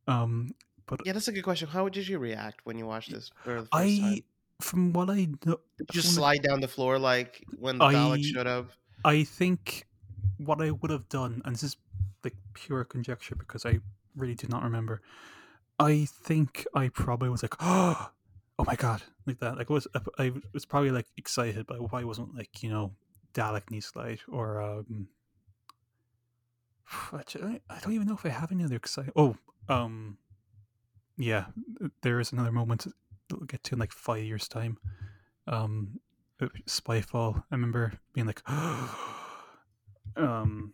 Um, 0.07 0.51
but 0.87 1.01
Yeah, 1.05 1.13
that's 1.13 1.29
a 1.29 1.33
good 1.33 1.45
question. 1.45 1.69
How 1.69 1.89
did 1.89 2.07
you 2.07 2.19
react 2.19 2.61
when 2.65 2.79
you 2.79 2.87
watched 2.87 3.11
this 3.11 3.31
for 3.43 3.55
the 3.55 3.61
first 3.61 3.73
I, 3.73 3.99
time? 4.01 4.21
from 4.61 4.93
what 4.93 5.11
I 5.11 5.27
know, 5.45 5.59
Did 5.79 5.89
you 5.93 6.01
just 6.01 6.15
slide 6.15 6.43
down 6.43 6.61
the 6.61 6.69
floor 6.69 6.99
like 6.99 7.45
when 7.59 7.79
the 7.79 7.85
I- 7.87 7.95
Dalek 7.95 8.25
showed 8.25 8.47
up? 8.47 8.71
I 9.05 9.25
think 9.25 9.87
what 10.39 10.61
I 10.61 10.71
would 10.71 10.91
have 10.91 11.09
done, 11.09 11.43
and 11.45 11.55
this 11.55 11.63
is 11.63 11.77
like 12.25 12.35
pure 12.55 12.85
conjecture 12.85 13.35
because 13.37 13.65
I 13.65 13.81
really 14.17 14.35
do 14.35 14.49
not 14.49 14.63
remember. 14.63 15.01
I 15.79 16.07
think 16.11 16.67
I 16.75 16.89
probably 16.89 17.29
was 17.29 17.43
like, 17.43 17.55
oh, 17.61 18.11
oh 18.59 18.65
my 18.65 18.77
god, 18.77 19.03
like 19.27 19.39
that. 19.41 19.57
Like 19.57 19.71
I 19.71 19.75
was, 19.75 19.87
I 20.19 20.33
was 20.53 20.65
probably 20.65 20.91
like 20.91 21.07
excited, 21.17 21.67
but 21.67 21.75
I 21.75 21.79
probably 21.79 22.05
wasn't 22.05 22.35
like 22.35 22.63
you 22.63 22.71
know 22.71 22.93
Dalek 23.35 23.83
slide 23.83 24.21
or 24.29 24.61
um. 24.61 25.09
I 27.13 27.23
don't 27.83 27.93
even 27.93 28.07
know 28.07 28.15
if 28.15 28.25
I 28.25 28.31
have 28.31 28.53
any 28.53 28.65
other 28.65 28.77
exciting. 28.77 29.13
Oh, 29.17 29.37
um, 29.69 30.19
yeah, 31.17 31.47
there 32.03 32.21
is 32.21 32.33
another 32.33 32.53
moment 32.53 32.85
that 32.85 33.39
we'll 33.39 33.47
get 33.47 33.65
to 33.65 33.75
in 33.75 33.79
like 33.79 33.93
five 33.93 34.23
years' 34.23 34.49
time. 34.49 34.79
Um, 35.47 36.01
uh, 36.41 36.49
Spyfall. 36.67 37.43
I 37.51 37.55
remember 37.55 37.93
being 38.13 38.27
like, 38.27 38.43
um, 40.17 40.73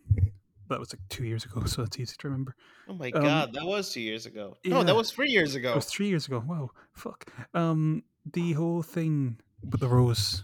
that 0.69 0.79
was 0.79 0.93
like 0.93 1.01
two 1.09 1.25
years 1.25 1.45
ago, 1.45 1.63
so 1.65 1.83
it's 1.83 1.99
easy 1.99 2.15
to 2.19 2.27
remember. 2.27 2.55
Oh 2.87 2.93
my 2.93 3.11
um, 3.11 3.23
god, 3.23 3.53
that 3.53 3.65
was 3.65 3.91
two 3.91 4.01
years 4.01 4.25
ago. 4.25 4.57
No, 4.65 4.83
that 4.83 4.95
was 4.95 5.11
three 5.11 5.29
years 5.29 5.55
ago. 5.55 5.71
It 5.71 5.75
was 5.75 5.85
three 5.85 6.07
years 6.07 6.27
ago. 6.27 6.43
Wow, 6.45 6.71
fuck. 6.93 7.25
Um, 7.53 8.03
the 8.31 8.53
whole 8.53 8.81
thing 8.81 9.39
with 9.69 9.79
the 9.81 9.87
rose, 9.87 10.43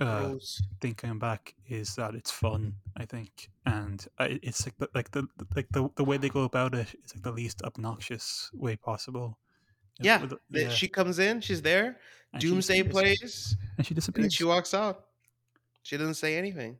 uh, 0.00 0.28
Rose. 0.28 0.62
thing 0.80 0.94
coming 0.94 1.18
back 1.18 1.54
is 1.68 1.94
that 1.96 2.14
it's 2.14 2.30
fun. 2.30 2.74
I 2.96 3.04
think, 3.04 3.50
and 3.64 4.06
I, 4.18 4.38
it's 4.42 4.66
like 4.66 4.76
the, 4.78 4.88
like 4.94 5.10
the 5.10 5.26
like 5.54 5.66
the 5.70 5.88
the 5.96 6.04
way 6.04 6.16
they 6.16 6.28
go 6.28 6.42
about 6.44 6.74
it 6.74 6.88
is 7.04 7.14
like 7.14 7.22
the 7.22 7.32
least 7.32 7.62
obnoxious 7.62 8.50
way 8.54 8.76
possible. 8.76 9.38
Yeah, 10.00 10.18
the- 10.26 10.38
the- 10.50 10.70
she 10.70 10.88
comes 10.88 11.18
in, 11.18 11.40
she's 11.40 11.62
there. 11.62 11.98
Doomsday 12.38 12.82
plays, 12.82 13.56
and 13.78 13.86
she 13.86 13.94
disappears. 13.94 14.24
and 14.24 14.32
she 14.32 14.44
walks 14.44 14.74
out. 14.74 15.06
She 15.82 15.96
doesn't 15.96 16.14
say 16.14 16.36
anything. 16.36 16.76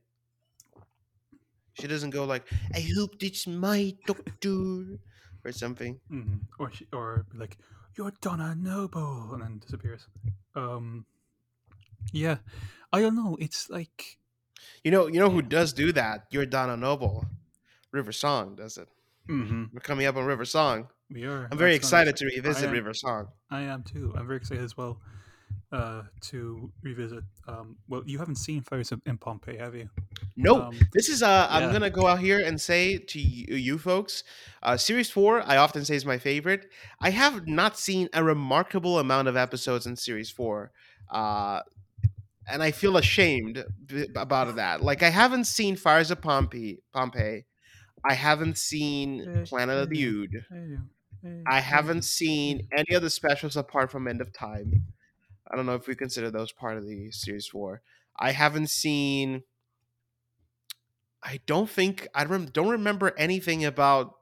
She 1.79 1.87
doesn't 1.87 2.11
go 2.11 2.25
like, 2.25 2.45
"I 2.75 2.81
hope 2.97 3.23
it's 3.23 3.47
my 3.47 3.95
doctor" 4.07 4.99
or 5.45 5.53
something. 5.53 6.01
Mhm. 6.11 6.41
Or 6.59 6.71
she, 6.73 6.87
or 6.93 7.27
like, 7.35 7.59
"You're 7.97 8.13
Donna 8.21 8.55
Noble," 8.55 9.33
and 9.35 9.43
then 9.43 9.59
disappears. 9.59 10.09
Um, 10.55 11.05
yeah, 12.13 12.39
I 12.93 13.01
don't 13.01 13.17
know. 13.17 13.37
It's 13.41 13.69
like, 13.69 14.19
You 14.85 14.91
know, 14.91 15.07
you 15.07 15.19
know 15.21 15.31
who 15.31 15.43
does 15.43 15.73
do 15.73 15.93
that? 15.93 16.27
You're 16.31 16.47
Donna 16.47 16.77
Noble, 16.77 17.27
River 17.93 18.13
Song 18.13 18.55
does 18.57 18.79
it. 18.79 18.89
mm-hmm. 19.29 19.65
We're 19.73 19.81
coming 19.81 20.07
up 20.07 20.17
on 20.17 20.25
River 20.25 20.45
Song. 20.45 20.89
we 21.11 21.25
are. 21.25 21.47
I'm 21.51 21.59
very 21.59 21.73
That's 21.73 21.85
excited 21.87 22.17
to 22.17 22.25
revisit 22.27 22.71
River 22.71 22.95
Song. 22.95 23.29
I 23.51 23.63
am 23.63 23.83
too. 23.83 24.13
I'm 24.17 24.27
very 24.27 24.39
excited 24.39 24.65
as 24.65 24.77
well 24.77 25.01
uh, 25.73 26.03
to 26.21 26.71
revisit. 26.83 27.25
Um, 27.49 27.77
well, 27.89 28.03
you 28.07 28.19
haven't 28.19 28.37
seen 28.37 28.63
Fires 28.63 28.93
in- 29.05 29.19
Pompeii, 29.19 29.57
have 29.59 29.75
you? 29.75 29.89
No, 30.37 30.63
Um, 30.63 30.79
this 30.93 31.09
is 31.09 31.23
uh 31.23 31.47
I'm 31.51 31.65
yeah. 31.65 31.73
gonna 31.73 31.91
go 31.91 32.07
out 32.07 32.21
here 32.21 32.39
and 32.41 32.61
say 32.61 32.99
to 32.99 33.19
you, 33.21 33.57
you 33.57 33.79
folks, 33.79 34.23
uh 34.63 34.77
series 34.77 35.11
4 35.11 35.43
I 35.43 35.57
often 35.57 35.85
say 35.85 35.97
is 35.97 36.05
my 36.07 36.19
favorite. 36.19 36.67
I 37.01 37.11
have 37.11 37.47
not 37.47 37.79
seen 37.79 38.09
a 38.13 38.23
remarkable 38.23 38.99
amount 38.99 39.29
of 39.29 39.37
episodes 39.37 39.87
in 39.87 39.97
series 39.97 40.31
4. 40.31 40.71
Uh 41.11 41.61
and 42.49 42.63
I 42.63 42.71
feel 42.71 42.97
ashamed 42.97 43.65
about 44.15 44.55
that. 44.57 44.81
Like 44.83 45.03
I 45.03 45.11
haven't 45.11 45.45
seen 45.47 45.75
Fires 45.77 46.11
of 46.11 46.21
Pompeii, 46.23 46.79
Pompeii. 46.93 47.45
I 48.09 48.15
haven't 48.15 48.57
seen 48.57 49.45
Planet 49.49 49.79
of 49.79 49.89
the. 49.91 50.05
Ood. 50.05 50.45
I 51.47 51.59
haven't 51.61 52.05
seen 52.05 52.69
any 52.77 52.95
of 52.95 53.03
the 53.03 53.11
specials 53.11 53.57
apart 53.57 53.91
from 53.91 54.07
End 54.07 54.21
of 54.21 54.33
Time. 54.33 54.85
I 55.51 55.57
don't 55.57 55.67
know 55.67 55.75
if 55.75 55.87
we 55.87 55.95
consider 55.95 56.31
those 56.31 56.53
part 56.53 56.77
of 56.77 56.87
the 56.87 57.11
series 57.11 57.47
four. 57.47 57.83
I 58.19 58.33
haven't 58.33 58.71
seen. 58.71 59.43
I 61.23 61.41
don't 61.47 61.69
think 61.69 62.09
I 62.15 62.25
rem- 62.25 62.47
don't 62.47 62.69
remember 62.69 63.13
anything 63.19 63.65
about 63.65 64.15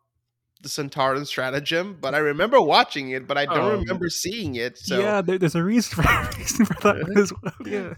the 0.63 0.69
Sontaran 0.69 1.27
stratagem, 1.27 1.99
but 2.01 2.15
I 2.15 2.19
remember 2.19 2.61
watching 2.61 3.11
it, 3.11 3.27
but 3.27 3.37
I 3.37 3.45
don't 3.45 3.73
Um, 3.73 3.81
remember 3.81 4.09
seeing 4.09 4.55
it. 4.55 4.79
So, 4.79 4.99
yeah, 4.99 5.21
there, 5.21 5.39
there's 5.39 5.55
a 5.55 5.63
reason 5.63 6.03
for, 6.03 6.31
reason 6.39 6.65
for 6.65 6.75
that 6.81 7.03
one 7.03 7.19
as 7.19 7.33
well. 7.43 7.53
Yeah. 7.67 7.95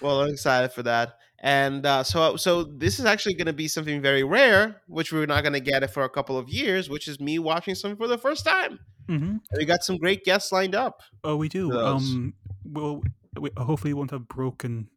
well, 0.00 0.22
I'm 0.22 0.30
excited 0.30 0.72
for 0.72 0.82
that. 0.84 1.18
And 1.40 1.86
uh, 1.86 2.02
so, 2.02 2.36
so 2.36 2.64
this 2.64 2.98
is 2.98 3.04
actually 3.04 3.34
going 3.34 3.46
to 3.46 3.52
be 3.52 3.68
something 3.68 4.00
very 4.02 4.24
rare, 4.24 4.80
which 4.88 5.12
we're 5.12 5.26
not 5.26 5.42
going 5.42 5.52
to 5.52 5.60
get 5.60 5.82
it 5.82 5.88
for 5.88 6.02
a 6.02 6.08
couple 6.08 6.36
of 6.36 6.48
years, 6.48 6.88
which 6.90 7.06
is 7.06 7.20
me 7.20 7.38
watching 7.38 7.74
something 7.74 7.96
for 7.96 8.08
the 8.08 8.18
first 8.18 8.44
time. 8.44 8.80
Hmm 9.08 9.36
we 9.56 9.64
got 9.64 9.82
some 9.82 9.96
great 9.96 10.22
guests 10.24 10.52
lined 10.52 10.74
up. 10.74 11.00
Oh, 11.24 11.36
we 11.36 11.48
do. 11.48 11.72
Um, 11.72 12.34
well, 12.64 13.02
we, 13.40 13.50
hopefully, 13.56 13.94
we 13.94 13.98
won't 13.98 14.10
have 14.10 14.28
broken 14.28 14.88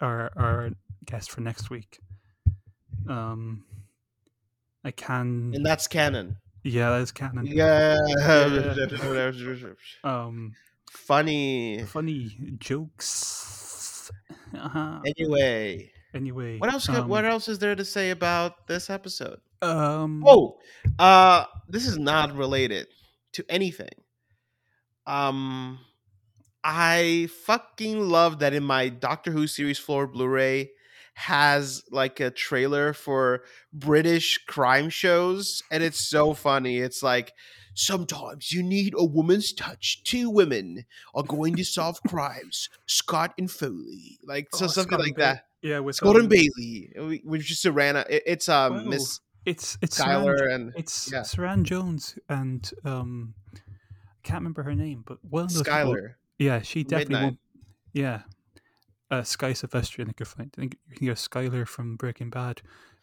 our 0.00 0.30
our 0.36 0.70
guest 1.04 1.30
for 1.30 1.40
next 1.40 1.70
week. 1.70 1.98
Um, 3.08 3.64
I 4.84 4.90
can. 4.90 5.52
and 5.54 5.64
that's 5.64 5.86
canon. 5.88 6.36
yeah, 6.62 6.90
that 6.90 7.00
is 7.02 7.12
canon. 7.12 7.46
Yeah. 7.46 7.96
Um, 10.04 10.54
Funny. 10.90 11.82
funny 11.84 12.36
jokes. 12.58 14.10
Uh-huh. 14.54 15.00
Anyway, 15.06 15.90
Anyway, 16.14 16.58
what 16.58 16.70
else? 16.72 16.88
Um, 16.88 17.08
what 17.08 17.24
else 17.24 17.48
is 17.48 17.58
there 17.58 17.74
to 17.74 17.84
say 17.84 18.10
about 18.10 18.66
this 18.66 18.90
episode? 18.90 19.40
Um, 19.62 20.22
Oh, 20.26 20.58
uh, 20.98 21.46
this 21.68 21.86
is 21.86 21.96
not 21.96 22.36
related 22.36 22.88
to 23.32 23.44
anything. 23.48 24.02
Um, 25.06 25.80
I 26.64 27.28
fucking 27.44 28.08
love 28.08 28.38
that 28.38 28.54
in 28.54 28.62
my 28.62 28.88
Doctor 28.88 29.32
Who 29.32 29.46
series 29.46 29.78
four 29.78 30.06
Blu-ray 30.06 30.70
has 31.14 31.82
like 31.90 32.20
a 32.20 32.30
trailer 32.30 32.92
for 32.92 33.42
British 33.72 34.38
crime 34.46 34.88
shows, 34.88 35.62
and 35.70 35.82
it's 35.82 36.08
so 36.08 36.34
funny. 36.34 36.78
It's 36.78 37.02
like 37.02 37.32
sometimes 37.74 38.52
you 38.52 38.62
need 38.62 38.94
a 38.96 39.04
woman's 39.04 39.52
touch. 39.52 40.02
Two 40.04 40.30
women 40.30 40.84
are 41.14 41.22
going 41.22 41.56
to 41.56 41.64
solve 41.64 42.00
crimes. 42.08 42.68
Scott 42.86 43.34
and 43.38 43.50
Foley, 43.50 44.18
like 44.24 44.48
so 44.54 44.64
oh, 44.66 44.68
something 44.68 44.90
Scott 44.92 45.00
like 45.00 45.16
that. 45.16 45.46
Yeah, 45.62 45.80
with 45.80 45.96
Scott 45.96 46.16
and 46.16 46.24
um, 46.24 46.28
Bailey, 46.28 46.92
we- 46.96 47.22
which 47.24 47.46
just 47.46 47.64
Suranne. 47.64 48.04
It, 48.08 48.22
it's 48.26 48.48
um 48.48 48.74
Wow. 48.74 48.82
Miss 48.84 49.20
It's 49.44 49.78
it's 49.82 49.98
Suranne, 49.98 50.24
Skylar 50.24 50.54
and 50.54 50.72
it's 50.76 51.10
yeah. 51.12 51.20
Suranne 51.20 51.64
Jones 51.64 52.18
and 52.28 52.70
um, 52.84 53.34
I 53.54 53.58
can't 54.22 54.40
remember 54.40 54.62
her 54.62 54.74
name, 54.74 55.02
but 55.06 55.18
well, 55.28 55.46
Skylar. 55.46 56.14
Yeah, 56.38 56.62
she 56.62 56.84
definitely 56.84 57.14
Midnight. 57.14 57.22
won't. 57.24 57.38
Yeah, 57.92 58.20
uh, 59.10 59.22
Sky 59.22 59.52
Silvestri. 59.52 60.00
I 60.00 60.04
think 60.04 60.20
you 60.20 60.26
find. 60.26 60.50
I 60.56 60.60
think 60.60 60.76
you 60.88 60.96
can 60.96 61.06
get 61.06 61.16
Skylar 61.16 61.66
from 61.66 61.96
Breaking 61.96 62.30
Bad. 62.30 62.62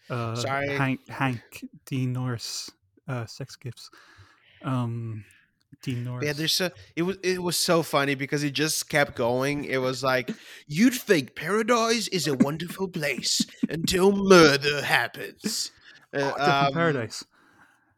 Uh, 0.09 0.35
Sorry. 0.35 0.69
Hank, 0.69 1.07
Hank, 1.07 1.65
Dean 1.85 2.13
Norris, 2.13 2.71
uh, 3.07 3.25
Sex 3.25 3.55
Gifts. 3.55 3.91
Um, 4.63 5.23
Dean 5.83 6.03
Norris. 6.03 6.25
Yeah, 6.25 6.33
there's 6.33 6.53
so 6.53 6.71
it 6.95 7.03
was 7.03 7.17
it 7.23 7.41
was 7.41 7.57
so 7.57 7.83
funny 7.83 8.15
because 8.15 8.43
it 8.43 8.51
just 8.51 8.89
kept 8.89 9.15
going. 9.15 9.65
It 9.65 9.77
was 9.77 10.03
like 10.03 10.31
you'd 10.67 10.93
think 10.93 11.35
paradise 11.35 12.07
is 12.07 12.27
a 12.27 12.33
wonderful 12.33 12.87
place 12.87 13.45
until 13.69 14.11
murder 14.11 14.81
happens. 14.81 15.71
Uh, 16.13 16.33
oh, 16.37 16.65
um, 16.67 16.73
Paradise. 16.73 17.23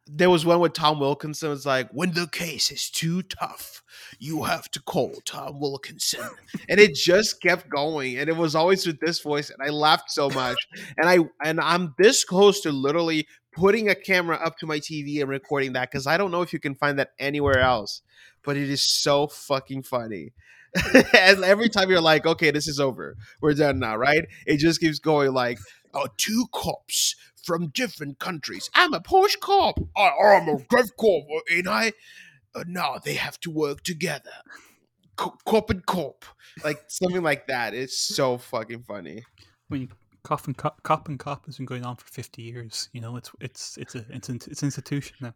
there 0.08 0.30
was 0.30 0.46
one 0.46 0.60
with 0.60 0.74
Tom 0.74 1.00
Wilkinson. 1.00 1.48
It 1.48 1.52
was 1.52 1.66
like, 1.66 1.90
when 1.92 2.12
the 2.12 2.28
case 2.28 2.72
is 2.72 2.90
too 2.90 3.22
tough, 3.22 3.84
you 4.20 4.44
have 4.44 4.70
to 4.72 4.82
call 4.82 5.16
Tom 5.26 5.60
Wilkinson, 5.60 6.28
and 6.70 6.80
it 6.80 6.96
just 6.96 7.42
kept 7.42 7.70
going, 7.70 8.18
and 8.18 8.30
it 8.30 8.36
was 8.36 8.56
always 8.56 8.86
with 8.86 9.00
this 9.00 9.22
voice, 9.22 9.50
and 9.50 9.62
I 9.62 9.70
laughed 9.70 10.12
so 10.12 10.30
much, 10.30 10.58
and 10.98 11.10
I 11.10 11.20
and 11.44 11.60
I'm 11.60 11.96
this 11.98 12.24
close 12.24 12.62
to 12.62 12.72
literally 12.72 13.28
putting 13.52 13.90
a 13.90 13.96
camera 13.96 14.38
up 14.38 14.58
to 14.58 14.66
my 14.66 14.80
TV 14.80 15.22
and 15.22 15.30
recording 15.30 15.74
that 15.74 15.92
because 15.92 16.08
I 16.08 16.18
don't 16.18 16.32
know 16.32 16.42
if 16.42 16.54
you 16.54 16.60
can 16.60 16.76
find 16.76 16.98
that 17.00 17.12
anywhere 17.20 17.60
else, 17.60 18.02
but 18.44 18.58
it 18.58 18.70
is 18.70 18.82
so 18.82 19.28
fucking 19.28 19.84
funny. 19.84 20.34
and 21.14 21.44
every 21.44 21.68
time 21.68 21.90
you're 21.90 22.00
like, 22.02 22.26
okay, 22.26 22.50
this 22.52 22.68
is 22.68 22.80
over, 22.80 23.18
we're 23.42 23.54
done 23.54 23.80
now, 23.80 23.98
right? 23.98 24.26
It 24.46 24.58
just 24.58 24.80
keeps 24.80 25.00
going 25.00 25.34
like, 25.34 25.60
oh, 25.94 26.08
two 26.18 26.46
cops 26.54 27.16
from 27.44 27.68
different 27.68 28.20
countries. 28.20 28.70
I'm 28.74 28.94
a 28.94 29.00
Porsche 29.00 29.40
cop. 29.40 29.80
I, 29.96 30.10
I'm 30.10 30.48
a 30.48 30.58
Dev 30.70 30.96
cop, 30.98 31.24
ain't 31.50 31.68
I? 31.68 31.94
Uh, 32.54 33.00
they 33.04 33.14
have 33.14 33.40
to 33.42 33.50
work 33.50 33.84
together. 33.84 34.32
Co- 35.16 35.38
cop 35.46 35.70
and 35.70 35.86
cop, 35.86 36.26
like 36.64 36.84
something 36.88 37.24
like 37.24 37.48
that. 37.48 37.74
It's 37.74 37.98
so 37.98 38.38
fucking 38.38 38.84
funny. 38.84 39.24
When 39.68 39.90
cop 40.24 40.46
and 40.48 40.58
cop, 40.58 40.84
cop 40.84 41.08
and 41.08 41.20
cop 41.20 41.46
has 41.46 41.58
been 41.58 41.66
going 41.66 41.86
on 41.86 41.96
for 41.96 42.08
fifty 42.08 42.42
years. 42.42 42.90
You 42.94 43.02
know, 43.02 43.16
it's 43.18 43.32
it's 43.40 43.78
it's 43.78 43.96
a 43.96 44.06
it's 44.10 44.30
an 44.30 44.40
it's 44.48 44.62
an 44.62 44.68
institution 44.68 45.16
now. 45.22 45.34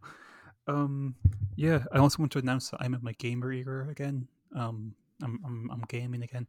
Um, 0.68 1.14
yeah, 1.54 1.84
I 1.92 1.98
also 1.98 2.18
want 2.18 2.32
to 2.32 2.38
announce 2.38 2.70
that 2.70 2.78
I'm 2.80 2.94
in 2.94 3.00
my 3.02 3.12
gamer 3.12 3.52
era 3.52 3.88
again. 3.88 4.28
Um, 4.54 4.94
I'm 5.22 5.40
I'm 5.44 5.70
I'm 5.70 5.84
gaming 5.88 6.22
again. 6.22 6.46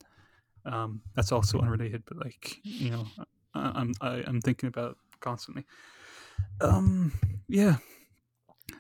Um, 0.66 1.01
that's 1.16 1.32
also 1.32 1.60
unrelated, 1.60 2.03
but 2.05 2.18
like 2.18 2.60
you 2.64 2.91
know, 2.91 3.05
I, 3.53 3.72
I'm 3.76 3.93
I, 4.01 4.24
I'm 4.26 4.41
thinking 4.41 4.68
about 4.68 4.97
constantly. 5.20 5.65
Um, 6.61 7.11
yeah. 7.47 7.78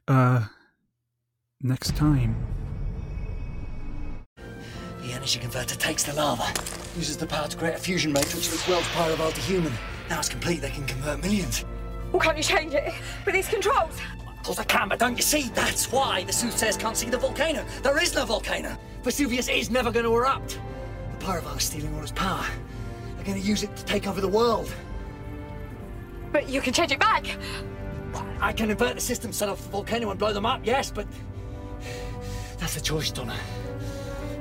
Uh, 0.07 0.45
next 1.61 1.95
time. 1.95 2.35
The 5.01 5.13
energy 5.13 5.39
converter 5.39 5.75
takes 5.75 6.03
the 6.03 6.13
lava, 6.13 6.43
uses 6.97 7.17
the 7.17 7.27
power 7.27 7.47
to 7.47 7.57
create 7.57 7.75
a 7.75 7.79
fusion 7.79 8.11
matrix 8.11 8.51
which 8.51 8.67
welds 8.67 8.87
Pyrovile 8.89 9.33
to 9.33 9.41
human. 9.41 9.71
Now 10.09 10.19
it's 10.19 10.29
complete, 10.29 10.61
they 10.61 10.69
can 10.69 10.85
convert 10.85 11.21
millions. 11.21 11.63
Well, 12.11 12.21
can't 12.21 12.37
you 12.37 12.43
change 12.43 12.73
it 12.73 12.93
with 13.25 13.35
these 13.35 13.47
controls? 13.47 13.97
Of 14.27 14.43
course 14.43 14.59
I 14.59 14.63
can, 14.63 14.89
but 14.89 14.99
don't 14.99 15.15
you 15.17 15.23
see? 15.23 15.49
That's 15.53 15.91
why 15.91 16.23
the 16.23 16.33
soothsayers 16.33 16.77
can't 16.77 16.95
see 16.95 17.09
the 17.09 17.17
volcano. 17.17 17.65
There 17.83 18.01
is 18.01 18.15
no 18.15 18.25
volcano. 18.25 18.77
Vesuvius 19.03 19.49
is 19.49 19.69
never 19.69 19.91
going 19.91 20.05
to 20.05 20.13
erupt. 20.13 20.59
The 21.19 21.25
Pyrovile 21.25 21.57
is 21.57 21.63
stealing 21.63 21.93
all 21.95 22.01
its 22.01 22.11
power. 22.11 22.45
They're 23.15 23.25
going 23.25 23.41
to 23.41 23.47
use 23.47 23.63
it 23.63 23.75
to 23.75 23.85
take 23.85 24.07
over 24.07 24.21
the 24.21 24.27
world. 24.27 24.73
But 26.31 26.49
you 26.49 26.61
can 26.61 26.73
change 26.73 26.91
it 26.91 26.99
back. 26.99 27.25
I 28.39 28.53
can 28.53 28.69
invert 28.69 28.95
the 28.95 29.01
system, 29.01 29.31
set 29.31 29.49
off 29.49 29.61
the 29.61 29.69
volcano 29.69 30.09
and 30.09 30.19
blow 30.19 30.33
them 30.33 30.45
up, 30.45 30.61
yes, 30.63 30.91
but... 30.91 31.07
That's 32.57 32.77
a 32.77 32.81
choice, 32.81 33.11
Donna. 33.11 33.37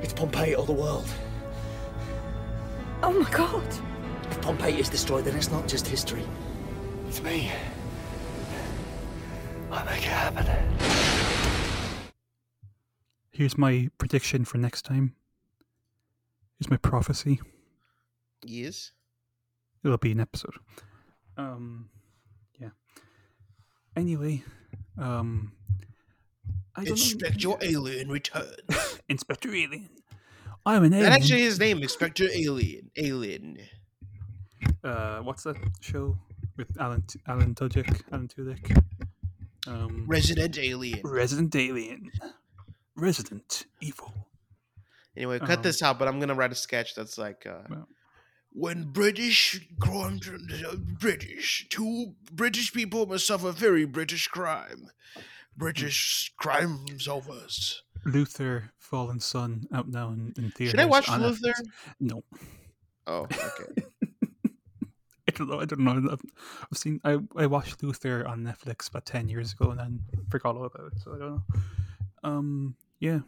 It's 0.01 0.13
Pompeii 0.13 0.55
or 0.55 0.65
the 0.65 0.73
world. 0.73 1.07
Oh 3.03 3.11
my 3.11 3.29
god. 3.29 3.67
If 4.29 4.41
Pompeii 4.41 4.79
is 4.79 4.89
destroyed, 4.89 5.25
then 5.25 5.35
it's 5.35 5.51
not 5.51 5.67
just 5.67 5.87
history. 5.87 6.23
It's 7.07 7.21
me. 7.21 7.51
I 9.71 9.83
make 9.83 9.97
it 9.97 10.03
happen. 10.03 10.45
Here's 13.31 13.57
my 13.57 13.89
prediction 13.97 14.45
for 14.45 14.57
next 14.57 14.83
time. 14.83 15.13
Here's 16.57 16.69
my 16.71 16.77
prophecy. 16.77 17.39
Yes. 18.43 18.93
It'll 19.83 19.97
be 19.97 20.11
an 20.11 20.19
episode. 20.19 20.55
Um, 21.37 21.89
yeah. 22.59 22.69
Anyway, 23.95 24.43
um, 24.97 25.53
I 26.75 26.81
don't 26.83 26.87
know- 26.89 26.91
Inspector 26.93 27.49
Alien 27.61 28.09
returns. 28.09 28.99
Inspector 29.09 29.49
Alien. 29.49 29.89
I'm 30.65 30.83
an 30.83 30.93
alien. 30.93 31.09
That 31.09 31.13
actually 31.21 31.41
his 31.41 31.59
name, 31.59 31.81
Inspector 31.81 32.27
Alien. 32.33 32.91
Alien. 32.97 33.57
uh, 34.83 35.19
what's 35.21 35.43
that 35.43 35.55
show 35.81 36.17
with 36.57 36.75
Alan 36.79 37.03
Alan 37.27 37.55
Tudyk, 37.55 38.01
Alan 38.11 38.27
Tudyk? 38.27 38.83
Um, 39.67 40.05
Resident 40.07 40.57
Alien. 40.57 41.01
Resident 41.03 41.55
Alien, 41.55 42.11
Resident 42.95 43.65
Evil. 43.81 44.13
Anyway, 45.15 45.39
cut 45.39 45.57
Um, 45.57 45.61
this 45.63 45.81
out, 45.81 45.97
but 45.99 46.07
I'm 46.07 46.19
gonna 46.19 46.35
write 46.35 46.51
a 46.51 46.55
sketch 46.55 46.95
that's 46.95 47.17
like 47.17 47.45
uh, 47.45 47.61
Well. 47.69 47.87
When 48.57 48.85
British 48.91 49.67
crime, 49.79 50.19
British 50.99 51.67
two 51.69 52.15
British 52.31 52.73
people 52.73 53.05
must 53.05 53.27
suffer 53.27 53.51
very 53.51 53.85
British 53.85 54.27
crime. 54.27 54.89
British 55.55 56.33
crime 56.37 56.85
solvers. 56.97 57.77
Luther, 58.05 58.71
Fallen 58.77 59.19
Sun, 59.19 59.67
out 59.73 59.87
now 59.87 60.09
in, 60.09 60.33
in 60.37 60.51
theaters. 60.51 60.71
Should 60.71 60.79
I 60.79 60.85
watch 60.85 61.09
on 61.09 61.21
Luther? 61.21 61.47
Netflix. 61.47 61.71
No, 61.99 62.23
Oh, 63.07 63.23
okay. 63.23 63.83
I 65.29 65.31
don't 65.33 65.49
know. 65.49 65.61
I 65.61 65.65
don't 65.65 65.79
know. 65.79 66.11
I've, 66.11 66.21
I've 66.71 66.77
seen. 66.77 66.99
I 67.03 67.19
I 67.35 67.45
watched 67.45 67.81
Luther 67.81 68.27
on 68.27 68.43
Netflix 68.43 68.89
about 68.89 69.05
ten 69.05 69.29
years 69.29 69.53
ago, 69.53 69.71
and 69.71 69.79
then 69.79 69.99
forgot 70.29 70.55
all 70.55 70.65
about 70.65 70.93
it. 70.93 70.99
So 70.99 71.15
I 71.15 71.17
don't 71.19 71.29
know. 71.31 71.43
Um. 72.23 72.75
Yeah. 72.99 73.19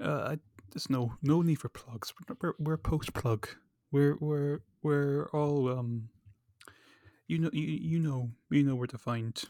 Uh. 0.00 0.34
I, 0.34 0.38
there's 0.72 0.90
no 0.90 1.14
no 1.22 1.42
need 1.42 1.56
for 1.56 1.68
plugs. 1.68 2.12
We're 2.40 2.54
we're, 2.58 2.76
post 2.76 3.12
plug. 3.14 3.48
We're 3.90 4.16
we're 4.20 4.60
we're 4.82 5.28
all 5.32 5.68
um. 5.68 6.08
You 7.26 7.38
know 7.38 7.50
you, 7.52 7.62
you 7.62 7.98
know 7.98 8.30
you 8.50 8.64
know 8.64 8.74
where 8.74 8.88
to 8.88 8.98
find 8.98 9.40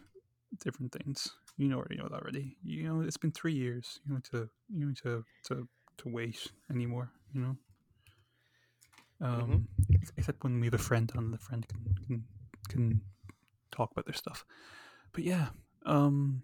different 0.63 0.93
things. 0.93 1.31
You 1.57 1.69
know 1.69 1.79
already 1.79 1.97
know 1.97 2.09
that 2.09 2.23
already. 2.23 2.57
You 2.63 2.85
know 2.85 3.01
it's 3.01 3.17
been 3.17 3.33
three 3.33 3.55
years. 3.55 4.01
You 4.07 4.15
know 4.15 4.21
to 4.33 4.49
you 4.75 4.87
know 4.87 4.95
to 5.03 5.25
to 5.49 5.69
to 5.99 6.09
wait 6.09 6.47
anymore. 6.71 7.11
You 7.33 7.41
know. 7.41 7.57
Um, 9.23 9.69
ex- 9.93 10.13
except 10.17 10.43
when 10.45 10.61
we 10.61 10.67
have 10.67 10.75
a 10.75 10.79
friend 10.79 11.13
on, 11.15 11.31
the 11.31 11.39
friend 11.39 11.67
can 11.69 11.95
can 12.07 12.25
can 12.69 13.01
talk 13.71 13.91
about 13.93 14.07
their 14.07 14.15
stuff. 14.15 14.45
But 15.13 15.25
yeah, 15.25 15.49
um, 15.85 16.43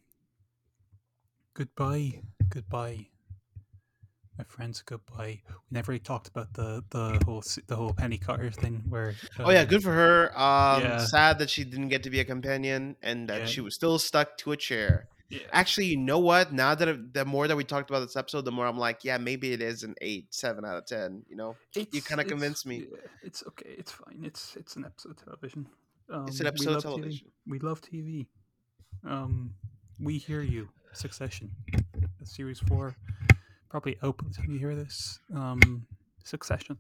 goodbye, 1.54 2.20
goodbye, 2.48 3.08
my 4.38 4.44
friends. 4.44 4.82
Goodbye. 4.82 5.40
We 5.48 5.54
never 5.70 5.92
really 5.92 6.00
talked 6.00 6.28
about 6.28 6.52
the 6.54 6.84
the 6.90 7.20
whole 7.24 7.42
the 7.66 7.76
whole 7.76 7.92
Penny 7.92 8.18
Carter 8.18 8.50
thing. 8.50 8.82
Where 8.88 9.14
oh 9.38 9.50
yeah, 9.50 9.60
um, 9.62 9.66
good 9.68 9.82
for 9.82 9.92
her. 9.92 10.28
Um, 10.38 10.82
yeah. 10.82 10.98
sad 10.98 11.38
that 11.38 11.50
she 11.50 11.64
didn't 11.64 11.88
get 11.88 12.02
to 12.04 12.10
be 12.10 12.20
a 12.20 12.24
companion 12.24 12.96
and 13.02 13.28
that 13.28 13.40
Yeah. 13.40 13.46
she 13.46 13.60
was 13.60 13.74
still 13.74 13.98
stuck 13.98 14.36
to 14.38 14.52
a 14.52 14.56
chair. 14.56 15.08
Yeah. 15.28 15.40
Actually, 15.52 15.86
you 15.86 15.96
know 15.96 16.20
what? 16.20 16.52
Now 16.52 16.74
that 16.76 16.86
it- 16.86 17.12
the 17.12 17.24
more 17.24 17.48
that 17.48 17.56
we 17.56 17.64
talked 17.64 17.90
about 17.90 17.98
this 18.00 18.14
episode, 18.16 18.42
the 18.44 18.52
more 18.52 18.64
I'm 18.66 18.78
like, 18.78 19.02
yeah, 19.04 19.18
maybe 19.18 19.52
it 19.52 19.60
is 19.60 19.82
an 19.82 19.96
eight, 20.00 20.32
seven 20.32 20.64
out 20.64 20.76
of 20.76 20.86
ten. 20.86 21.24
You 21.28 21.34
know, 21.36 21.56
It's- 21.74 22.06
kinda 22.06 22.20
it's- 22.22 22.28
convinced 22.28 22.64
me. 22.66 22.86
it's 23.24 23.42
okay. 23.48 23.74
It's 23.76 23.90
fine. 23.90 24.22
It's 24.22 24.54
it's 24.56 24.76
an 24.76 24.84
episode 24.84 25.12
of 25.12 25.24
television. 25.24 25.66
Um, 26.08 26.28
It's 26.28 26.38
an 26.38 26.44
we 26.44 26.48
episode 26.48 26.68
of 26.76 26.84
love 26.84 26.84
TV. 26.84 26.96
television. 27.02 27.28
We 27.46 27.58
love 27.58 27.80
TV. 27.80 28.26
Um, 29.04 29.54
we 29.98 30.18
hear 30.18 30.42
you. 30.42 30.68
Succession, 30.92 31.50
series 32.24 32.58
four, 32.60 32.96
probably 33.76 33.98
the 34.26 34.32
time 34.32 34.50
you 34.50 34.58
hear 34.58 34.74
this. 34.74 35.20
Um, 35.34 35.86
Succession. 36.24 36.78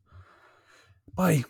Bye. 1.14 1.44